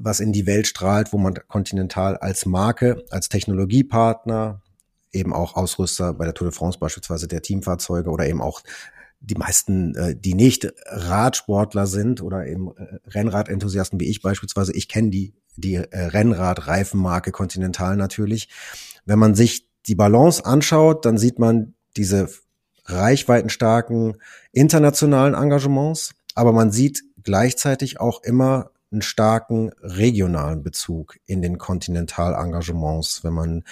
was 0.00 0.20
in 0.20 0.32
die 0.32 0.46
Welt 0.46 0.68
strahlt, 0.68 1.12
wo 1.12 1.18
man 1.18 1.34
Continental 1.48 2.16
als 2.16 2.46
Marke, 2.46 3.04
als 3.10 3.28
Technologiepartner, 3.28 4.62
eben 5.12 5.32
auch 5.32 5.56
Ausrüster 5.56 6.12
bei 6.14 6.24
der 6.24 6.34
Tour 6.34 6.48
de 6.48 6.56
France 6.56 6.78
beispielsweise 6.78 7.28
der 7.28 7.42
Teamfahrzeuge 7.42 8.10
oder 8.10 8.26
eben 8.26 8.40
auch 8.40 8.62
die 9.20 9.34
meisten, 9.34 9.94
äh, 9.94 10.16
die 10.16 10.34
nicht 10.34 10.72
Radsportler 10.86 11.86
sind 11.86 12.22
oder 12.22 12.46
eben 12.46 12.68
äh, 12.76 12.98
Rennradenthusiasten 13.08 13.98
wie 14.00 14.08
ich 14.08 14.22
beispielsweise, 14.22 14.72
ich 14.74 14.88
kenne 14.88 15.10
die, 15.10 15.34
die 15.56 15.74
äh, 15.74 15.86
Rennradreifenmarke 15.90 17.32
Continental 17.32 17.96
natürlich. 17.96 18.48
Wenn 19.04 19.18
man 19.18 19.34
sich 19.34 19.68
die 19.86 19.94
Balance 19.94 20.44
anschaut, 20.44 21.04
dann 21.04 21.18
sieht 21.18 21.38
man 21.38 21.74
diese 21.96 22.28
reichweitenstarken 22.84 24.16
internationalen 24.52 25.34
Engagements, 25.34 26.14
aber 26.34 26.52
man 26.52 26.70
sieht 26.70 27.02
gleichzeitig 27.22 28.00
auch 28.00 28.22
immer 28.22 28.70
einen 28.90 29.02
starken 29.02 29.70
regionalen 29.82 30.62
Bezug 30.62 31.18
in 31.26 31.42
den 31.42 31.58
Kontinentalengagements, 31.58 33.22
wenn 33.24 33.34
man 33.34 33.64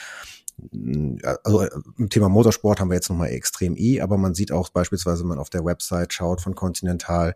also 1.44 1.62
äh, 1.62 1.70
im 1.98 2.08
Thema 2.08 2.28
Motorsport 2.28 2.80
haben 2.80 2.88
wir 2.88 2.94
jetzt 2.94 3.10
nochmal 3.10 3.30
extrem 3.30 3.76
I, 3.76 4.00
aber 4.00 4.16
man 4.16 4.34
sieht 4.34 4.52
auch 4.52 4.70
beispielsweise, 4.70 5.20
wenn 5.22 5.28
man 5.28 5.38
auf 5.38 5.50
der 5.50 5.64
Website 5.64 6.12
schaut 6.12 6.40
von 6.40 6.54
Continental, 6.54 7.34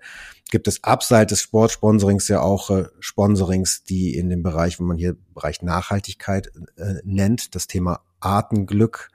gibt 0.50 0.66
es 0.68 0.82
abseits 0.82 1.30
des 1.30 1.42
Sportsponsorings 1.42 2.28
ja 2.28 2.40
auch 2.40 2.70
äh, 2.70 2.84
Sponsorings, 3.00 3.84
die 3.84 4.14
in 4.14 4.30
dem 4.30 4.42
Bereich, 4.42 4.80
wenn 4.80 4.86
man 4.86 4.96
hier 4.96 5.16
Bereich 5.34 5.62
Nachhaltigkeit 5.62 6.50
äh, 6.76 6.94
nennt, 7.04 7.54
das 7.54 7.66
Thema 7.66 8.00
Artenglück 8.20 9.08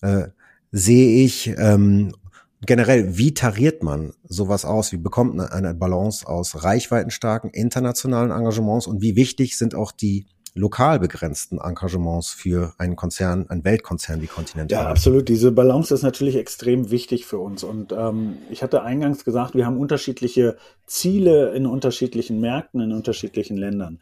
äh, 0.00 0.28
sehe 0.70 1.24
ich. 1.24 1.48
Ähm, 1.58 2.14
generell, 2.62 3.18
wie 3.18 3.34
tariert 3.34 3.82
man 3.82 4.14
sowas 4.24 4.64
aus? 4.64 4.92
Wie 4.92 4.98
bekommt 4.98 5.36
man 5.36 5.48
eine 5.48 5.74
Balance 5.74 6.26
aus 6.26 6.64
reichweitenstarken 6.64 7.50
internationalen 7.50 8.30
Engagements 8.30 8.86
und 8.86 9.02
wie 9.02 9.16
wichtig 9.16 9.58
sind 9.58 9.74
auch 9.74 9.92
die 9.92 10.26
lokal 10.54 10.98
begrenzten 10.98 11.58
Engagements 11.58 12.30
für 12.30 12.74
einen 12.78 12.96
Konzern, 12.96 13.48
einen 13.48 13.64
Weltkonzern 13.64 14.20
wie 14.20 14.26
Continental? 14.26 14.84
Ja, 14.84 14.90
absolut. 14.90 15.28
Diese 15.28 15.50
Balance 15.52 15.94
ist 15.94 16.02
natürlich 16.02 16.36
extrem 16.36 16.90
wichtig 16.90 17.26
für 17.26 17.38
uns. 17.38 17.64
Und 17.64 17.92
ähm, 17.92 18.38
ich 18.50 18.62
hatte 18.62 18.82
eingangs 18.82 19.24
gesagt, 19.24 19.54
wir 19.54 19.64
haben 19.64 19.78
unterschiedliche 19.78 20.56
Ziele 20.86 21.54
in 21.54 21.66
unterschiedlichen 21.66 22.40
Märkten, 22.40 22.80
in 22.80 22.92
unterschiedlichen 22.92 23.56
Ländern. 23.56 24.00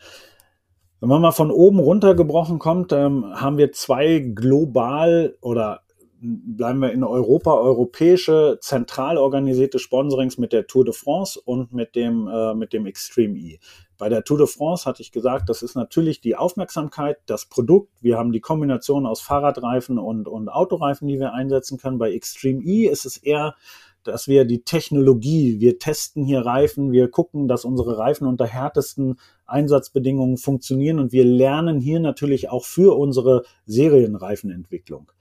Wenn 1.00 1.08
man 1.08 1.22
mal 1.22 1.32
von 1.32 1.50
oben 1.50 1.78
runtergebrochen 1.78 2.58
kommt, 2.58 2.92
ähm, 2.92 3.24
haben 3.32 3.56
wir 3.56 3.72
zwei 3.72 4.18
global 4.18 5.36
oder 5.40 5.82
bleiben 6.20 6.80
wir 6.80 6.92
in 6.92 7.02
Europa, 7.02 7.54
europäische, 7.54 8.58
zentral 8.60 9.16
organisierte 9.16 9.78
Sponsorings 9.78 10.36
mit 10.36 10.52
der 10.52 10.66
Tour 10.66 10.84
de 10.84 10.92
France 10.92 11.40
und 11.42 11.72
mit 11.72 11.94
dem, 11.94 12.28
äh, 12.28 12.54
mit 12.54 12.72
dem 12.72 12.84
Extreme 12.84 13.38
E. 13.38 13.58
Bei 14.00 14.08
der 14.08 14.24
Tour 14.24 14.38
de 14.38 14.46
France 14.46 14.86
hatte 14.86 15.02
ich 15.02 15.12
gesagt, 15.12 15.50
das 15.50 15.60
ist 15.60 15.74
natürlich 15.74 16.22
die 16.22 16.34
Aufmerksamkeit, 16.34 17.18
das 17.26 17.44
Produkt. 17.44 17.92
Wir 18.00 18.16
haben 18.16 18.32
die 18.32 18.40
Kombination 18.40 19.04
aus 19.04 19.20
Fahrradreifen 19.20 19.98
und, 19.98 20.26
und 20.26 20.48
Autoreifen, 20.48 21.06
die 21.06 21.20
wir 21.20 21.34
einsetzen 21.34 21.76
können. 21.76 21.98
Bei 21.98 22.10
Extreme 22.10 22.62
E 22.64 22.86
ist 22.86 23.04
es 23.04 23.18
eher, 23.18 23.56
dass 24.02 24.26
wir 24.26 24.46
die 24.46 24.62
Technologie, 24.62 25.60
wir 25.60 25.78
testen 25.78 26.24
hier 26.24 26.40
Reifen, 26.40 26.92
wir 26.92 27.10
gucken, 27.10 27.46
dass 27.46 27.66
unsere 27.66 27.98
Reifen 27.98 28.26
unter 28.26 28.46
härtesten 28.46 29.18
Einsatzbedingungen 29.44 30.38
funktionieren 30.38 30.98
und 30.98 31.12
wir 31.12 31.26
lernen 31.26 31.78
hier 31.78 32.00
natürlich 32.00 32.48
auch 32.48 32.64
für 32.64 32.96
unsere 32.96 33.44
Serienreifenentwicklung. 33.66 35.12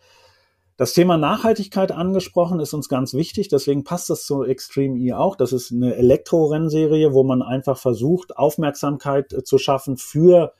Das 0.79 0.93
Thema 0.93 1.17
Nachhaltigkeit 1.17 1.91
angesprochen 1.91 2.61
ist 2.61 2.73
uns 2.73 2.87
ganz 2.87 3.13
wichtig, 3.13 3.49
deswegen 3.49 3.83
passt 3.83 4.09
das 4.09 4.23
zu 4.23 4.45
Extreme 4.45 4.97
E 4.97 5.11
auch. 5.11 5.35
Das 5.35 5.51
ist 5.51 5.73
eine 5.73 5.95
Elektro-Rennserie, 5.95 7.11
wo 7.13 7.25
man 7.25 7.41
einfach 7.41 7.77
versucht, 7.77 8.37
Aufmerksamkeit 8.37 9.33
äh, 9.33 9.43
zu 9.43 9.57
schaffen 9.57 9.97
für 9.97 10.53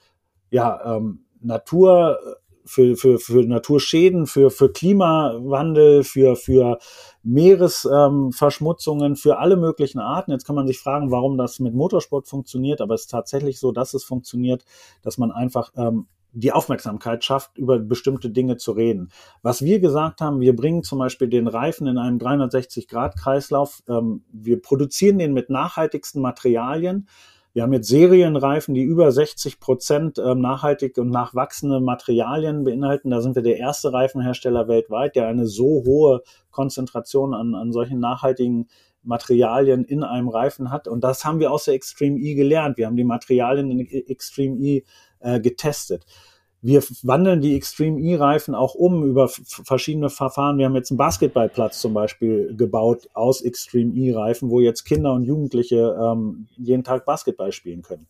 ja, 0.49 0.97
ähm, 0.97 1.23
Natur, 1.39 2.19
für, 2.65 2.97
für, 2.97 3.17
für 3.17 3.45
Naturschäden, 3.45 4.27
für, 4.27 4.51
für 4.51 4.69
Klimawandel, 4.73 6.03
für, 6.03 6.35
für 6.35 6.79
Meeresverschmutzungen, 7.23 9.11
ähm, 9.11 9.15
für 9.15 9.37
alle 9.37 9.55
möglichen 9.55 9.99
Arten. 9.99 10.31
Jetzt 10.31 10.43
kann 10.43 10.57
man 10.57 10.67
sich 10.67 10.79
fragen, 10.79 11.11
warum 11.11 11.37
das 11.37 11.61
mit 11.61 11.73
Motorsport 11.73 12.27
funktioniert, 12.27 12.81
aber 12.81 12.95
es 12.95 13.03
ist 13.03 13.11
tatsächlich 13.11 13.57
so, 13.57 13.71
dass 13.71 13.93
es 13.93 14.03
funktioniert, 14.03 14.65
dass 15.01 15.17
man 15.17 15.31
einfach 15.31 15.71
ähm, 15.77 16.07
die 16.31 16.51
Aufmerksamkeit 16.51 17.23
schafft, 17.23 17.57
über 17.57 17.79
bestimmte 17.79 18.29
Dinge 18.29 18.57
zu 18.57 18.71
reden. 18.71 19.09
Was 19.41 19.63
wir 19.63 19.79
gesagt 19.79 20.21
haben, 20.21 20.39
wir 20.39 20.55
bringen 20.55 20.83
zum 20.83 20.99
Beispiel 20.99 21.27
den 21.27 21.47
Reifen 21.47 21.87
in 21.87 21.97
einen 21.97 22.19
360-Grad-Kreislauf. 22.19 23.81
Ähm, 23.87 24.23
wir 24.31 24.61
produzieren 24.61 25.17
den 25.17 25.33
mit 25.33 25.49
nachhaltigsten 25.49 26.21
Materialien. 26.21 27.07
Wir 27.53 27.63
haben 27.63 27.73
jetzt 27.73 27.87
Serienreifen, 27.87 28.75
die 28.75 28.83
über 28.83 29.11
60 29.11 29.59
Prozent 29.59 30.19
ähm, 30.19 30.39
nachhaltig 30.39 30.97
und 30.99 31.09
nachwachsende 31.09 31.79
Materialien 31.79 32.63
beinhalten. 32.63 33.09
Da 33.09 33.21
sind 33.21 33.35
wir 33.35 33.41
der 33.41 33.57
erste 33.57 33.91
Reifenhersteller 33.91 34.67
weltweit, 34.67 35.15
der 35.15 35.27
eine 35.27 35.47
so 35.47 35.83
hohe 35.85 36.21
Konzentration 36.51 37.33
an, 37.33 37.55
an 37.55 37.71
solchen 37.71 37.99
nachhaltigen 37.99 38.67
Materialien 39.01 39.83
in 39.83 40.03
einem 40.03 40.29
Reifen 40.29 40.71
hat. 40.71 40.87
Und 40.87 41.03
das 41.03 41.25
haben 41.25 41.39
wir 41.39 41.51
aus 41.51 41.65
der 41.65 41.73
Extreme 41.73 42.19
E 42.19 42.35
gelernt. 42.35 42.77
Wir 42.77 42.85
haben 42.85 42.97
die 42.97 43.03
Materialien 43.03 43.71
in 43.71 43.79
Extreme 43.79 44.57
E 44.57 44.83
äh, 45.19 45.39
getestet. 45.39 46.05
Wir 46.61 46.83
wandeln 47.03 47.39
die 47.39 47.55
Extreme 47.55 47.99
E-Reifen 48.01 48.53
auch 48.53 48.75
um 48.75 49.05
über 49.05 49.29
verschiedene 49.29 50.09
Verfahren. 50.09 50.57
Wir 50.57 50.65
haben 50.65 50.75
jetzt 50.75 50.91
einen 50.91 50.97
Basketballplatz 50.97 51.79
zum 51.79 51.93
Beispiel 51.93 52.53
gebaut 52.55 53.07
aus 53.13 53.41
Extreme 53.41 53.93
E-Reifen, 53.95 54.49
wo 54.49 54.59
jetzt 54.59 54.83
Kinder 54.83 55.13
und 55.13 55.23
Jugendliche 55.23 55.97
ähm, 55.97 56.47
jeden 56.57 56.83
Tag 56.83 57.05
Basketball 57.05 57.53
spielen 57.53 57.81
können. 57.81 58.07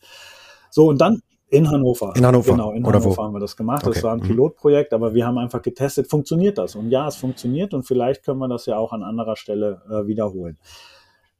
So, 0.71 0.87
und 0.87 0.99
dann 0.99 1.21
in 1.51 1.69
Hannover. 1.69 2.13
In 2.15 2.25
Hannover. 2.25 2.51
Genau, 2.51 2.71
in 2.71 2.85
Oder 2.85 2.99
Hannover 2.99 3.17
wo? 3.17 3.23
haben 3.23 3.33
wir 3.33 3.39
das 3.39 3.57
gemacht. 3.57 3.83
Okay. 3.83 3.93
Das 3.93 4.03
war 4.03 4.13
ein 4.13 4.19
mhm. 4.19 4.27
Pilotprojekt, 4.27 4.93
aber 4.93 5.13
wir 5.13 5.25
haben 5.25 5.37
einfach 5.37 5.61
getestet, 5.61 6.09
funktioniert 6.09 6.57
das? 6.57 6.75
Und 6.75 6.89
ja, 6.89 7.07
es 7.07 7.15
funktioniert 7.15 7.73
und 7.73 7.83
vielleicht 7.83 8.23
können 8.23 8.39
wir 8.39 8.47
das 8.47 8.65
ja 8.65 8.77
auch 8.77 8.93
an 8.93 9.03
anderer 9.03 9.35
Stelle 9.35 9.81
äh, 9.89 10.07
wiederholen. 10.07 10.57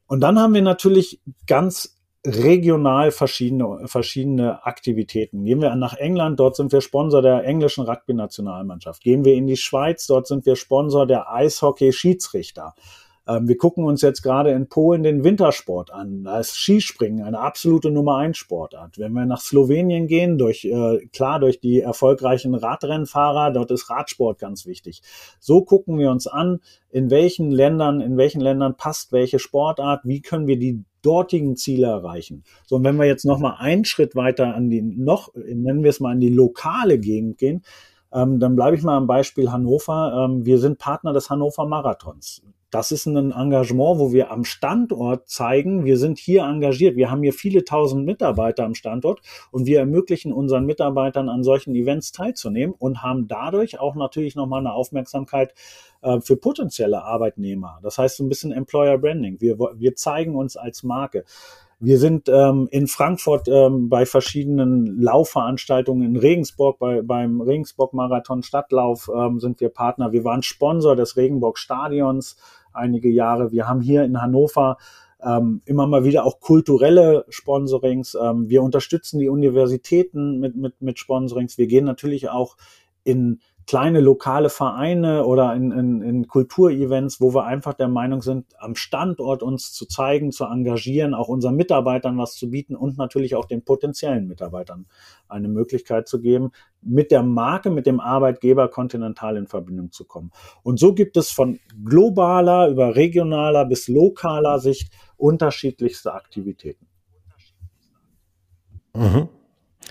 Und 0.06 0.20
dann 0.20 0.38
haben 0.38 0.54
wir 0.54 0.62
natürlich 0.62 1.20
ganz 1.46 1.99
regional 2.26 3.10
verschiedene, 3.12 3.88
verschiedene 3.88 4.64
Aktivitäten. 4.66 5.44
Gehen 5.44 5.62
wir 5.62 5.74
nach 5.74 5.94
England, 5.94 6.38
dort 6.38 6.56
sind 6.56 6.70
wir 6.72 6.80
Sponsor 6.80 7.22
der 7.22 7.44
englischen 7.44 7.84
Rugby-Nationalmannschaft. 7.84 9.02
Gehen 9.02 9.24
wir 9.24 9.34
in 9.34 9.46
die 9.46 9.56
Schweiz, 9.56 10.06
dort 10.06 10.26
sind 10.26 10.44
wir 10.44 10.56
Sponsor 10.56 11.06
der 11.06 11.32
Eishockey-Schiedsrichter. 11.32 12.74
Ähm, 13.30 13.46
wir 13.46 13.56
gucken 13.56 13.84
uns 13.84 14.02
jetzt 14.02 14.22
gerade 14.22 14.50
in 14.50 14.68
Polen 14.68 15.02
den 15.02 15.22
Wintersport 15.22 15.92
an. 15.92 16.24
Da 16.24 16.40
ist 16.40 16.56
Skispringen 16.56 17.22
eine 17.22 17.38
absolute 17.38 17.90
Nummer 17.90 18.16
eins 18.16 18.38
Sportart. 18.38 18.98
Wenn 18.98 19.12
wir 19.12 19.24
nach 19.24 19.40
Slowenien 19.40 20.08
gehen, 20.08 20.36
durch, 20.36 20.64
äh, 20.64 21.06
klar, 21.12 21.38
durch 21.38 21.60
die 21.60 21.80
erfolgreichen 21.80 22.54
Radrennfahrer, 22.54 23.52
dort 23.52 23.70
ist 23.70 23.88
Radsport 23.88 24.38
ganz 24.38 24.66
wichtig. 24.66 25.02
So 25.38 25.62
gucken 25.62 25.98
wir 25.98 26.10
uns 26.10 26.26
an, 26.26 26.60
in 26.90 27.10
welchen 27.10 27.50
Ländern, 27.50 28.00
in 28.00 28.16
welchen 28.16 28.40
Ländern 28.40 28.76
passt 28.76 29.12
welche 29.12 29.38
Sportart, 29.38 30.00
wie 30.04 30.22
können 30.22 30.48
wir 30.48 30.58
die 30.58 30.82
dortigen 31.02 31.56
Ziele 31.56 31.86
erreichen. 31.86 32.44
So, 32.66 32.76
und 32.76 32.84
wenn 32.84 32.96
wir 32.96 33.06
jetzt 33.06 33.24
noch 33.24 33.38
mal 33.38 33.56
einen 33.58 33.84
Schritt 33.84 34.16
weiter 34.16 34.54
an 34.54 34.68
die, 34.70 34.82
noch, 34.82 35.32
nennen 35.34 35.82
wir 35.82 35.90
es 35.90 36.00
mal, 36.00 36.12
an 36.12 36.20
die 36.20 36.28
lokale 36.28 36.98
Gegend 36.98 37.38
gehen, 37.38 37.62
ähm, 38.12 38.40
dann 38.40 38.56
bleibe 38.56 38.76
ich 38.76 38.82
mal 38.82 38.96
am 38.96 39.06
Beispiel 39.06 39.50
Hannover. 39.50 40.26
Ähm, 40.28 40.44
wir 40.44 40.58
sind 40.58 40.78
Partner 40.78 41.12
des 41.12 41.30
Hannover 41.30 41.66
Marathons. 41.66 42.42
Das 42.70 42.92
ist 42.92 43.06
ein 43.06 43.32
Engagement, 43.32 43.98
wo 43.98 44.12
wir 44.12 44.30
am 44.30 44.44
Standort 44.44 45.28
zeigen, 45.28 45.84
wir 45.84 45.98
sind 45.98 46.18
hier 46.18 46.44
engagiert. 46.44 46.94
Wir 46.94 47.10
haben 47.10 47.22
hier 47.22 47.32
viele 47.32 47.64
tausend 47.64 48.06
Mitarbeiter 48.06 48.64
am 48.64 48.76
Standort 48.76 49.20
und 49.50 49.66
wir 49.66 49.80
ermöglichen 49.80 50.32
unseren 50.32 50.66
Mitarbeitern 50.66 51.28
an 51.28 51.42
solchen 51.42 51.74
Events 51.74 52.12
teilzunehmen 52.12 52.74
und 52.78 53.02
haben 53.02 53.26
dadurch 53.26 53.80
auch 53.80 53.96
natürlich 53.96 54.36
nochmal 54.36 54.60
eine 54.60 54.72
Aufmerksamkeit 54.72 55.52
äh, 56.02 56.20
für 56.20 56.36
potenzielle 56.36 57.02
Arbeitnehmer. 57.02 57.80
Das 57.82 57.98
heißt 57.98 58.18
so 58.18 58.24
ein 58.24 58.28
bisschen 58.28 58.52
Employer 58.52 58.98
Branding. 58.98 59.40
Wir, 59.40 59.58
wir 59.58 59.96
zeigen 59.96 60.36
uns 60.36 60.56
als 60.56 60.84
Marke. 60.84 61.24
Wir 61.82 61.98
sind 61.98 62.28
ähm, 62.28 62.68
in 62.70 62.86
Frankfurt 62.88 63.48
ähm, 63.48 63.88
bei 63.88 64.04
verschiedenen 64.04 65.00
Laufveranstaltungen 65.00 66.06
in 66.06 66.16
Regensburg, 66.16 66.78
bei, 66.78 67.00
beim 67.00 67.40
Regensburg 67.40 67.94
Marathon 67.94 68.42
Stadtlauf 68.42 69.10
ähm, 69.14 69.40
sind 69.40 69.60
wir 69.60 69.70
Partner. 69.70 70.12
Wir 70.12 70.22
waren 70.22 70.42
Sponsor 70.42 70.94
des 70.94 71.16
Regenburg 71.16 71.56
Stadions 71.56 72.36
einige 72.74 73.08
Jahre. 73.08 73.50
Wir 73.50 73.66
haben 73.66 73.80
hier 73.80 74.04
in 74.04 74.20
Hannover 74.20 74.76
ähm, 75.22 75.62
immer 75.64 75.86
mal 75.86 76.04
wieder 76.04 76.26
auch 76.26 76.40
kulturelle 76.40 77.24
Sponsorings. 77.30 78.14
Ähm, 78.14 78.50
wir 78.50 78.62
unterstützen 78.62 79.18
die 79.18 79.30
Universitäten 79.30 80.38
mit, 80.38 80.56
mit, 80.56 80.82
mit 80.82 80.98
Sponsorings. 80.98 81.56
Wir 81.56 81.66
gehen 81.66 81.86
natürlich 81.86 82.28
auch 82.28 82.58
in 83.04 83.40
kleine 83.70 84.00
lokale 84.00 84.50
Vereine 84.50 85.24
oder 85.24 85.54
in, 85.54 85.70
in, 85.70 86.02
in 86.02 86.26
Kulturevents, 86.26 87.20
wo 87.20 87.32
wir 87.32 87.44
einfach 87.44 87.72
der 87.72 87.86
Meinung 87.86 88.20
sind, 88.20 88.46
am 88.58 88.74
Standort 88.74 89.44
uns 89.44 89.72
zu 89.72 89.86
zeigen, 89.86 90.32
zu 90.32 90.42
engagieren, 90.42 91.14
auch 91.14 91.28
unseren 91.28 91.54
Mitarbeitern 91.54 92.18
was 92.18 92.34
zu 92.34 92.50
bieten 92.50 92.74
und 92.74 92.98
natürlich 92.98 93.36
auch 93.36 93.44
den 93.44 93.64
potenziellen 93.64 94.26
Mitarbeitern 94.26 94.86
eine 95.28 95.46
Möglichkeit 95.46 96.08
zu 96.08 96.20
geben, 96.20 96.50
mit 96.82 97.12
der 97.12 97.22
Marke, 97.22 97.70
mit 97.70 97.86
dem 97.86 98.00
Arbeitgeber 98.00 98.66
Continental 98.66 99.36
in 99.36 99.46
Verbindung 99.46 99.92
zu 99.92 100.04
kommen. 100.04 100.32
Und 100.64 100.80
so 100.80 100.92
gibt 100.92 101.16
es 101.16 101.30
von 101.30 101.60
globaler 101.84 102.70
über 102.70 102.96
regionaler 102.96 103.66
bis 103.66 103.86
lokaler 103.86 104.58
Sicht 104.58 104.92
unterschiedlichste 105.16 106.12
Aktivitäten. 106.12 106.88
Mhm. 108.96 109.28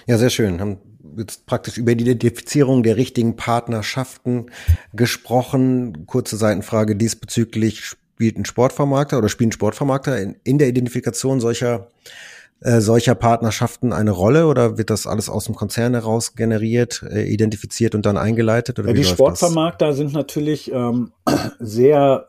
Ja, 0.06 0.18
sehr 0.18 0.30
schön. 0.30 0.60
Haben 0.60 0.80
jetzt 1.18 1.46
praktisch 1.46 1.78
über 1.78 1.96
die 1.96 2.04
Identifizierung 2.04 2.84
der 2.84 2.98
richtigen 2.98 3.36
Partnerschaften 3.36 4.48
gesprochen. 4.94 6.06
Kurze 6.06 6.38
Seitenfrage 6.38 6.96
diesbezüglich. 6.96 7.84
Spielt 7.84 8.38
ein 8.38 8.46
Sportvermarkter 8.46 9.18
oder 9.18 9.30
spielen 9.30 9.52
Sportvermarkter 9.52 10.22
in, 10.22 10.36
in 10.44 10.58
der 10.58 10.68
Identifikation 10.68 11.40
solcher 11.40 11.88
äh, 12.62 12.82
solcher 12.82 13.16
Partnerschaften 13.16 13.94
eine 13.94 14.12
Rolle 14.12 14.48
oder 14.48 14.78
wird 14.78 14.90
das 14.90 15.08
alles 15.08 15.30
aus 15.30 15.46
dem 15.46 15.56
Konzern 15.56 15.94
heraus 15.94 16.36
generiert, 16.36 17.02
äh, 17.10 17.24
identifiziert 17.24 17.96
und 17.96 18.06
dann 18.06 18.18
eingeleitet? 18.18 18.80
Oder 18.80 18.90
ja, 18.90 18.96
die 18.96 19.06
Sportvermarkter 19.06 19.88
das? 19.88 19.98
sind 19.98 20.12
natürlich 20.12 20.70
ähm, 20.70 21.14
sehr 21.60 22.28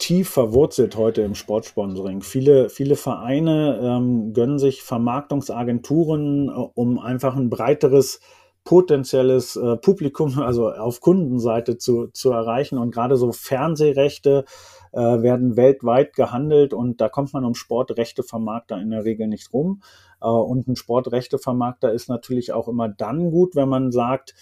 tief 0.00 0.30
verwurzelt 0.30 0.96
heute 0.96 1.22
im 1.22 1.36
Sportsponsoring. 1.36 2.22
Viele, 2.22 2.70
viele 2.70 2.96
Vereine 2.96 3.78
ähm, 3.80 4.32
gönnen 4.32 4.58
sich 4.58 4.82
Vermarktungsagenturen, 4.82 6.48
äh, 6.48 6.52
um 6.74 6.98
einfach 6.98 7.36
ein 7.36 7.50
breiteres 7.50 8.20
potenzielles 8.64 9.56
äh, 9.56 9.76
Publikum, 9.76 10.38
also 10.40 10.70
auf 10.70 11.00
Kundenseite 11.00 11.78
zu, 11.78 12.08
zu 12.08 12.30
erreichen. 12.32 12.78
Und 12.78 12.92
gerade 12.92 13.16
so 13.16 13.30
Fernsehrechte 13.30 14.44
äh, 14.92 14.98
werden 14.98 15.56
weltweit 15.56 16.14
gehandelt 16.14 16.74
und 16.74 17.00
da 17.00 17.08
kommt 17.08 17.32
man 17.32 17.44
um 17.44 17.54
Sportrechtevermarkter 17.54 18.80
in 18.80 18.90
der 18.90 19.04
Regel 19.04 19.28
nicht 19.28 19.52
rum. 19.52 19.82
Äh, 20.20 20.26
und 20.28 20.66
ein 20.66 20.76
Sportrechtevermarkter 20.76 21.92
ist 21.92 22.08
natürlich 22.08 22.52
auch 22.52 22.68
immer 22.68 22.88
dann 22.88 23.30
gut, 23.30 23.54
wenn 23.54 23.68
man 23.68 23.92
sagt, 23.92 24.34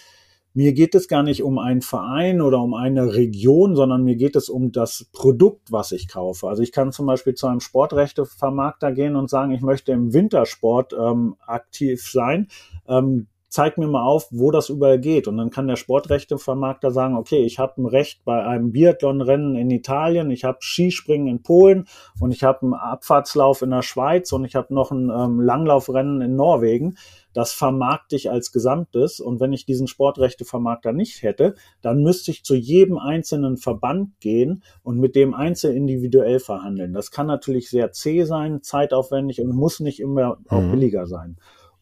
mir 0.58 0.72
geht 0.72 0.96
es 0.96 1.06
gar 1.06 1.22
nicht 1.22 1.44
um 1.44 1.56
einen 1.56 1.82
Verein 1.82 2.40
oder 2.40 2.60
um 2.60 2.74
eine 2.74 3.14
Region, 3.14 3.76
sondern 3.76 4.02
mir 4.02 4.16
geht 4.16 4.34
es 4.34 4.48
um 4.48 4.72
das 4.72 5.06
Produkt, 5.12 5.70
was 5.70 5.92
ich 5.92 6.08
kaufe. 6.08 6.48
Also 6.48 6.64
ich 6.64 6.72
kann 6.72 6.90
zum 6.90 7.06
Beispiel 7.06 7.34
zu 7.34 7.46
einem 7.46 7.60
Sportrechtevermarkter 7.60 8.90
gehen 8.90 9.14
und 9.14 9.30
sagen, 9.30 9.52
ich 9.52 9.60
möchte 9.60 9.92
im 9.92 10.12
Wintersport 10.12 10.94
ähm, 10.98 11.36
aktiv 11.46 12.10
sein. 12.10 12.48
Ähm, 12.88 13.28
zeig 13.48 13.78
mir 13.78 13.88
mal 13.88 14.04
auf, 14.04 14.28
wo 14.30 14.50
das 14.50 14.68
überall 14.68 15.00
geht. 15.00 15.26
Und 15.26 15.38
dann 15.38 15.50
kann 15.50 15.68
der 15.68 15.76
Sportrechtevermarkter 15.76 16.90
sagen, 16.90 17.16
okay, 17.16 17.44
ich 17.44 17.58
habe 17.58 17.80
ein 17.80 17.86
Recht 17.86 18.24
bei 18.24 18.44
einem 18.44 18.72
Biathlonrennen 18.72 19.56
in 19.56 19.70
Italien, 19.70 20.30
ich 20.30 20.44
habe 20.44 20.58
Skispringen 20.60 21.28
in 21.28 21.42
Polen 21.42 21.86
und 22.20 22.30
ich 22.32 22.44
habe 22.44 22.62
einen 22.62 22.74
Abfahrtslauf 22.74 23.62
in 23.62 23.70
der 23.70 23.82
Schweiz 23.82 24.32
und 24.32 24.44
ich 24.44 24.54
habe 24.54 24.74
noch 24.74 24.90
ein 24.90 25.10
ähm, 25.10 25.40
Langlaufrennen 25.40 26.20
in 26.20 26.36
Norwegen. 26.36 26.96
Das 27.32 27.52
vermarkte 27.52 28.16
ich 28.16 28.30
als 28.30 28.52
Gesamtes. 28.52 29.20
Und 29.20 29.38
wenn 29.38 29.52
ich 29.52 29.64
diesen 29.64 29.86
Sportrechtevermarkter 29.86 30.92
nicht 30.92 31.22
hätte, 31.22 31.54
dann 31.82 32.02
müsste 32.02 32.30
ich 32.30 32.42
zu 32.42 32.54
jedem 32.54 32.98
einzelnen 32.98 33.58
Verband 33.58 34.18
gehen 34.20 34.62
und 34.82 34.98
mit 34.98 35.14
dem 35.14 35.34
einzeln 35.34 35.76
individuell 35.76 36.40
verhandeln. 36.40 36.92
Das 36.92 37.10
kann 37.10 37.26
natürlich 37.26 37.70
sehr 37.70 37.92
zäh 37.92 38.24
sein, 38.24 38.62
zeitaufwendig 38.62 39.40
und 39.40 39.54
muss 39.54 39.80
nicht 39.80 40.00
immer 40.00 40.38
auch 40.48 40.60
mhm. 40.60 40.72
billiger 40.72 41.06
sein. 41.06 41.36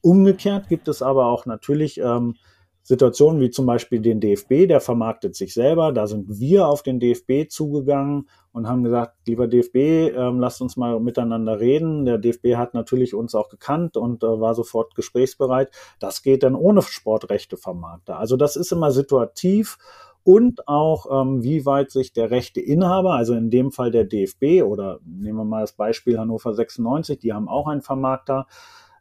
Umgekehrt 0.07 0.69
gibt 0.69 0.87
es 0.87 1.03
aber 1.03 1.27
auch 1.27 1.47
natürlich 1.47 1.99
ähm, 1.99 2.37
Situationen 2.85 3.41
wie 3.41 3.51
zum 3.51 3.67
Beispiel 3.67 3.99
den 3.99 4.21
DFB, 4.21 4.69
der 4.69 4.81
vermarktet 4.81 5.35
sich 5.35 5.53
selber. 5.53 5.91
Da 5.91 6.07
sind 6.07 6.39
wir 6.39 6.69
auf 6.69 6.85
den 6.85 7.01
DFB 7.01 7.51
zugegangen 7.51 8.29
und 8.53 8.69
haben 8.69 8.85
gesagt, 8.85 9.17
lieber 9.27 9.49
DFB, 9.49 10.15
ähm, 10.17 10.39
lasst 10.39 10.63
uns 10.63 10.77
mal 10.77 11.01
miteinander 11.01 11.59
reden. 11.59 12.05
Der 12.05 12.19
DFB 12.19 12.55
hat 12.55 12.73
natürlich 12.73 13.15
uns 13.15 13.35
auch 13.35 13.49
gekannt 13.49 13.97
und 13.97 14.23
äh, 14.23 14.29
war 14.29 14.55
sofort 14.55 14.95
gesprächsbereit. 14.95 15.73
Das 15.99 16.23
geht 16.23 16.45
dann 16.45 16.55
ohne 16.55 16.83
Sportrechtevermarkter. 16.83 18.17
Also 18.17 18.37
das 18.37 18.55
ist 18.55 18.71
immer 18.71 18.93
situativ 18.93 19.77
und 20.23 20.69
auch, 20.69 21.07
ähm, 21.11 21.43
wie 21.43 21.67
weit 21.67 21.91
sich 21.91 22.13
der 22.13 22.31
Rechteinhaber, 22.31 23.15
also 23.15 23.35
in 23.35 23.51
dem 23.51 23.73
Fall 23.73 23.91
der 23.91 24.05
DFB 24.05 24.63
oder 24.63 25.01
nehmen 25.05 25.39
wir 25.39 25.45
mal 25.45 25.63
das 25.63 25.73
Beispiel 25.73 26.17
Hannover 26.17 26.55
96, 26.55 27.19
die 27.19 27.33
haben 27.33 27.49
auch 27.49 27.67
einen 27.67 27.83
Vermarkter, 27.83 28.47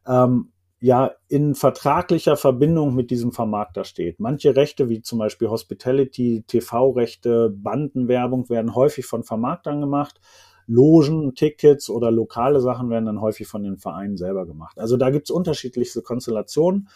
ähm, 0.07 0.51
ja 0.85 1.11
in 1.27 1.55
vertraglicher 1.55 2.37
Verbindung 2.37 2.93
mit 2.93 3.09
diesem 3.09 3.31
Vermarkter 3.31 3.83
steht. 3.85 4.19
Manche 4.19 4.55
Rechte, 4.55 4.87
wie 4.87 5.01
zum 5.01 5.17
Beispiel 5.17 5.49
Hospitality, 5.49 6.43
TV-Rechte, 6.45 7.49
Bandenwerbung, 7.49 8.49
werden 8.49 8.75
häufig 8.75 9.07
von 9.07 9.23
Vermarktern 9.23 9.81
gemacht. 9.81 10.21
Logen, 10.67 11.33
Tickets 11.33 11.89
oder 11.89 12.11
lokale 12.11 12.61
Sachen 12.61 12.91
werden 12.91 13.05
dann 13.05 13.19
häufig 13.19 13.47
von 13.47 13.63
den 13.63 13.77
Vereinen 13.77 14.15
selber 14.15 14.45
gemacht. 14.45 14.77
Also 14.77 14.95
da 14.95 15.09
gibt 15.09 15.27
es 15.27 15.35
unterschiedlichste 15.35 16.03
Konstellationen. 16.03 16.87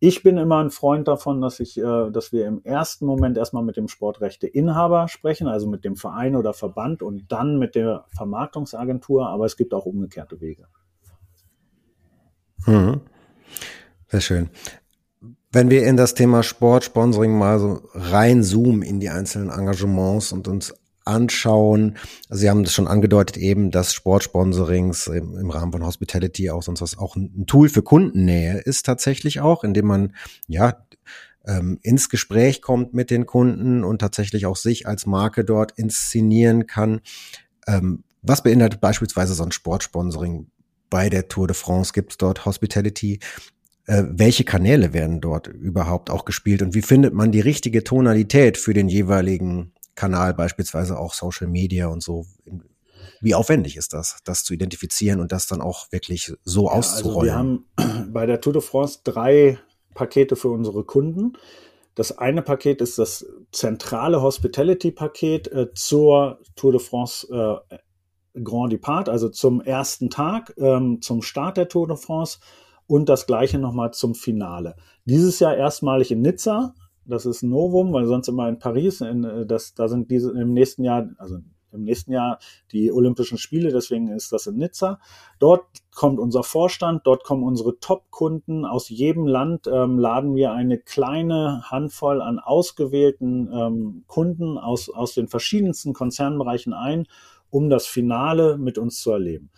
Ich 0.00 0.22
bin 0.22 0.36
immer 0.36 0.58
ein 0.58 0.70
Freund 0.70 1.08
davon, 1.08 1.40
dass 1.40 1.60
ich, 1.60 1.78
äh, 1.78 2.10
dass 2.10 2.32
wir 2.32 2.46
im 2.46 2.62
ersten 2.62 3.06
Moment 3.06 3.38
erstmal 3.38 3.62
mit 3.62 3.78
dem 3.78 3.88
Sportrechteinhaber 3.88 5.08
sprechen, 5.08 5.46
also 5.46 5.66
mit 5.66 5.86
dem 5.86 5.96
Verein 5.96 6.36
oder 6.36 6.52
Verband 6.52 7.02
und 7.02 7.32
dann 7.32 7.58
mit 7.58 7.74
der 7.74 8.04
Vermarktungsagentur. 8.14 9.28
Aber 9.28 9.46
es 9.46 9.56
gibt 9.56 9.72
auch 9.72 9.86
umgekehrte 9.86 10.42
Wege. 10.42 10.66
Mhm. 12.66 13.00
Sehr 14.10 14.20
schön. 14.20 14.50
Wenn 15.52 15.70
wir 15.70 15.86
in 15.86 15.96
das 15.96 16.14
Thema 16.14 16.42
Sportsponsoring 16.42 17.36
mal 17.36 17.58
so 17.58 17.82
reinzoomen 17.94 18.82
in 18.82 19.00
die 19.00 19.08
einzelnen 19.08 19.50
Engagements 19.50 20.32
und 20.32 20.48
uns 20.48 20.74
anschauen, 21.04 21.96
Sie 22.28 22.48
haben 22.48 22.64
das 22.64 22.72
schon 22.72 22.86
angedeutet 22.86 23.36
eben, 23.36 23.70
dass 23.70 23.94
Sportsponsorings 23.94 25.06
im, 25.08 25.36
im 25.36 25.50
Rahmen 25.50 25.72
von 25.72 25.84
Hospitality 25.84 26.50
auch 26.50 26.62
sonst 26.62 26.82
was 26.82 26.98
auch 26.98 27.16
ein, 27.16 27.46
Tool 27.46 27.68
für 27.68 27.82
Kundennähe 27.82 28.58
ist 28.58 28.86
tatsächlich 28.86 29.40
auch, 29.40 29.64
indem 29.64 29.86
man 29.86 30.14
ja 30.46 30.86
ähm, 31.46 31.78
ins 31.82 32.08
Gespräch 32.08 32.62
kommt 32.62 32.94
mit 32.94 33.10
den 33.10 33.26
Kunden 33.26 33.82
und 33.82 34.00
tatsächlich 34.00 34.46
auch 34.46 34.56
sich 34.56 34.86
als 34.86 35.06
Marke 35.06 35.44
dort 35.44 35.72
inszenieren 35.72 36.66
kann. 36.66 37.00
Ähm, 37.66 38.04
was 38.22 38.42
beinhaltet 38.42 38.80
beispielsweise 38.80 39.34
so 39.34 39.42
ein 39.42 39.52
Sportsponsoring? 39.52 40.48
Bei 40.90 41.08
der 41.08 41.28
Tour 41.28 41.46
de 41.46 41.54
France 41.54 41.92
gibt 41.92 42.12
es 42.12 42.18
dort 42.18 42.44
Hospitality 42.44 43.20
äh, 43.86 44.04
welche 44.08 44.44
Kanäle 44.44 44.92
werden 44.92 45.20
dort 45.20 45.46
überhaupt 45.46 46.10
auch 46.10 46.24
gespielt 46.24 46.62
und 46.62 46.74
wie 46.74 46.82
findet 46.82 47.14
man 47.14 47.32
die 47.32 47.40
richtige 47.40 47.84
Tonalität 47.84 48.56
für 48.56 48.74
den 48.74 48.88
jeweiligen 48.88 49.72
Kanal, 49.94 50.34
beispielsweise 50.34 50.98
auch 50.98 51.14
Social 51.14 51.46
Media 51.46 51.88
und 51.88 52.02
so. 52.02 52.26
Wie 53.20 53.34
aufwendig 53.34 53.76
ist 53.76 53.92
das, 53.92 54.20
das 54.24 54.44
zu 54.44 54.54
identifizieren 54.54 55.20
und 55.20 55.30
das 55.30 55.46
dann 55.46 55.60
auch 55.60 55.92
wirklich 55.92 56.32
so 56.44 56.66
ja, 56.66 56.72
auszurollen? 56.72 57.64
Also 57.76 57.76
wir 57.76 57.88
haben 57.88 58.10
bei 58.12 58.26
der 58.26 58.40
Tour 58.40 58.54
de 58.54 58.62
France 58.62 59.00
drei 59.04 59.58
Pakete 59.94 60.36
für 60.36 60.48
unsere 60.48 60.84
Kunden. 60.84 61.34
Das 61.94 62.16
eine 62.16 62.40
Paket 62.40 62.80
ist 62.80 62.98
das 62.98 63.26
zentrale 63.52 64.22
Hospitality-Paket 64.22 65.48
äh, 65.48 65.74
zur 65.74 66.38
Tour 66.56 66.72
de 66.72 66.80
France 66.80 67.26
äh, 67.30 68.40
Grand 68.42 68.72
Depart, 68.72 69.08
also 69.08 69.28
zum 69.28 69.60
ersten 69.60 70.08
Tag, 70.08 70.54
ähm, 70.56 71.02
zum 71.02 71.20
Start 71.20 71.56
der 71.56 71.68
Tour 71.68 71.88
de 71.88 71.96
France 71.96 72.38
und 72.90 73.08
das 73.08 73.26
gleiche 73.26 73.60
nochmal 73.60 73.92
zum 73.92 74.16
Finale. 74.16 74.74
Dieses 75.04 75.38
Jahr 75.38 75.56
erstmalig 75.56 76.10
in 76.10 76.22
Nizza. 76.22 76.74
Das 77.04 77.24
ist 77.24 77.44
Novum, 77.44 77.92
weil 77.92 78.04
sonst 78.06 78.26
immer 78.26 78.48
in 78.48 78.58
Paris. 78.58 79.00
In, 79.00 79.22
äh, 79.22 79.46
das, 79.46 79.74
da 79.74 79.86
sind 79.86 80.10
diese 80.10 80.32
im 80.32 80.52
nächsten 80.52 80.82
Jahr, 80.82 81.08
also 81.18 81.36
im 81.72 81.84
nächsten 81.84 82.10
Jahr 82.10 82.40
die 82.72 82.90
Olympischen 82.90 83.38
Spiele, 83.38 83.70
deswegen 83.70 84.08
ist 84.08 84.32
das 84.32 84.48
in 84.48 84.56
Nizza. 84.56 84.98
Dort 85.38 85.66
kommt 85.94 86.18
unser 86.18 86.42
Vorstand, 86.42 87.02
dort 87.04 87.22
kommen 87.22 87.44
unsere 87.44 87.78
Top-Kunden. 87.78 88.64
Aus 88.64 88.88
jedem 88.88 89.24
Land 89.24 89.68
ähm, 89.68 89.96
laden 90.00 90.34
wir 90.34 90.50
eine 90.50 90.76
kleine 90.76 91.62
Handvoll 91.70 92.20
an 92.20 92.40
ausgewählten 92.40 93.48
ähm, 93.52 94.04
Kunden 94.08 94.58
aus, 94.58 94.90
aus 94.90 95.14
den 95.14 95.28
verschiedensten 95.28 95.92
Konzernbereichen 95.92 96.72
ein, 96.72 97.06
um 97.50 97.70
das 97.70 97.86
Finale 97.86 98.58
mit 98.58 98.78
uns 98.78 99.00
zu 99.00 99.12
erleben 99.12 99.52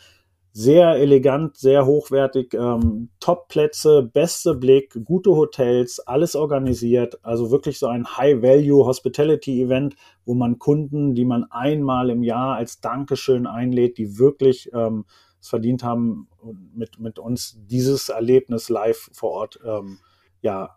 sehr 0.52 0.96
elegant, 0.96 1.56
sehr 1.56 1.86
hochwertig, 1.86 2.52
ähm, 2.54 3.08
Top-Plätze, 3.20 4.02
beste 4.02 4.54
Blick, 4.54 4.98
gute 5.04 5.30
Hotels, 5.30 6.00
alles 6.00 6.36
organisiert. 6.36 7.18
Also 7.24 7.50
wirklich 7.50 7.78
so 7.78 7.86
ein 7.86 8.06
High-Value-Hospitality-Event, 8.16 9.96
wo 10.26 10.34
man 10.34 10.58
Kunden, 10.58 11.14
die 11.14 11.24
man 11.24 11.44
einmal 11.50 12.10
im 12.10 12.22
Jahr 12.22 12.56
als 12.56 12.80
Dankeschön 12.80 13.46
einlädt, 13.46 13.96
die 13.96 14.18
wirklich 14.18 14.70
ähm, 14.74 15.06
es 15.40 15.48
verdient 15.48 15.82
haben, 15.82 16.28
mit, 16.74 17.00
mit 17.00 17.18
uns 17.18 17.58
dieses 17.66 18.10
Erlebnis 18.10 18.68
live 18.68 19.10
vor 19.12 19.30
Ort 19.30 19.58
ähm, 19.64 19.98
ja, 20.42 20.76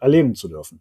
erleben 0.00 0.34
zu 0.34 0.48
dürfen. 0.48 0.80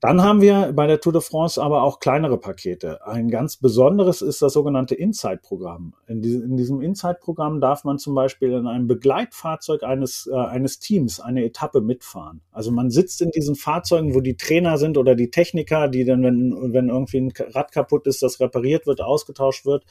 Dann 0.00 0.22
haben 0.22 0.40
wir 0.40 0.72
bei 0.74 0.86
der 0.86 1.00
Tour 1.00 1.12
de 1.12 1.20
France 1.20 1.60
aber 1.60 1.82
auch 1.82 1.98
kleinere 1.98 2.38
Pakete. 2.38 3.04
Ein 3.04 3.28
ganz 3.30 3.56
besonderes 3.56 4.22
ist 4.22 4.40
das 4.40 4.52
sogenannte 4.52 4.94
Inside-Programm. 4.94 5.92
In, 6.06 6.22
diesem 6.22 6.80
Inside-Programm 6.80 7.60
darf 7.60 7.82
man 7.82 7.98
zum 7.98 8.14
Beispiel 8.14 8.52
in 8.52 8.68
einem 8.68 8.86
Begleitfahrzeug 8.86 9.82
eines, 9.82 10.28
äh, 10.32 10.36
eines 10.36 10.78
Teams 10.78 11.18
eine 11.18 11.44
Etappe 11.44 11.80
mitfahren. 11.80 12.42
Also 12.52 12.70
man 12.70 12.90
sitzt 12.90 13.20
in 13.22 13.32
diesen 13.32 13.56
Fahrzeugen, 13.56 14.14
wo 14.14 14.20
die 14.20 14.36
Trainer 14.36 14.78
sind 14.78 14.98
oder 14.98 15.16
die 15.16 15.30
Techniker, 15.30 15.88
die 15.88 16.04
dann, 16.04 16.22
wenn, 16.22 16.72
wenn 16.72 16.90
irgendwie 16.90 17.18
ein 17.18 17.32
Rad 17.36 17.72
kaputt 17.72 18.06
ist, 18.06 18.22
das 18.22 18.38
repariert 18.38 18.86
wird, 18.86 19.00
ausgetauscht 19.00 19.66
wird. 19.66 19.84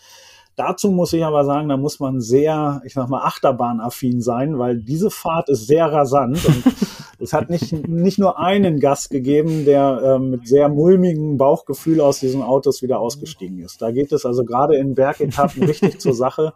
Dazu 0.57 0.89
muss 0.89 1.13
ich 1.13 1.23
aber 1.23 1.45
sagen, 1.45 1.69
da 1.69 1.77
muss 1.77 1.99
man 1.99 2.19
sehr, 2.19 2.81
ich 2.83 2.95
sag 2.95 3.09
mal, 3.09 3.21
achterbahnaffin 3.21 4.21
sein, 4.21 4.57
weil 4.57 4.79
diese 4.79 5.11
Fahrt 5.11 5.49
ist 5.49 5.67
sehr 5.67 5.85
rasant 5.85 6.43
und 6.43 6.63
es 7.19 7.31
hat 7.31 7.51
nicht, 7.51 7.87
nicht 7.87 8.17
nur 8.17 8.39
einen 8.39 8.79
Gast 8.79 9.11
gegeben, 9.11 9.65
der 9.65 10.01
äh, 10.03 10.19
mit 10.19 10.47
sehr 10.47 10.67
mulmigem 10.67 11.37
Bauchgefühl 11.37 12.01
aus 12.01 12.21
diesen 12.21 12.41
Autos 12.41 12.81
wieder 12.81 12.99
ausgestiegen 12.99 13.59
ist. 13.59 13.83
Da 13.83 13.91
geht 13.91 14.11
es 14.11 14.25
also 14.25 14.43
gerade 14.43 14.75
in 14.77 14.95
Bergetappen 14.95 15.61
richtig 15.61 16.01
zur 16.01 16.15
Sache 16.15 16.53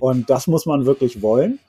und 0.00 0.28
das 0.28 0.48
muss 0.48 0.66
man 0.66 0.84
wirklich 0.84 1.22
wollen. 1.22 1.60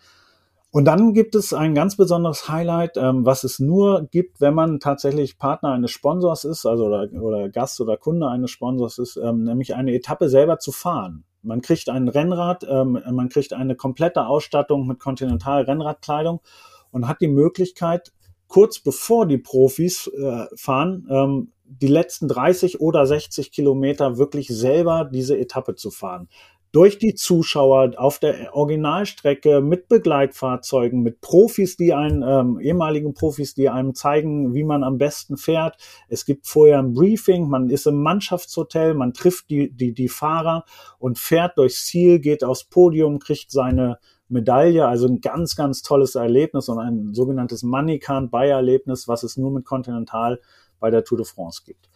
Und 0.71 0.85
dann 0.85 1.13
gibt 1.13 1.35
es 1.35 1.53
ein 1.53 1.75
ganz 1.75 1.95
besonderes 1.95 2.49
Highlight, 2.49 2.97
ähm, 2.97 3.23
was 3.23 3.43
es 3.43 3.59
nur 3.59 4.07
gibt, 4.09 4.41
wenn 4.41 4.55
man 4.55 4.79
tatsächlich 4.79 5.37
Partner 5.37 5.73
eines 5.73 5.91
Sponsors 5.91 6.43
ist, 6.43 6.65
also 6.65 6.87
oder, 6.87 7.07
oder 7.21 7.49
Gast 7.49 7.79
oder 7.81 7.97
Kunde 7.97 8.27
eines 8.29 8.49
Sponsors 8.49 8.97
ist, 8.97 9.17
ähm, 9.17 9.43
nämlich 9.43 9.75
eine 9.75 9.93
Etappe 9.93 10.27
selber 10.27 10.57
zu 10.57 10.71
fahren. 10.71 11.23
Man 11.47 11.61
kriegt 11.61 11.89
ein 11.89 12.07
Rennrad, 12.07 12.65
ähm, 12.69 13.01
man 13.11 13.29
kriegt 13.29 13.53
eine 13.53 13.75
komplette 13.75 14.27
Ausstattung 14.27 14.85
mit 14.85 14.99
Continental-Rennradkleidung 14.99 16.41
und 16.91 17.07
hat 17.07 17.21
die 17.21 17.27
Möglichkeit, 17.27 18.11
kurz 18.47 18.79
bevor 18.79 19.25
die 19.25 19.37
Profis 19.37 20.07
äh, 20.07 20.45
fahren, 20.55 21.07
ähm, 21.09 21.51
die 21.65 21.87
letzten 21.87 22.27
30 22.27 22.79
oder 22.79 23.05
60 23.05 23.51
Kilometer 23.51 24.17
wirklich 24.17 24.47
selber 24.47 25.05
diese 25.05 25.37
Etappe 25.37 25.75
zu 25.75 25.91
fahren 25.91 26.29
durch 26.77 26.99
die 26.99 27.15
Zuschauer 27.15 27.93
auf 27.97 28.19
der 28.19 28.55
Originalstrecke 28.55 29.61
mit 29.61 29.87
Begleitfahrzeugen, 29.87 31.01
mit 31.01 31.21
Profis, 31.21 31.75
die 31.75 31.91
einen, 31.91 32.21
ähm, 32.21 32.59
ehemaligen 32.59 33.15
Profis, 33.15 33.55
die 33.55 33.67
einem 33.67 33.95
zeigen, 33.95 34.53
wie 34.53 34.63
man 34.63 34.83
am 34.83 34.99
besten 34.99 35.37
fährt. 35.37 35.75
Es 36.07 36.23
gibt 36.23 36.45
vorher 36.45 36.77
ein 36.77 36.93
Briefing, 36.93 37.49
man 37.49 37.71
ist 37.71 37.87
im 37.87 38.03
Mannschaftshotel, 38.03 38.93
man 38.93 39.13
trifft 39.13 39.49
die, 39.49 39.71
die, 39.71 39.91
die 39.91 40.07
Fahrer 40.07 40.65
und 40.99 41.17
fährt 41.17 41.57
durchs 41.57 41.87
Ziel, 41.87 42.19
geht 42.19 42.43
aufs 42.43 42.65
Podium, 42.65 43.17
kriegt 43.17 43.49
seine 43.49 43.97
Medaille, 44.29 44.87
also 44.87 45.07
ein 45.07 45.19
ganz, 45.19 45.55
ganz 45.55 45.81
tolles 45.81 46.13
Erlebnis 46.13 46.69
und 46.69 46.77
ein 46.77 47.15
sogenanntes 47.15 47.63
Money 47.63 47.95
Can't 47.97 48.29
Buy 48.29 48.49
Erlebnis, 48.49 49.07
was 49.07 49.23
es 49.23 49.35
nur 49.35 49.49
mit 49.49 49.65
Continental 49.65 50.39
bei 50.79 50.91
der 50.91 51.03
Tour 51.03 51.17
de 51.17 51.25
France 51.25 51.63
gibt. 51.65 51.89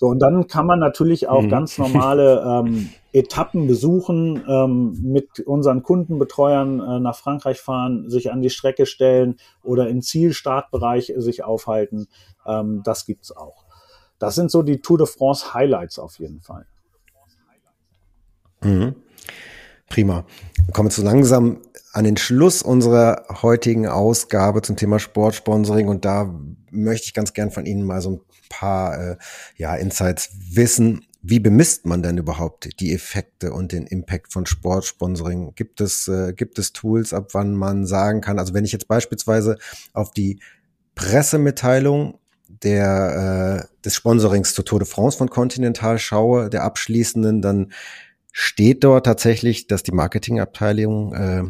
So, 0.00 0.06
und 0.06 0.20
dann 0.20 0.46
kann 0.46 0.64
man 0.64 0.78
natürlich 0.78 1.28
auch 1.28 1.42
mhm. 1.42 1.48
ganz 1.48 1.76
normale 1.76 2.40
ähm, 2.46 2.90
Etappen 3.12 3.66
besuchen, 3.66 4.44
ähm, 4.48 4.96
mit 5.02 5.40
unseren 5.40 5.82
Kundenbetreuern 5.82 6.78
äh, 6.78 7.00
nach 7.00 7.16
Frankreich 7.16 7.60
fahren, 7.60 8.08
sich 8.08 8.30
an 8.30 8.40
die 8.40 8.50
Strecke 8.50 8.86
stellen 8.86 9.40
oder 9.64 9.88
im 9.88 10.00
Zielstartbereich 10.00 11.14
sich 11.16 11.42
aufhalten. 11.42 12.06
Ähm, 12.46 12.82
das 12.84 13.06
gibt's 13.06 13.36
auch. 13.36 13.64
Das 14.20 14.36
sind 14.36 14.52
so 14.52 14.62
die 14.62 14.80
Tour 14.80 14.98
de 14.98 15.06
France 15.08 15.52
Highlights 15.52 15.98
auf 15.98 16.20
jeden 16.20 16.42
Fall. 16.42 16.66
Mhm. 18.62 18.94
Prima. 19.88 20.24
Wir 20.64 20.72
kommen 20.74 20.90
so 20.90 21.02
langsam 21.02 21.60
an 21.92 22.04
den 22.04 22.16
Schluss 22.16 22.62
unserer 22.62 23.24
heutigen 23.42 23.88
Ausgabe 23.88 24.62
zum 24.62 24.76
Thema 24.76 25.00
Sportsponsoring 25.00 25.88
und 25.88 26.04
da 26.04 26.32
möchte 26.70 27.06
ich 27.06 27.14
ganz 27.14 27.32
gern 27.32 27.50
von 27.50 27.66
Ihnen 27.66 27.82
mal 27.82 28.00
so 28.00 28.10
ein 28.10 28.20
paar 28.48 29.12
äh, 29.12 29.16
ja, 29.56 29.74
Insights 29.74 30.30
wissen. 30.50 31.04
Wie 31.20 31.40
bemisst 31.40 31.84
man 31.84 32.02
denn 32.02 32.16
überhaupt 32.16 32.80
die 32.80 32.94
Effekte 32.94 33.52
und 33.52 33.72
den 33.72 33.86
Impact 33.86 34.32
von 34.32 34.46
Sportsponsoring? 34.46 35.54
Gibt 35.54 35.80
es, 35.80 36.08
äh, 36.08 36.32
gibt 36.32 36.58
es 36.58 36.72
Tools, 36.72 37.12
ab 37.12 37.30
wann 37.32 37.54
man 37.54 37.86
sagen 37.86 38.20
kann, 38.20 38.38
also 38.38 38.54
wenn 38.54 38.64
ich 38.64 38.72
jetzt 38.72 38.88
beispielsweise 38.88 39.58
auf 39.92 40.12
die 40.12 40.40
Pressemitteilung 40.94 42.18
der, 42.48 43.66
äh, 43.68 43.82
des 43.84 43.94
Sponsorings 43.94 44.54
zur 44.54 44.64
Tour 44.64 44.78
de 44.80 44.88
France 44.88 45.18
von 45.18 45.28
Continental 45.28 45.98
schaue, 45.98 46.50
der 46.50 46.64
abschließenden, 46.64 47.42
dann 47.42 47.72
steht 48.32 48.84
dort 48.84 49.06
tatsächlich, 49.06 49.66
dass 49.66 49.82
die 49.82 49.92
Marketingabteilung 49.92 51.14
äh, 51.14 51.44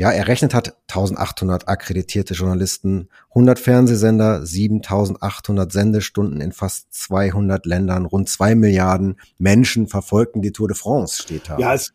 ja 0.00 0.10
errechnet 0.10 0.54
hat 0.54 0.78
1800 0.88 1.68
akkreditierte 1.68 2.32
Journalisten, 2.32 3.10
100 3.28 3.58
Fernsehsender, 3.58 4.46
7800 4.46 5.70
Sendestunden 5.70 6.40
in 6.40 6.52
fast 6.52 6.90
200 6.94 7.66
Ländern, 7.66 8.06
rund 8.06 8.30
zwei 8.30 8.54
Milliarden 8.54 9.20
Menschen 9.36 9.88
verfolgten 9.88 10.40
die 10.40 10.52
Tour 10.52 10.68
de 10.68 10.76
France, 10.76 11.20
steht 11.20 11.50
da. 11.50 11.58
Ja, 11.58 11.74
es, 11.74 11.92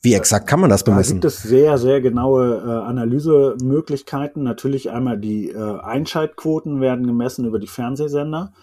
wie 0.00 0.14
exakt 0.14 0.46
kann 0.46 0.60
man 0.60 0.70
das 0.70 0.82
bemessen? 0.82 1.20
Da 1.20 1.28
gibt 1.28 1.36
es 1.36 1.42
sehr, 1.42 1.76
sehr 1.76 2.00
genaue 2.00 2.62
äh, 2.64 2.86
Analysemöglichkeiten. 2.86 4.42
Natürlich 4.42 4.90
einmal 4.90 5.18
die 5.18 5.50
äh, 5.50 5.80
Einschaltquoten 5.80 6.80
werden 6.80 7.06
gemessen 7.06 7.44
über 7.44 7.58
die 7.58 7.66
Fernsehsender. 7.66 8.54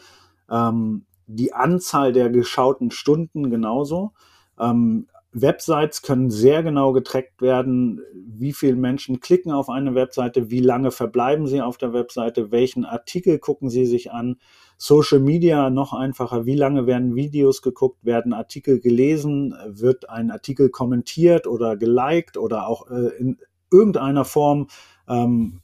Ähm, 0.50 1.06
die 1.28 1.54
Anzahl 1.54 2.12
der 2.12 2.32
geschauten 2.32 2.90
Stunden 2.90 3.52
genauso. 3.52 4.14
Ähm, 4.60 5.06
Websites 5.34 6.02
können 6.02 6.30
sehr 6.30 6.62
genau 6.62 6.92
getrackt 6.92 7.42
werden, 7.42 8.02
wie 8.14 8.52
viele 8.52 8.76
Menschen 8.76 9.22
klicken 9.22 9.52
auf 9.52 9.70
eine 9.70 9.96
Webseite, 9.96 10.52
wie 10.52 10.60
lange 10.60 10.92
verbleiben 10.92 11.48
sie 11.48 11.62
auf 11.62 11.78
der 11.78 11.94
Webseite, 11.94 12.52
welchen 12.52 12.84
Artikel 12.84 13.40
gucken 13.40 13.70
sie 13.70 13.86
sich 13.86 14.12
an. 14.12 14.38
Social 14.78 15.20
Media 15.20 15.70
noch 15.70 15.94
einfacher, 15.94 16.46
wie 16.46 16.56
lange 16.56 16.86
werden 16.86 17.16
Videos 17.16 17.62
geguckt, 17.62 18.04
werden 18.04 18.34
Artikel 18.34 18.80
gelesen, 18.80 19.56
wird 19.68 20.10
ein 20.10 20.32
Artikel 20.32 20.70
kommentiert 20.70 21.48
oder 21.48 21.78
geliked 21.78 22.36
oder 22.36 22.68
auch 22.68 22.90
äh, 22.90 23.10
in 23.18 23.38
irgendeiner 23.72 24.26
Form 24.26 24.68
ähm, 25.08 25.62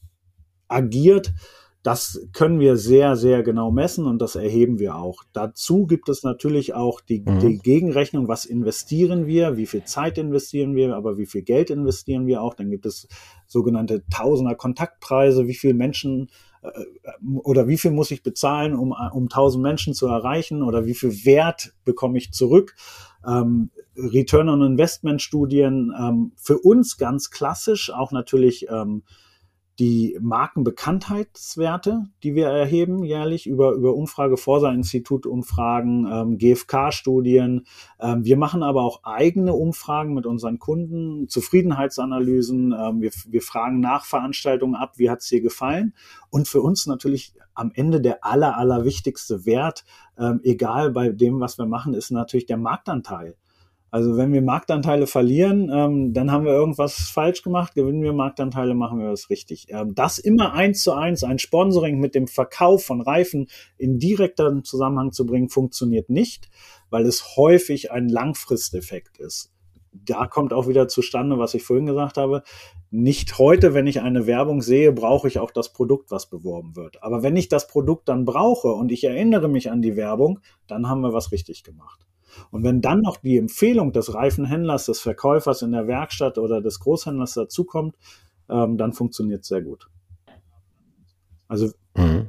agiert. 0.70 1.34
Das 1.88 2.20
können 2.34 2.60
wir 2.60 2.76
sehr, 2.76 3.16
sehr 3.16 3.44
genau 3.44 3.72
messen 3.72 4.08
und 4.08 4.22
das 4.22 4.36
erheben 4.36 4.78
wir 4.78 4.98
auch. 4.98 5.24
Dazu 5.32 5.88
gibt 5.88 6.10
es 6.10 6.22
natürlich 6.22 6.74
auch 6.74 7.00
die, 7.00 7.22
mhm. 7.22 7.40
die, 7.40 7.60
Gegenrechnung, 7.60 8.28
was 8.28 8.44
investieren 8.44 9.26
wir, 9.26 9.56
wie 9.56 9.68
viel 9.68 9.86
Zeit 9.86 10.18
investieren 10.18 10.76
wir, 10.76 10.98
aber 10.98 11.18
wie 11.18 11.26
viel 11.26 11.44
Geld 11.44 11.70
investieren 11.70 12.28
wir 12.28 12.42
auch. 12.42 12.56
Dann 12.56 12.70
gibt 12.70 12.86
es 12.86 13.08
sogenannte 13.46 14.04
Tausender 14.10 14.56
Kontaktpreise, 14.56 15.48
wie 15.48 15.54
viele 15.54 15.76
Menschen 15.76 16.30
äh, 16.62 16.70
oder 17.38 17.70
wie 17.70 17.78
viel 17.78 17.92
muss 17.92 18.12
ich 18.12 18.22
bezahlen, 18.22 18.76
um, 18.76 18.92
um 18.92 19.24
1000 19.24 19.64
Menschen 19.64 19.94
zu 19.94 20.08
erreichen 20.08 20.64
oder 20.64 20.86
wie 20.86 20.94
viel 20.94 21.24
Wert 21.24 21.72
bekomme 21.86 22.18
ich 22.18 22.34
zurück. 22.34 22.76
Ähm, 23.26 23.70
Return 23.96 24.50
on 24.50 24.62
Investment 24.62 25.22
Studien, 25.22 25.94
ähm, 25.98 26.34
für 26.36 26.60
uns 26.60 26.98
ganz 26.98 27.30
klassisch, 27.30 27.94
auch 27.94 28.12
natürlich 28.12 28.68
ähm, 28.70 29.04
die 29.80 30.18
Markenbekanntheitswerte, 30.20 32.08
die 32.24 32.34
wir 32.34 32.48
erheben 32.48 33.04
jährlich 33.04 33.46
über, 33.46 33.74
über 33.74 33.94
Umfrage, 33.94 34.36
Forsa-Institut-Umfragen, 34.36 36.08
ähm, 36.12 36.38
GfK-Studien. 36.38 37.68
Ähm, 38.00 38.26
wir 38.26 38.38
machen 38.38 38.64
aber 38.64 38.82
auch 38.84 39.04
eigene 39.04 39.54
Umfragen 39.54 40.16
mit 40.16 40.26
unseren 40.26 40.58
Kunden, 40.58 41.28
Zufriedenheitsanalysen. 41.28 42.74
Ähm, 42.74 43.02
wir, 43.02 43.12
wir 43.28 43.42
fragen 43.42 43.80
nach 43.80 44.06
Veranstaltungen 44.06 44.76
ab, 44.76 44.94
wie 44.98 45.12
hat 45.12 45.20
es 45.20 45.28
dir 45.28 45.42
gefallen? 45.42 45.94
Und 46.32 46.48
für 46.48 46.62
uns 46.62 46.88
natürlich 46.88 47.34
am 47.54 47.72
Ende 47.74 48.02
der 48.02 48.26
aller, 48.26 48.58
aller 48.58 48.84
wichtigste 48.84 49.46
Wert, 49.46 49.84
ähm, 50.18 50.40
egal 50.44 50.92
bei 50.92 51.10
dem, 51.10 51.40
was 51.40 51.60
wir 51.60 51.66
machen, 51.68 51.94
ist 51.94 52.10
natürlich 52.10 52.48
der 52.48 52.58
Marktanteil. 52.58 53.36
Also 53.90 54.18
wenn 54.18 54.34
wir 54.34 54.42
Marktanteile 54.42 55.08
verlieren, 55.08 55.72
ähm, 55.74 56.14
dann 56.14 56.32
haben 56.32 56.46
wir 56.46 56.52
irgendwas 56.52 57.10
falsch 57.10 57.42
gemacht. 57.42 57.74
Gewinnen 57.74 58.04
wir 58.04 58.12
Marktanteile, 58.12 58.74
machen 58.74 59.00
wir 59.00 59.10
was 59.10 59.30
richtig. 59.30 59.68
Ähm, 59.70 59.96
das 59.96 60.18
immer 60.18 60.54
eins 60.54 60.84
zu 60.84 60.92
eins, 60.92 61.24
ein 61.24 61.40
Sponsoring 61.40 62.00
mit 62.00 62.14
dem 62.14 62.28
Verkauf 62.28 62.84
von 62.84 63.02
Reifen 63.02 63.48
in 63.78 63.98
direkter 63.98 64.62
Zusammenhang 64.64 65.14
zu 65.14 65.26
bringen, 65.26 65.50
funktioniert 65.50 66.10
nicht, 66.10 66.50
weil 66.90 67.06
es 67.06 67.38
häufig 67.38 67.92
ein 67.92 68.10
Langfristeffekt 68.10 69.20
ist. 69.20 69.52
Da 69.94 70.28
kommt 70.28 70.54
auch 70.54 70.68
wieder 70.68 70.88
zustande, 70.90 71.40
was 71.40 71.54
ich 71.54 71.64
vorhin 71.64 71.86
gesagt 71.86 72.18
habe. 72.18 72.44
Nicht 72.92 73.40
heute, 73.40 73.74
wenn 73.74 73.88
ich 73.88 74.02
eine 74.02 74.28
Werbung 74.28 74.62
sehe, 74.62 74.92
brauche 74.92 75.28
ich 75.28 75.40
auch 75.40 75.52
das 75.52 75.72
Produkt, 75.72 76.12
was 76.12 76.30
beworben 76.30 76.76
wird. 76.76 77.02
Aber 77.02 77.24
wenn 77.24 77.38
ich 77.38 77.48
das 77.48 77.68
Produkt 77.68 78.10
dann 78.10 78.26
brauche 78.26 78.68
und 78.68 78.92
ich 78.92 79.06
erinnere 79.06 79.48
mich 79.48 79.72
an 79.72 79.82
die 79.82 79.96
Werbung, 79.96 80.40
dann 80.68 80.88
haben 80.88 81.02
wir 81.02 81.14
was 81.14 81.32
richtig 81.32 81.64
gemacht. 81.64 82.06
Und 82.52 82.64
wenn 82.64 82.82
dann 82.82 83.02
noch 83.02 83.18
die 83.18 83.38
Empfehlung 83.38 83.92
des 83.92 84.14
Reifenhändlers, 84.14 84.86
des 84.86 85.00
Verkäufers 85.00 85.62
in 85.62 85.72
der 85.72 85.88
Werkstatt 85.88 86.38
oder 86.38 86.62
des 86.62 86.80
Großhändlers 86.80 87.34
dazukommt, 87.34 87.96
ähm, 88.50 88.78
dann 88.78 88.94
funktioniert 88.94 89.42
es 89.42 89.48
sehr 89.48 89.62
gut. 89.62 89.90
Also 91.48 91.72
mhm. 91.96 92.28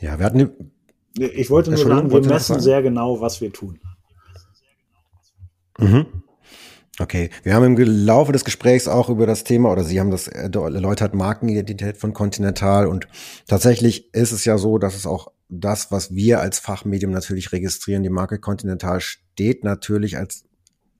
ja, 0.00 0.18
wir 0.18 0.26
hatten 0.26 0.72
ich 1.18 1.50
wollte 1.50 1.70
nur 1.70 1.78
sagen, 1.78 2.10
wir 2.10 2.20
messen 2.20 2.60
sehr 2.60 2.82
genau, 2.82 3.20
was 3.20 3.40
wir 3.40 3.52
tun. 3.52 3.80
Mhm. 5.78 6.06
Okay, 6.98 7.30
wir 7.42 7.54
haben 7.54 7.76
im 7.76 8.06
Laufe 8.06 8.32
des 8.32 8.44
Gesprächs 8.44 8.88
auch 8.88 9.10
über 9.10 9.26
das 9.26 9.44
Thema 9.44 9.70
oder 9.70 9.84
Sie 9.84 10.00
haben 10.00 10.10
das 10.10 10.28
erläutert, 10.28 11.14
Markenidentität 11.14 11.98
von 11.98 12.14
Continental 12.14 12.86
und 12.86 13.06
tatsächlich 13.46 14.14
ist 14.14 14.32
es 14.32 14.46
ja 14.46 14.56
so, 14.56 14.78
dass 14.78 14.96
es 14.96 15.06
auch 15.06 15.30
das, 15.48 15.90
was 15.90 16.14
wir 16.14 16.40
als 16.40 16.58
Fachmedium 16.58 17.12
natürlich 17.12 17.52
registrieren, 17.52 18.02
die 18.02 18.10
Marke 18.10 18.38
Continental 18.38 19.00
steht 19.00 19.64
natürlich 19.64 20.16
als 20.16 20.44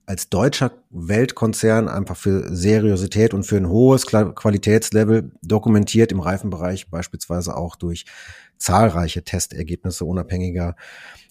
als 0.07 0.29
deutscher 0.29 0.71
Weltkonzern 0.89 1.89
einfach 1.89 2.15
für 2.15 2.55
Seriosität 2.55 3.33
und 3.33 3.43
für 3.43 3.57
ein 3.57 3.67
hohes 3.67 4.05
Qualitätslevel 4.05 5.31
dokumentiert 5.41 6.13
im 6.13 6.21
Reifenbereich 6.21 6.89
beispielsweise 6.89 7.57
auch 7.57 7.75
durch 7.75 8.05
zahlreiche 8.57 9.23
Testergebnisse 9.23 10.05
unabhängiger 10.05 10.77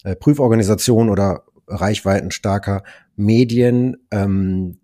äh, 0.05 0.15
Prüforganisationen 0.15 1.11
oder 1.11 1.45
reichweitenstarker 1.67 2.83
Medien. 3.17 3.97
Ähm, 4.11 4.79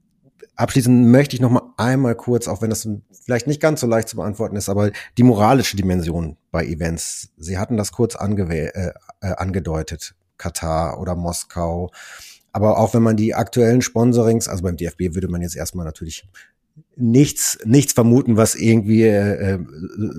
abschließend 0.57 1.07
möchte 1.09 1.37
ich 1.37 1.43
noch 1.43 1.51
mal 1.51 1.73
einmal 1.77 2.15
kurz, 2.15 2.49
auch 2.49 2.63
wenn 2.63 2.71
das 2.71 2.89
vielleicht 3.25 3.47
nicht 3.47 3.61
ganz 3.61 3.81
so 3.81 3.87
leicht 3.87 4.09
zu 4.09 4.17
beantworten 4.17 4.57
ist, 4.57 4.69
aber 4.69 4.91
die 5.17 5.23
moralische 5.23 5.77
Dimension 5.77 6.37
bei 6.51 6.65
Events. 6.67 7.31
Sie 7.37 7.59
hatten 7.59 7.77
das 7.77 7.93
kurz 7.93 8.17
äh, 8.17 8.67
äh, 8.67 8.93
angedeutet, 9.21 10.15
Katar 10.37 11.01
oder 11.01 11.15
Moskau. 11.15 11.91
Aber 12.53 12.79
auch 12.79 12.93
wenn 12.93 13.03
man 13.03 13.17
die 13.17 13.35
aktuellen 13.35 13.81
Sponsorings, 13.81 14.49
also 14.49 14.63
beim 14.63 14.77
DFB 14.77 15.15
würde 15.15 15.29
man 15.29 15.41
jetzt 15.41 15.57
erstmal 15.57 15.87
natürlich 15.87 16.29
nichts, 16.97 17.59
nichts 17.65 17.93
vermuten, 17.93 18.37
was 18.37 18.55
irgendwie 18.55 19.03
äh, 19.03 19.55
äh, 19.55 19.59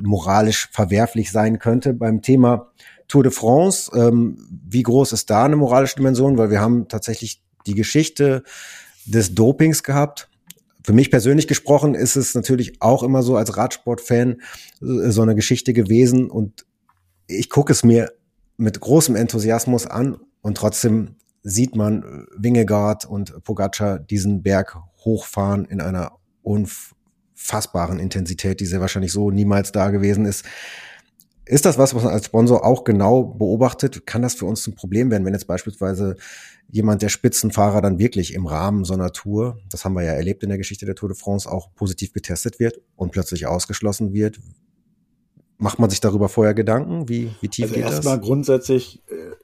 moralisch 0.01 0.69
verwerflich 0.71 1.31
sein 1.31 1.59
könnte. 1.59 1.93
Beim 1.93 2.21
Thema 2.21 2.71
Tour 3.07 3.23
de 3.23 3.31
France, 3.31 3.91
ähm, 3.95 4.37
wie 4.67 4.83
groß 4.83 5.11
ist 5.11 5.29
da 5.29 5.45
eine 5.45 5.55
moralische 5.55 5.97
Dimension? 5.97 6.37
Weil 6.37 6.49
wir 6.49 6.61
haben 6.61 6.87
tatsächlich 6.87 7.43
die 7.65 7.75
Geschichte 7.75 8.43
des 9.05 9.35
Dopings 9.35 9.83
gehabt. 9.83 10.29
Für 10.83 10.93
mich 10.93 11.11
persönlich 11.11 11.47
gesprochen 11.47 11.95
ist 11.95 12.15
es 12.15 12.35
natürlich 12.35 12.81
auch 12.81 13.03
immer 13.03 13.23
so 13.23 13.37
als 13.37 13.55
Radsportfan 13.55 14.41
äh, 14.81 15.09
so 15.09 15.21
eine 15.21 15.35
Geschichte 15.35 15.73
gewesen. 15.73 16.29
Und 16.29 16.65
ich 17.27 17.49
gucke 17.49 17.71
es 17.71 17.83
mir 17.83 18.11
mit 18.57 18.79
großem 18.79 19.15
Enthusiasmus 19.15 19.87
an. 19.87 20.17
Und 20.41 20.57
trotzdem 20.57 21.15
sieht 21.41 21.75
man 21.75 22.03
äh, 22.03 22.25
Wingegaard 22.37 23.05
und 23.05 23.43
Pogacar 23.43 23.99
diesen 23.99 24.43
Berg 24.43 24.77
hochfahren 25.05 25.65
in 25.65 25.81
einer 25.81 26.13
unfassbaren 26.41 27.99
Intensität, 27.99 28.59
die 28.59 28.65
sehr 28.65 28.81
wahrscheinlich 28.81 29.11
so 29.11 29.31
niemals 29.31 29.71
da 29.71 29.89
gewesen 29.89 30.25
ist. 30.25 30.45
Ist 31.45 31.65
das 31.65 31.77
was, 31.77 31.93
was 31.93 32.03
man 32.03 32.13
als 32.13 32.25
Sponsor 32.25 32.65
auch 32.65 32.83
genau 32.85 33.23
beobachtet? 33.23 34.05
Kann 34.05 34.21
das 34.21 34.35
für 34.35 34.45
uns 34.45 34.65
ein 34.65 34.75
Problem 34.75 35.11
werden, 35.11 35.25
wenn 35.25 35.33
jetzt 35.33 35.47
beispielsweise 35.47 36.15
jemand, 36.69 37.01
der 37.01 37.09
Spitzenfahrer 37.09 37.81
dann 37.81 37.99
wirklich 37.99 38.33
im 38.33 38.45
Rahmen 38.45 38.85
so 38.85 38.93
einer 38.93 39.11
Tour, 39.11 39.57
das 39.69 39.83
haben 39.83 39.93
wir 39.93 40.03
ja 40.03 40.13
erlebt 40.13 40.43
in 40.43 40.49
der 40.49 40.57
Geschichte 40.57 40.85
der 40.85 40.95
Tour 40.95 41.09
de 41.09 41.17
France, 41.17 41.51
auch 41.51 41.73
positiv 41.75 42.13
getestet 42.13 42.59
wird 42.59 42.79
und 42.95 43.11
plötzlich 43.11 43.45
ausgeschlossen 43.45 44.13
wird? 44.13 44.39
Macht 45.57 45.79
man 45.79 45.89
sich 45.89 45.99
darüber 45.99 46.29
vorher 46.29 46.53
Gedanken? 46.53 47.09
Wie, 47.09 47.31
wie 47.41 47.49
tief 47.49 47.65
also 47.65 47.75
geht 47.75 47.83
erstmal 47.83 48.17
das? 48.17 48.25
grundsätzlich 48.25 49.03
äh, 49.09 49.35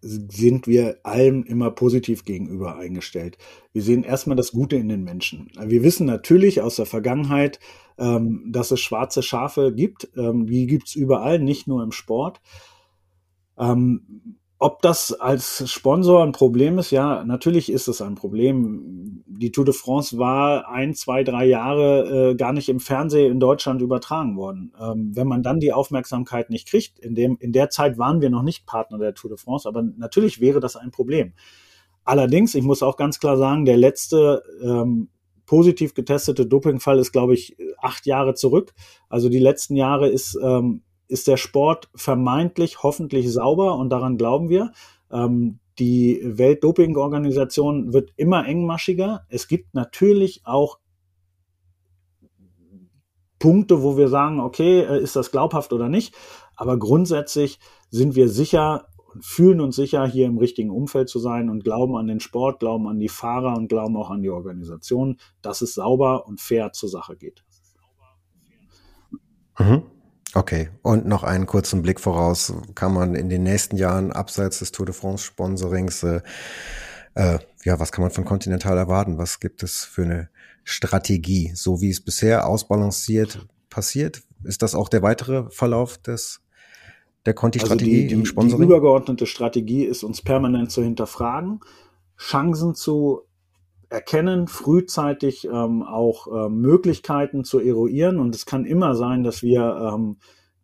sind 0.00 0.66
wir 0.66 0.98
allem 1.02 1.42
immer 1.44 1.70
positiv 1.72 2.24
gegenüber 2.24 2.76
eingestellt. 2.76 3.36
Wir 3.72 3.82
sehen 3.82 4.04
erstmal 4.04 4.36
das 4.36 4.52
Gute 4.52 4.76
in 4.76 4.88
den 4.88 5.02
Menschen. 5.02 5.50
Wir 5.60 5.82
wissen 5.82 6.06
natürlich 6.06 6.60
aus 6.60 6.76
der 6.76 6.86
Vergangenheit, 6.86 7.58
ähm, 7.98 8.44
dass 8.50 8.70
es 8.70 8.80
schwarze 8.80 9.22
Schafe 9.22 9.72
gibt. 9.72 10.08
Ähm, 10.16 10.46
die 10.46 10.66
gibt's 10.66 10.94
überall, 10.94 11.38
nicht 11.38 11.66
nur 11.66 11.82
im 11.82 11.92
Sport. 11.92 12.40
Ähm, 13.58 14.38
ob 14.64 14.80
das 14.80 15.12
als 15.12 15.68
Sponsor 15.68 16.22
ein 16.22 16.30
Problem 16.30 16.78
ist, 16.78 16.92
ja, 16.92 17.24
natürlich 17.24 17.68
ist 17.68 17.88
es 17.88 18.00
ein 18.00 18.14
Problem. 18.14 19.24
Die 19.26 19.50
Tour 19.50 19.64
de 19.64 19.74
France 19.74 20.18
war 20.18 20.68
ein, 20.68 20.94
zwei, 20.94 21.24
drei 21.24 21.46
Jahre 21.46 22.30
äh, 22.30 22.34
gar 22.36 22.52
nicht 22.52 22.68
im 22.68 22.78
Fernsehen 22.78 23.32
in 23.32 23.40
Deutschland 23.40 23.82
übertragen 23.82 24.36
worden. 24.36 24.72
Ähm, 24.80 25.16
wenn 25.16 25.26
man 25.26 25.42
dann 25.42 25.58
die 25.58 25.72
Aufmerksamkeit 25.72 26.48
nicht 26.48 26.68
kriegt, 26.68 27.00
in, 27.00 27.16
dem, 27.16 27.38
in 27.40 27.50
der 27.50 27.70
Zeit 27.70 27.98
waren 27.98 28.20
wir 28.20 28.30
noch 28.30 28.44
nicht 28.44 28.64
Partner 28.64 28.98
der 28.98 29.14
Tour 29.14 29.30
de 29.30 29.36
France, 29.36 29.66
aber 29.66 29.82
natürlich 29.82 30.40
wäre 30.40 30.60
das 30.60 30.76
ein 30.76 30.92
Problem. 30.92 31.32
Allerdings, 32.04 32.54
ich 32.54 32.62
muss 32.62 32.84
auch 32.84 32.96
ganz 32.96 33.18
klar 33.18 33.36
sagen, 33.36 33.64
der 33.64 33.76
letzte 33.76 34.44
ähm, 34.62 35.08
positiv 35.52 35.92
getestete 35.92 36.46
Dopingfall 36.46 36.98
ist, 36.98 37.12
glaube 37.12 37.34
ich, 37.34 37.58
acht 37.76 38.06
Jahre 38.06 38.32
zurück. 38.32 38.72
Also 39.10 39.28
die 39.28 39.38
letzten 39.38 39.76
Jahre 39.76 40.08
ist 40.08 40.34
ähm, 40.42 40.80
ist 41.08 41.28
der 41.28 41.36
Sport 41.36 41.90
vermeintlich 41.94 42.82
hoffentlich 42.82 43.30
sauber 43.30 43.76
und 43.76 43.90
daran 43.90 44.16
glauben 44.16 44.48
wir. 44.48 44.72
Ähm, 45.10 45.58
die 45.78 46.22
Weltdopingorganisation 46.24 47.92
wird 47.92 48.14
immer 48.16 48.46
engmaschiger. 48.46 49.26
Es 49.28 49.46
gibt 49.46 49.74
natürlich 49.74 50.40
auch 50.44 50.78
Punkte, 53.38 53.82
wo 53.82 53.98
wir 53.98 54.08
sagen, 54.08 54.40
okay, 54.40 54.80
äh, 54.80 55.02
ist 55.02 55.16
das 55.16 55.32
glaubhaft 55.32 55.74
oder 55.74 55.90
nicht. 55.90 56.14
Aber 56.56 56.78
grundsätzlich 56.78 57.58
sind 57.90 58.14
wir 58.14 58.30
sicher 58.30 58.86
und 59.14 59.24
fühlen 59.24 59.60
uns 59.60 59.76
sicher, 59.76 60.06
hier 60.06 60.26
im 60.26 60.38
richtigen 60.38 60.70
Umfeld 60.70 61.08
zu 61.08 61.18
sein 61.18 61.50
und 61.50 61.64
glauben 61.64 61.96
an 61.96 62.06
den 62.06 62.20
Sport, 62.20 62.60
glauben 62.60 62.88
an 62.88 62.98
die 62.98 63.08
Fahrer 63.08 63.56
und 63.56 63.68
glauben 63.68 63.96
auch 63.96 64.10
an 64.10 64.22
die 64.22 64.30
Organisation, 64.30 65.18
dass 65.42 65.62
es 65.62 65.74
sauber 65.74 66.26
und 66.26 66.40
fair 66.40 66.72
zur 66.72 66.88
Sache 66.88 67.16
geht. 67.16 67.44
Mhm. 69.58 69.82
Okay, 70.34 70.70
und 70.80 71.06
noch 71.06 71.24
einen 71.24 71.46
kurzen 71.46 71.82
Blick 71.82 72.00
voraus. 72.00 72.54
Kann 72.74 72.94
man 72.94 73.14
in 73.14 73.28
den 73.28 73.42
nächsten 73.42 73.76
Jahren 73.76 74.12
abseits 74.12 74.60
des 74.60 74.72
Tour 74.72 74.86
de 74.86 74.94
France 74.94 75.24
Sponsorings, 75.24 76.02
äh, 76.04 76.22
äh, 77.14 77.38
ja, 77.64 77.78
was 77.78 77.92
kann 77.92 78.02
man 78.02 78.10
von 78.10 78.24
Continental 78.24 78.78
erwarten? 78.78 79.18
Was 79.18 79.40
gibt 79.40 79.62
es 79.62 79.84
für 79.84 80.04
eine 80.04 80.30
Strategie? 80.64 81.52
So 81.54 81.82
wie 81.82 81.90
es 81.90 82.02
bisher 82.02 82.46
ausbalanciert 82.46 83.46
passiert, 83.68 84.22
ist 84.44 84.62
das 84.62 84.74
auch 84.74 84.88
der 84.88 85.02
weitere 85.02 85.50
Verlauf 85.50 85.98
des 85.98 86.41
der 87.26 87.34
Conti-Strategie 87.34 88.04
also 88.04 88.14
im 88.14 88.26
Sponsoring? 88.26 88.66
Die 88.66 88.72
übergeordnete 88.72 89.26
Strategie 89.26 89.84
ist, 89.84 90.02
uns 90.02 90.22
permanent 90.22 90.70
zu 90.70 90.82
hinterfragen, 90.82 91.60
Chancen 92.16 92.74
zu 92.74 93.22
erkennen, 93.88 94.48
frühzeitig 94.48 95.44
ähm, 95.44 95.82
auch 95.82 96.26
äh, 96.26 96.48
Möglichkeiten 96.48 97.44
zu 97.44 97.60
eruieren. 97.60 98.18
Und 98.18 98.34
es 98.34 98.46
kann 98.46 98.64
immer 98.64 98.94
sein, 98.94 99.22
dass 99.22 99.42
wir 99.42 99.92
ähm, 99.94 100.16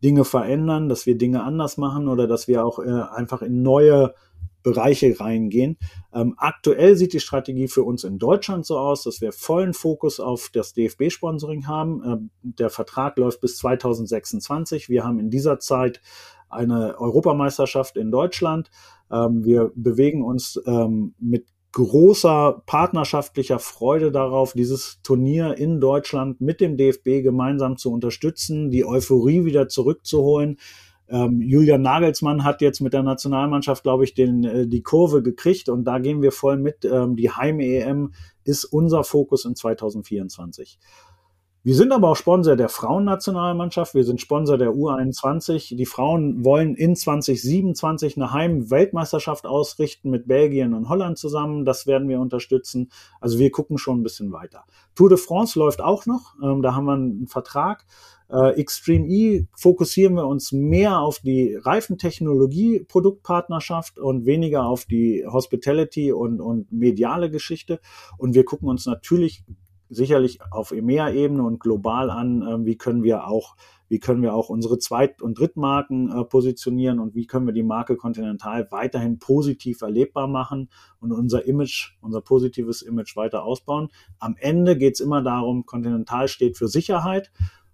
Dinge 0.03 0.25
verändern, 0.25 0.89
dass 0.89 1.07
wir 1.07 1.19
Dinge 1.19 1.43
anders 1.43 1.77
machen 1.77 2.09
oder 2.09 2.27
dass 2.27 2.49
wir 2.49 2.65
auch 2.65 2.79
äh, 2.79 2.89
einfach 2.89 3.43
in 3.43 3.63
neue 3.63 4.15
Bereiche 4.63 5.19
reingehen. 5.19 5.79
Ähm, 6.13 6.35
aktuell 6.37 6.97
sieht 6.97 7.13
die 7.13 7.21
Strategie 7.21 7.69
für 7.69 7.85
uns 7.85 8.05
in 8.05 8.19
Deutschland 8.19 8.67
so 8.67 8.79
aus, 8.79 9.05
dass 9.05 9.21
wir 9.21 9.33
vollen 9.33 9.73
Fokus 9.73 10.21
auf 10.21 10.51
das 10.53 10.73
DFB-Sponsoring 10.75 11.67
haben. 11.67 12.03
Ähm, 12.05 12.31
der 12.43 12.71
Vertrag 12.71 13.17
läuft 13.19 13.41
bis 13.41 13.57
2026. 13.59 14.89
Wir 14.89 15.05
haben 15.05 15.19
in 15.19 15.31
dieser 15.31 15.59
Zeit 15.59 16.01
eine 16.49 16.99
Europameisterschaft 16.99 17.97
in 17.97 18.11
Deutschland. 18.11 18.71
Ähm, 19.11 19.45
wir 19.45 19.73
bewegen 19.75 20.23
uns 20.23 20.61
ähm, 20.67 21.15
mit 21.19 21.47
großer 21.73 22.63
partnerschaftlicher 22.67 23.59
Freude 23.59 24.11
darauf, 24.11 24.53
dieses 24.53 25.01
Turnier 25.03 25.57
in 25.59 25.81
Deutschland 25.81 26.41
mit 26.41 26.61
dem 26.61 26.77
DFB 26.77 27.23
gemeinsam 27.23 27.77
zu 27.77 27.93
unterstützen, 27.93 28.71
die 28.71 28.85
Euphorie 28.85 29.45
wieder 29.45 29.69
zurückzuholen. 29.69 30.59
Ähm, 31.11 31.41
Julian 31.41 31.83
Nagelsmann 31.83 32.45
hat 32.45 32.61
jetzt 32.61 32.81
mit 32.81 32.93
der 32.93 33.03
Nationalmannschaft, 33.03 33.83
glaube 33.83 34.05
ich, 34.05 34.15
den, 34.15 34.45
äh, 34.45 34.67
die 34.67 34.83
Kurve 34.83 35.23
gekriegt 35.23 35.69
und 35.69 35.85
da 35.85 35.99
gehen 35.99 36.21
wir 36.21 36.33
voll 36.33 36.59
mit. 36.59 36.85
Ähm, 36.85 37.17
die 37.17 37.31
Heim-EM 37.31 38.13
ist 38.45 38.65
unser 38.65 39.05
Fokus 39.05 39.45
in 39.45 39.55
2024. 39.55 40.79
Wir 41.65 41.75
sind 41.75 41.93
aber 41.93 42.11
auch 42.11 42.17
Sponsor 42.17 42.55
der 42.55 42.69
Frauennationalmannschaft. 42.69 43.93
Wir 43.93 44.05
sind 44.05 44.21
Sponsor 44.21 44.57
der 44.59 44.71
U21. 44.71 45.75
Die 45.75 45.87
Frauen 45.87 46.45
wollen 46.45 46.77
in 46.77 46.95
2027 46.95 48.17
eine 48.17 48.33
Heim-Weltmeisterschaft 48.33 49.45
ausrichten 49.45 50.09
mit 50.09 50.29
Belgien 50.29 50.73
und 50.73 50.89
Holland 50.89 51.19
zusammen. 51.19 51.65
Das 51.65 51.89
werden 51.89 52.09
wir 52.09 52.21
unterstützen. 52.21 52.91
Also 53.21 53.41
wir 53.41 53.51
gucken 53.51 53.77
schon 53.77 54.01
ein 54.01 54.03
bisschen 54.05 54.31
weiter. 54.33 54.65
Tour 54.95 55.09
de 55.09 55.19
France 55.19 55.59
läuft 55.59 55.81
auch 55.81 56.07
noch. 56.07 56.37
Ähm, 56.41 56.63
da 56.63 56.77
haben 56.77 56.87
wir 56.87 56.95
einen 56.95 57.27
Vertrag. 57.27 57.85
Äh, 58.31 58.61
Extreme 58.61 59.09
E 59.09 59.47
fokussieren 59.57 60.15
wir 60.15 60.29
uns 60.29 60.53
mehr 60.53 61.01
auf 61.01 61.19
die 61.19 61.57
Reifentechnologie 61.57 62.85
Produktpartnerschaft 62.87 63.99
und 63.99 64.27
weniger 64.27 64.65
auf 64.65 64.85
die 64.85 65.27
Hospitality 65.27 66.13
und, 66.13 66.41
und 66.41 66.71
mediale 66.71 67.31
Geschichte. 67.31 67.81
Und 68.17 68.35
wir 68.35 68.45
gucken 68.45 68.69
uns 68.69 68.87
natürlich 68.87 69.45
sicherlich 69.89 70.41
auf 70.51 70.73
EMEA-Ebene 70.73 71.43
und 71.43 71.61
global 71.61 72.11
an, 72.11 72.43
äh, 72.43 72.65
wie 72.65 72.77
können 72.77 73.03
wir 73.03 73.27
auch, 73.27 73.57
wie 73.89 73.99
können 73.99 74.23
wir 74.23 74.35
auch 74.35 74.49
unsere 74.49 74.79
Zweit- 74.79 75.23
und 75.23 75.39
Drittmarken 75.39 76.11
äh, 76.11 76.25
positionieren 76.25 76.99
und 76.99 77.15
wie 77.15 77.27
können 77.27 77.47
wir 77.47 77.55
die 77.55 77.63
Marke 77.63 77.97
Continental 77.97 78.71
weiterhin 78.71 79.19
positiv 79.19 79.83
erlebbar 79.83 80.29
machen 80.29 80.69
und 81.01 81.13
unser 81.13 81.47
Image, 81.47 81.97
unser 82.01 82.21
positives 82.21 82.83
Image 82.83 83.17
weiter 83.17 83.45
ausbauen. 83.45 83.89
Am 84.19 84.37
Ende 84.39 84.77
geht 84.77 84.95
es 84.95 85.01
immer 85.01 85.23
darum, 85.23 85.65
Continental 85.67 86.29
steht 86.29 86.57
für 86.57 86.69
Sicherheit. 86.69 87.31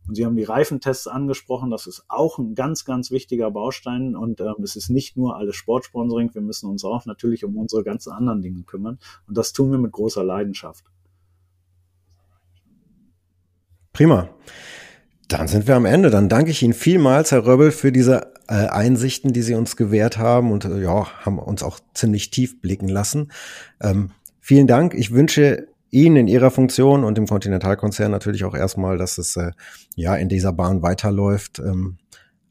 Und 0.06 0.16
Sie 0.16 0.26
haben 0.26 0.36
die 0.36 0.44
Reifentests 0.44 1.06
angesprochen. 1.06 1.70
Das 1.70 1.86
ist 1.86 2.04
auch 2.08 2.38
ein 2.38 2.54
ganz, 2.54 2.84
ganz 2.84 3.10
wichtiger 3.10 3.50
Baustein. 3.50 4.16
Und 4.16 4.40
ähm, 4.40 4.56
es 4.62 4.76
ist 4.76 4.90
nicht 4.90 5.16
nur 5.16 5.36
alles 5.36 5.56
Sportsponsoring. 5.56 6.34
Wir 6.34 6.42
müssen 6.42 6.68
uns 6.68 6.84
auch 6.84 7.06
natürlich 7.06 7.44
um 7.44 7.56
unsere 7.56 7.84
ganzen 7.84 8.12
anderen 8.12 8.42
Dinge 8.42 8.64
kümmern. 8.64 8.98
Und 9.26 9.38
das 9.38 9.54
tun 9.54 9.70
wir 9.70 9.78
mit 9.78 9.92
großer 9.92 10.22
Leidenschaft. 10.22 10.84
Prima. 13.94 14.28
Dann 15.28 15.46
sind 15.46 15.68
wir 15.68 15.76
am 15.76 15.86
Ende. 15.86 16.10
Dann 16.10 16.28
danke 16.28 16.50
ich 16.50 16.62
Ihnen 16.62 16.74
vielmals, 16.74 17.30
Herr 17.30 17.46
Röbbel, 17.46 17.70
für 17.70 17.92
diese 17.92 18.32
äh, 18.48 18.66
Einsichten, 18.66 19.32
die 19.32 19.40
Sie 19.40 19.54
uns 19.54 19.76
gewährt 19.76 20.18
haben 20.18 20.50
und 20.50 20.64
äh, 20.64 20.82
ja, 20.82 21.06
haben 21.24 21.38
uns 21.38 21.62
auch 21.62 21.78
ziemlich 21.94 22.30
tief 22.30 22.60
blicken 22.60 22.88
lassen. 22.88 23.30
Ähm, 23.80 24.10
vielen 24.40 24.66
Dank. 24.66 24.94
Ich 24.94 25.12
wünsche 25.12 25.68
Ihnen 25.90 26.16
in 26.16 26.26
Ihrer 26.26 26.50
Funktion 26.50 27.04
und 27.04 27.16
im 27.18 27.28
Kontinentalkonzern 27.28 28.10
natürlich 28.10 28.44
auch 28.44 28.56
erstmal, 28.56 28.98
dass 28.98 29.16
es 29.16 29.36
äh, 29.36 29.52
ja 29.94 30.16
in 30.16 30.28
dieser 30.28 30.52
Bahn 30.52 30.82
weiterläuft. 30.82 31.60
Ähm, 31.60 31.98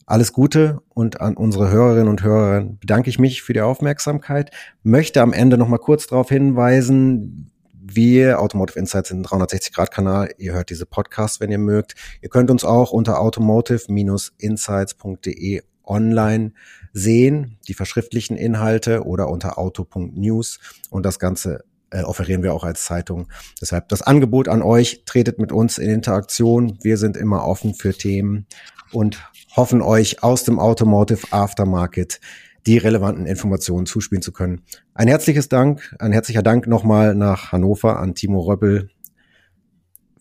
alles 0.06 0.32
Gute 0.32 0.82
und 0.90 1.20
an 1.20 1.36
unsere 1.36 1.70
Hörerinnen 1.70 2.08
und 2.08 2.24
Hörer 2.24 2.62
bedanke 2.80 3.10
ich 3.10 3.20
mich 3.20 3.42
für 3.42 3.54
die 3.54 3.62
Aufmerksamkeit. 3.62 4.52
Möchte 4.82 5.22
am 5.22 5.34
Ende 5.34 5.58
noch 5.58 5.68
mal 5.68 5.78
kurz 5.78 6.08
darauf 6.08 6.30
hinweisen, 6.30 7.52
wir, 7.86 8.40
Automotive 8.40 8.80
Insights, 8.80 9.10
sind 9.10 9.28
360-Grad-Kanal. 9.28 10.30
Ihr 10.38 10.54
hört 10.54 10.70
diese 10.70 10.86
Podcasts, 10.86 11.42
wenn 11.42 11.52
ihr 11.52 11.58
mögt. 11.58 11.96
Ihr 12.22 12.30
könnt 12.30 12.50
uns 12.50 12.64
auch 12.64 12.92
unter 12.92 13.20
automotive-insights.de 13.20 15.64
online 15.86 16.54
sehen, 16.94 17.58
die 17.68 17.74
verschriftlichen 17.74 18.38
Inhalte 18.38 19.04
oder 19.04 19.28
unter 19.30 19.58
auto.news 19.58 20.60
und 20.90 21.06
das 21.06 21.20
Ganze 21.20 21.66
äh, 21.90 22.04
offerieren 22.04 22.42
wir 22.42 22.54
auch 22.54 22.64
als 22.64 22.86
Zeitung. 22.86 23.28
Deshalb 23.62 23.90
das 23.90 24.02
Angebot 24.02 24.48
an 24.48 24.62
euch, 24.62 25.04
tretet 25.06 25.40
mit 25.40 25.52
uns 25.52 25.78
in 25.78 25.90
Interaktion. 25.90 26.78
Wir 26.82 26.96
sind 26.98 27.18
immer 27.18 27.46
offen 27.46 27.74
für 27.74 27.94
Themen 27.94 28.48
und 28.94 29.20
hoffen 29.56 29.82
euch 29.82 30.24
aus 30.24 30.44
dem 30.44 30.60
Automotive 30.60 31.28
Aftermarket 31.32 32.20
die 32.66 32.78
relevanten 32.78 33.26
Informationen 33.26 33.86
zuspielen 33.86 34.22
zu 34.22 34.32
können. 34.32 34.62
Ein 34.94 35.08
herzliches 35.08 35.50
Dank, 35.50 35.96
ein 36.00 36.12
herzlicher 36.12 36.44
Dank 36.44 36.68
nochmal 36.68 37.16
nach 37.16 37.52
Hannover 37.52 38.00
an 38.00 38.16
Timo 38.16 38.40
Röppel. 38.42 38.90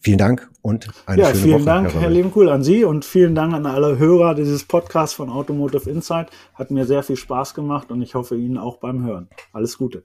Vielen 0.01 0.19
Dank 0.19 0.51
und 0.63 0.89
eine 1.07 1.23
ja, 1.23 1.29
schöne 1.29 1.41
vielen 1.41 1.55
Woche. 1.55 1.65
Dank, 1.65 1.95
Herr, 1.95 2.01
Herr 2.01 2.11
Lebenkuhl, 2.11 2.49
an 2.49 2.65
Sie 2.65 2.85
und 2.85 3.05
vielen 3.05 3.37
Dank 3.37 3.55
an 3.55 3.67
alle 3.67 3.99
Hörer 3.99 4.35
dieses 4.35 4.65
Podcasts 4.65 5.15
von 5.15 5.31
Automotive 5.31 5.89
Insight. 5.89 6.31
Hat 6.55 6.73
mir 6.73 6.87
sehr 6.87 7.05
viel 7.05 7.17
Spaß 7.17 7.55
gemacht 7.55 7.93
und 7.93 8.03
ich 8.03 8.17
hoffe 8.17 8.37
Ihnen 8.37 8.59
auch 8.59 8.79
beim 8.79 9.05
Hören. 9.05 9.29
Alles 9.53 9.79
Gute. 9.79 10.03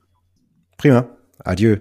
Prima. 0.77 1.07
Adieu. 1.39 1.77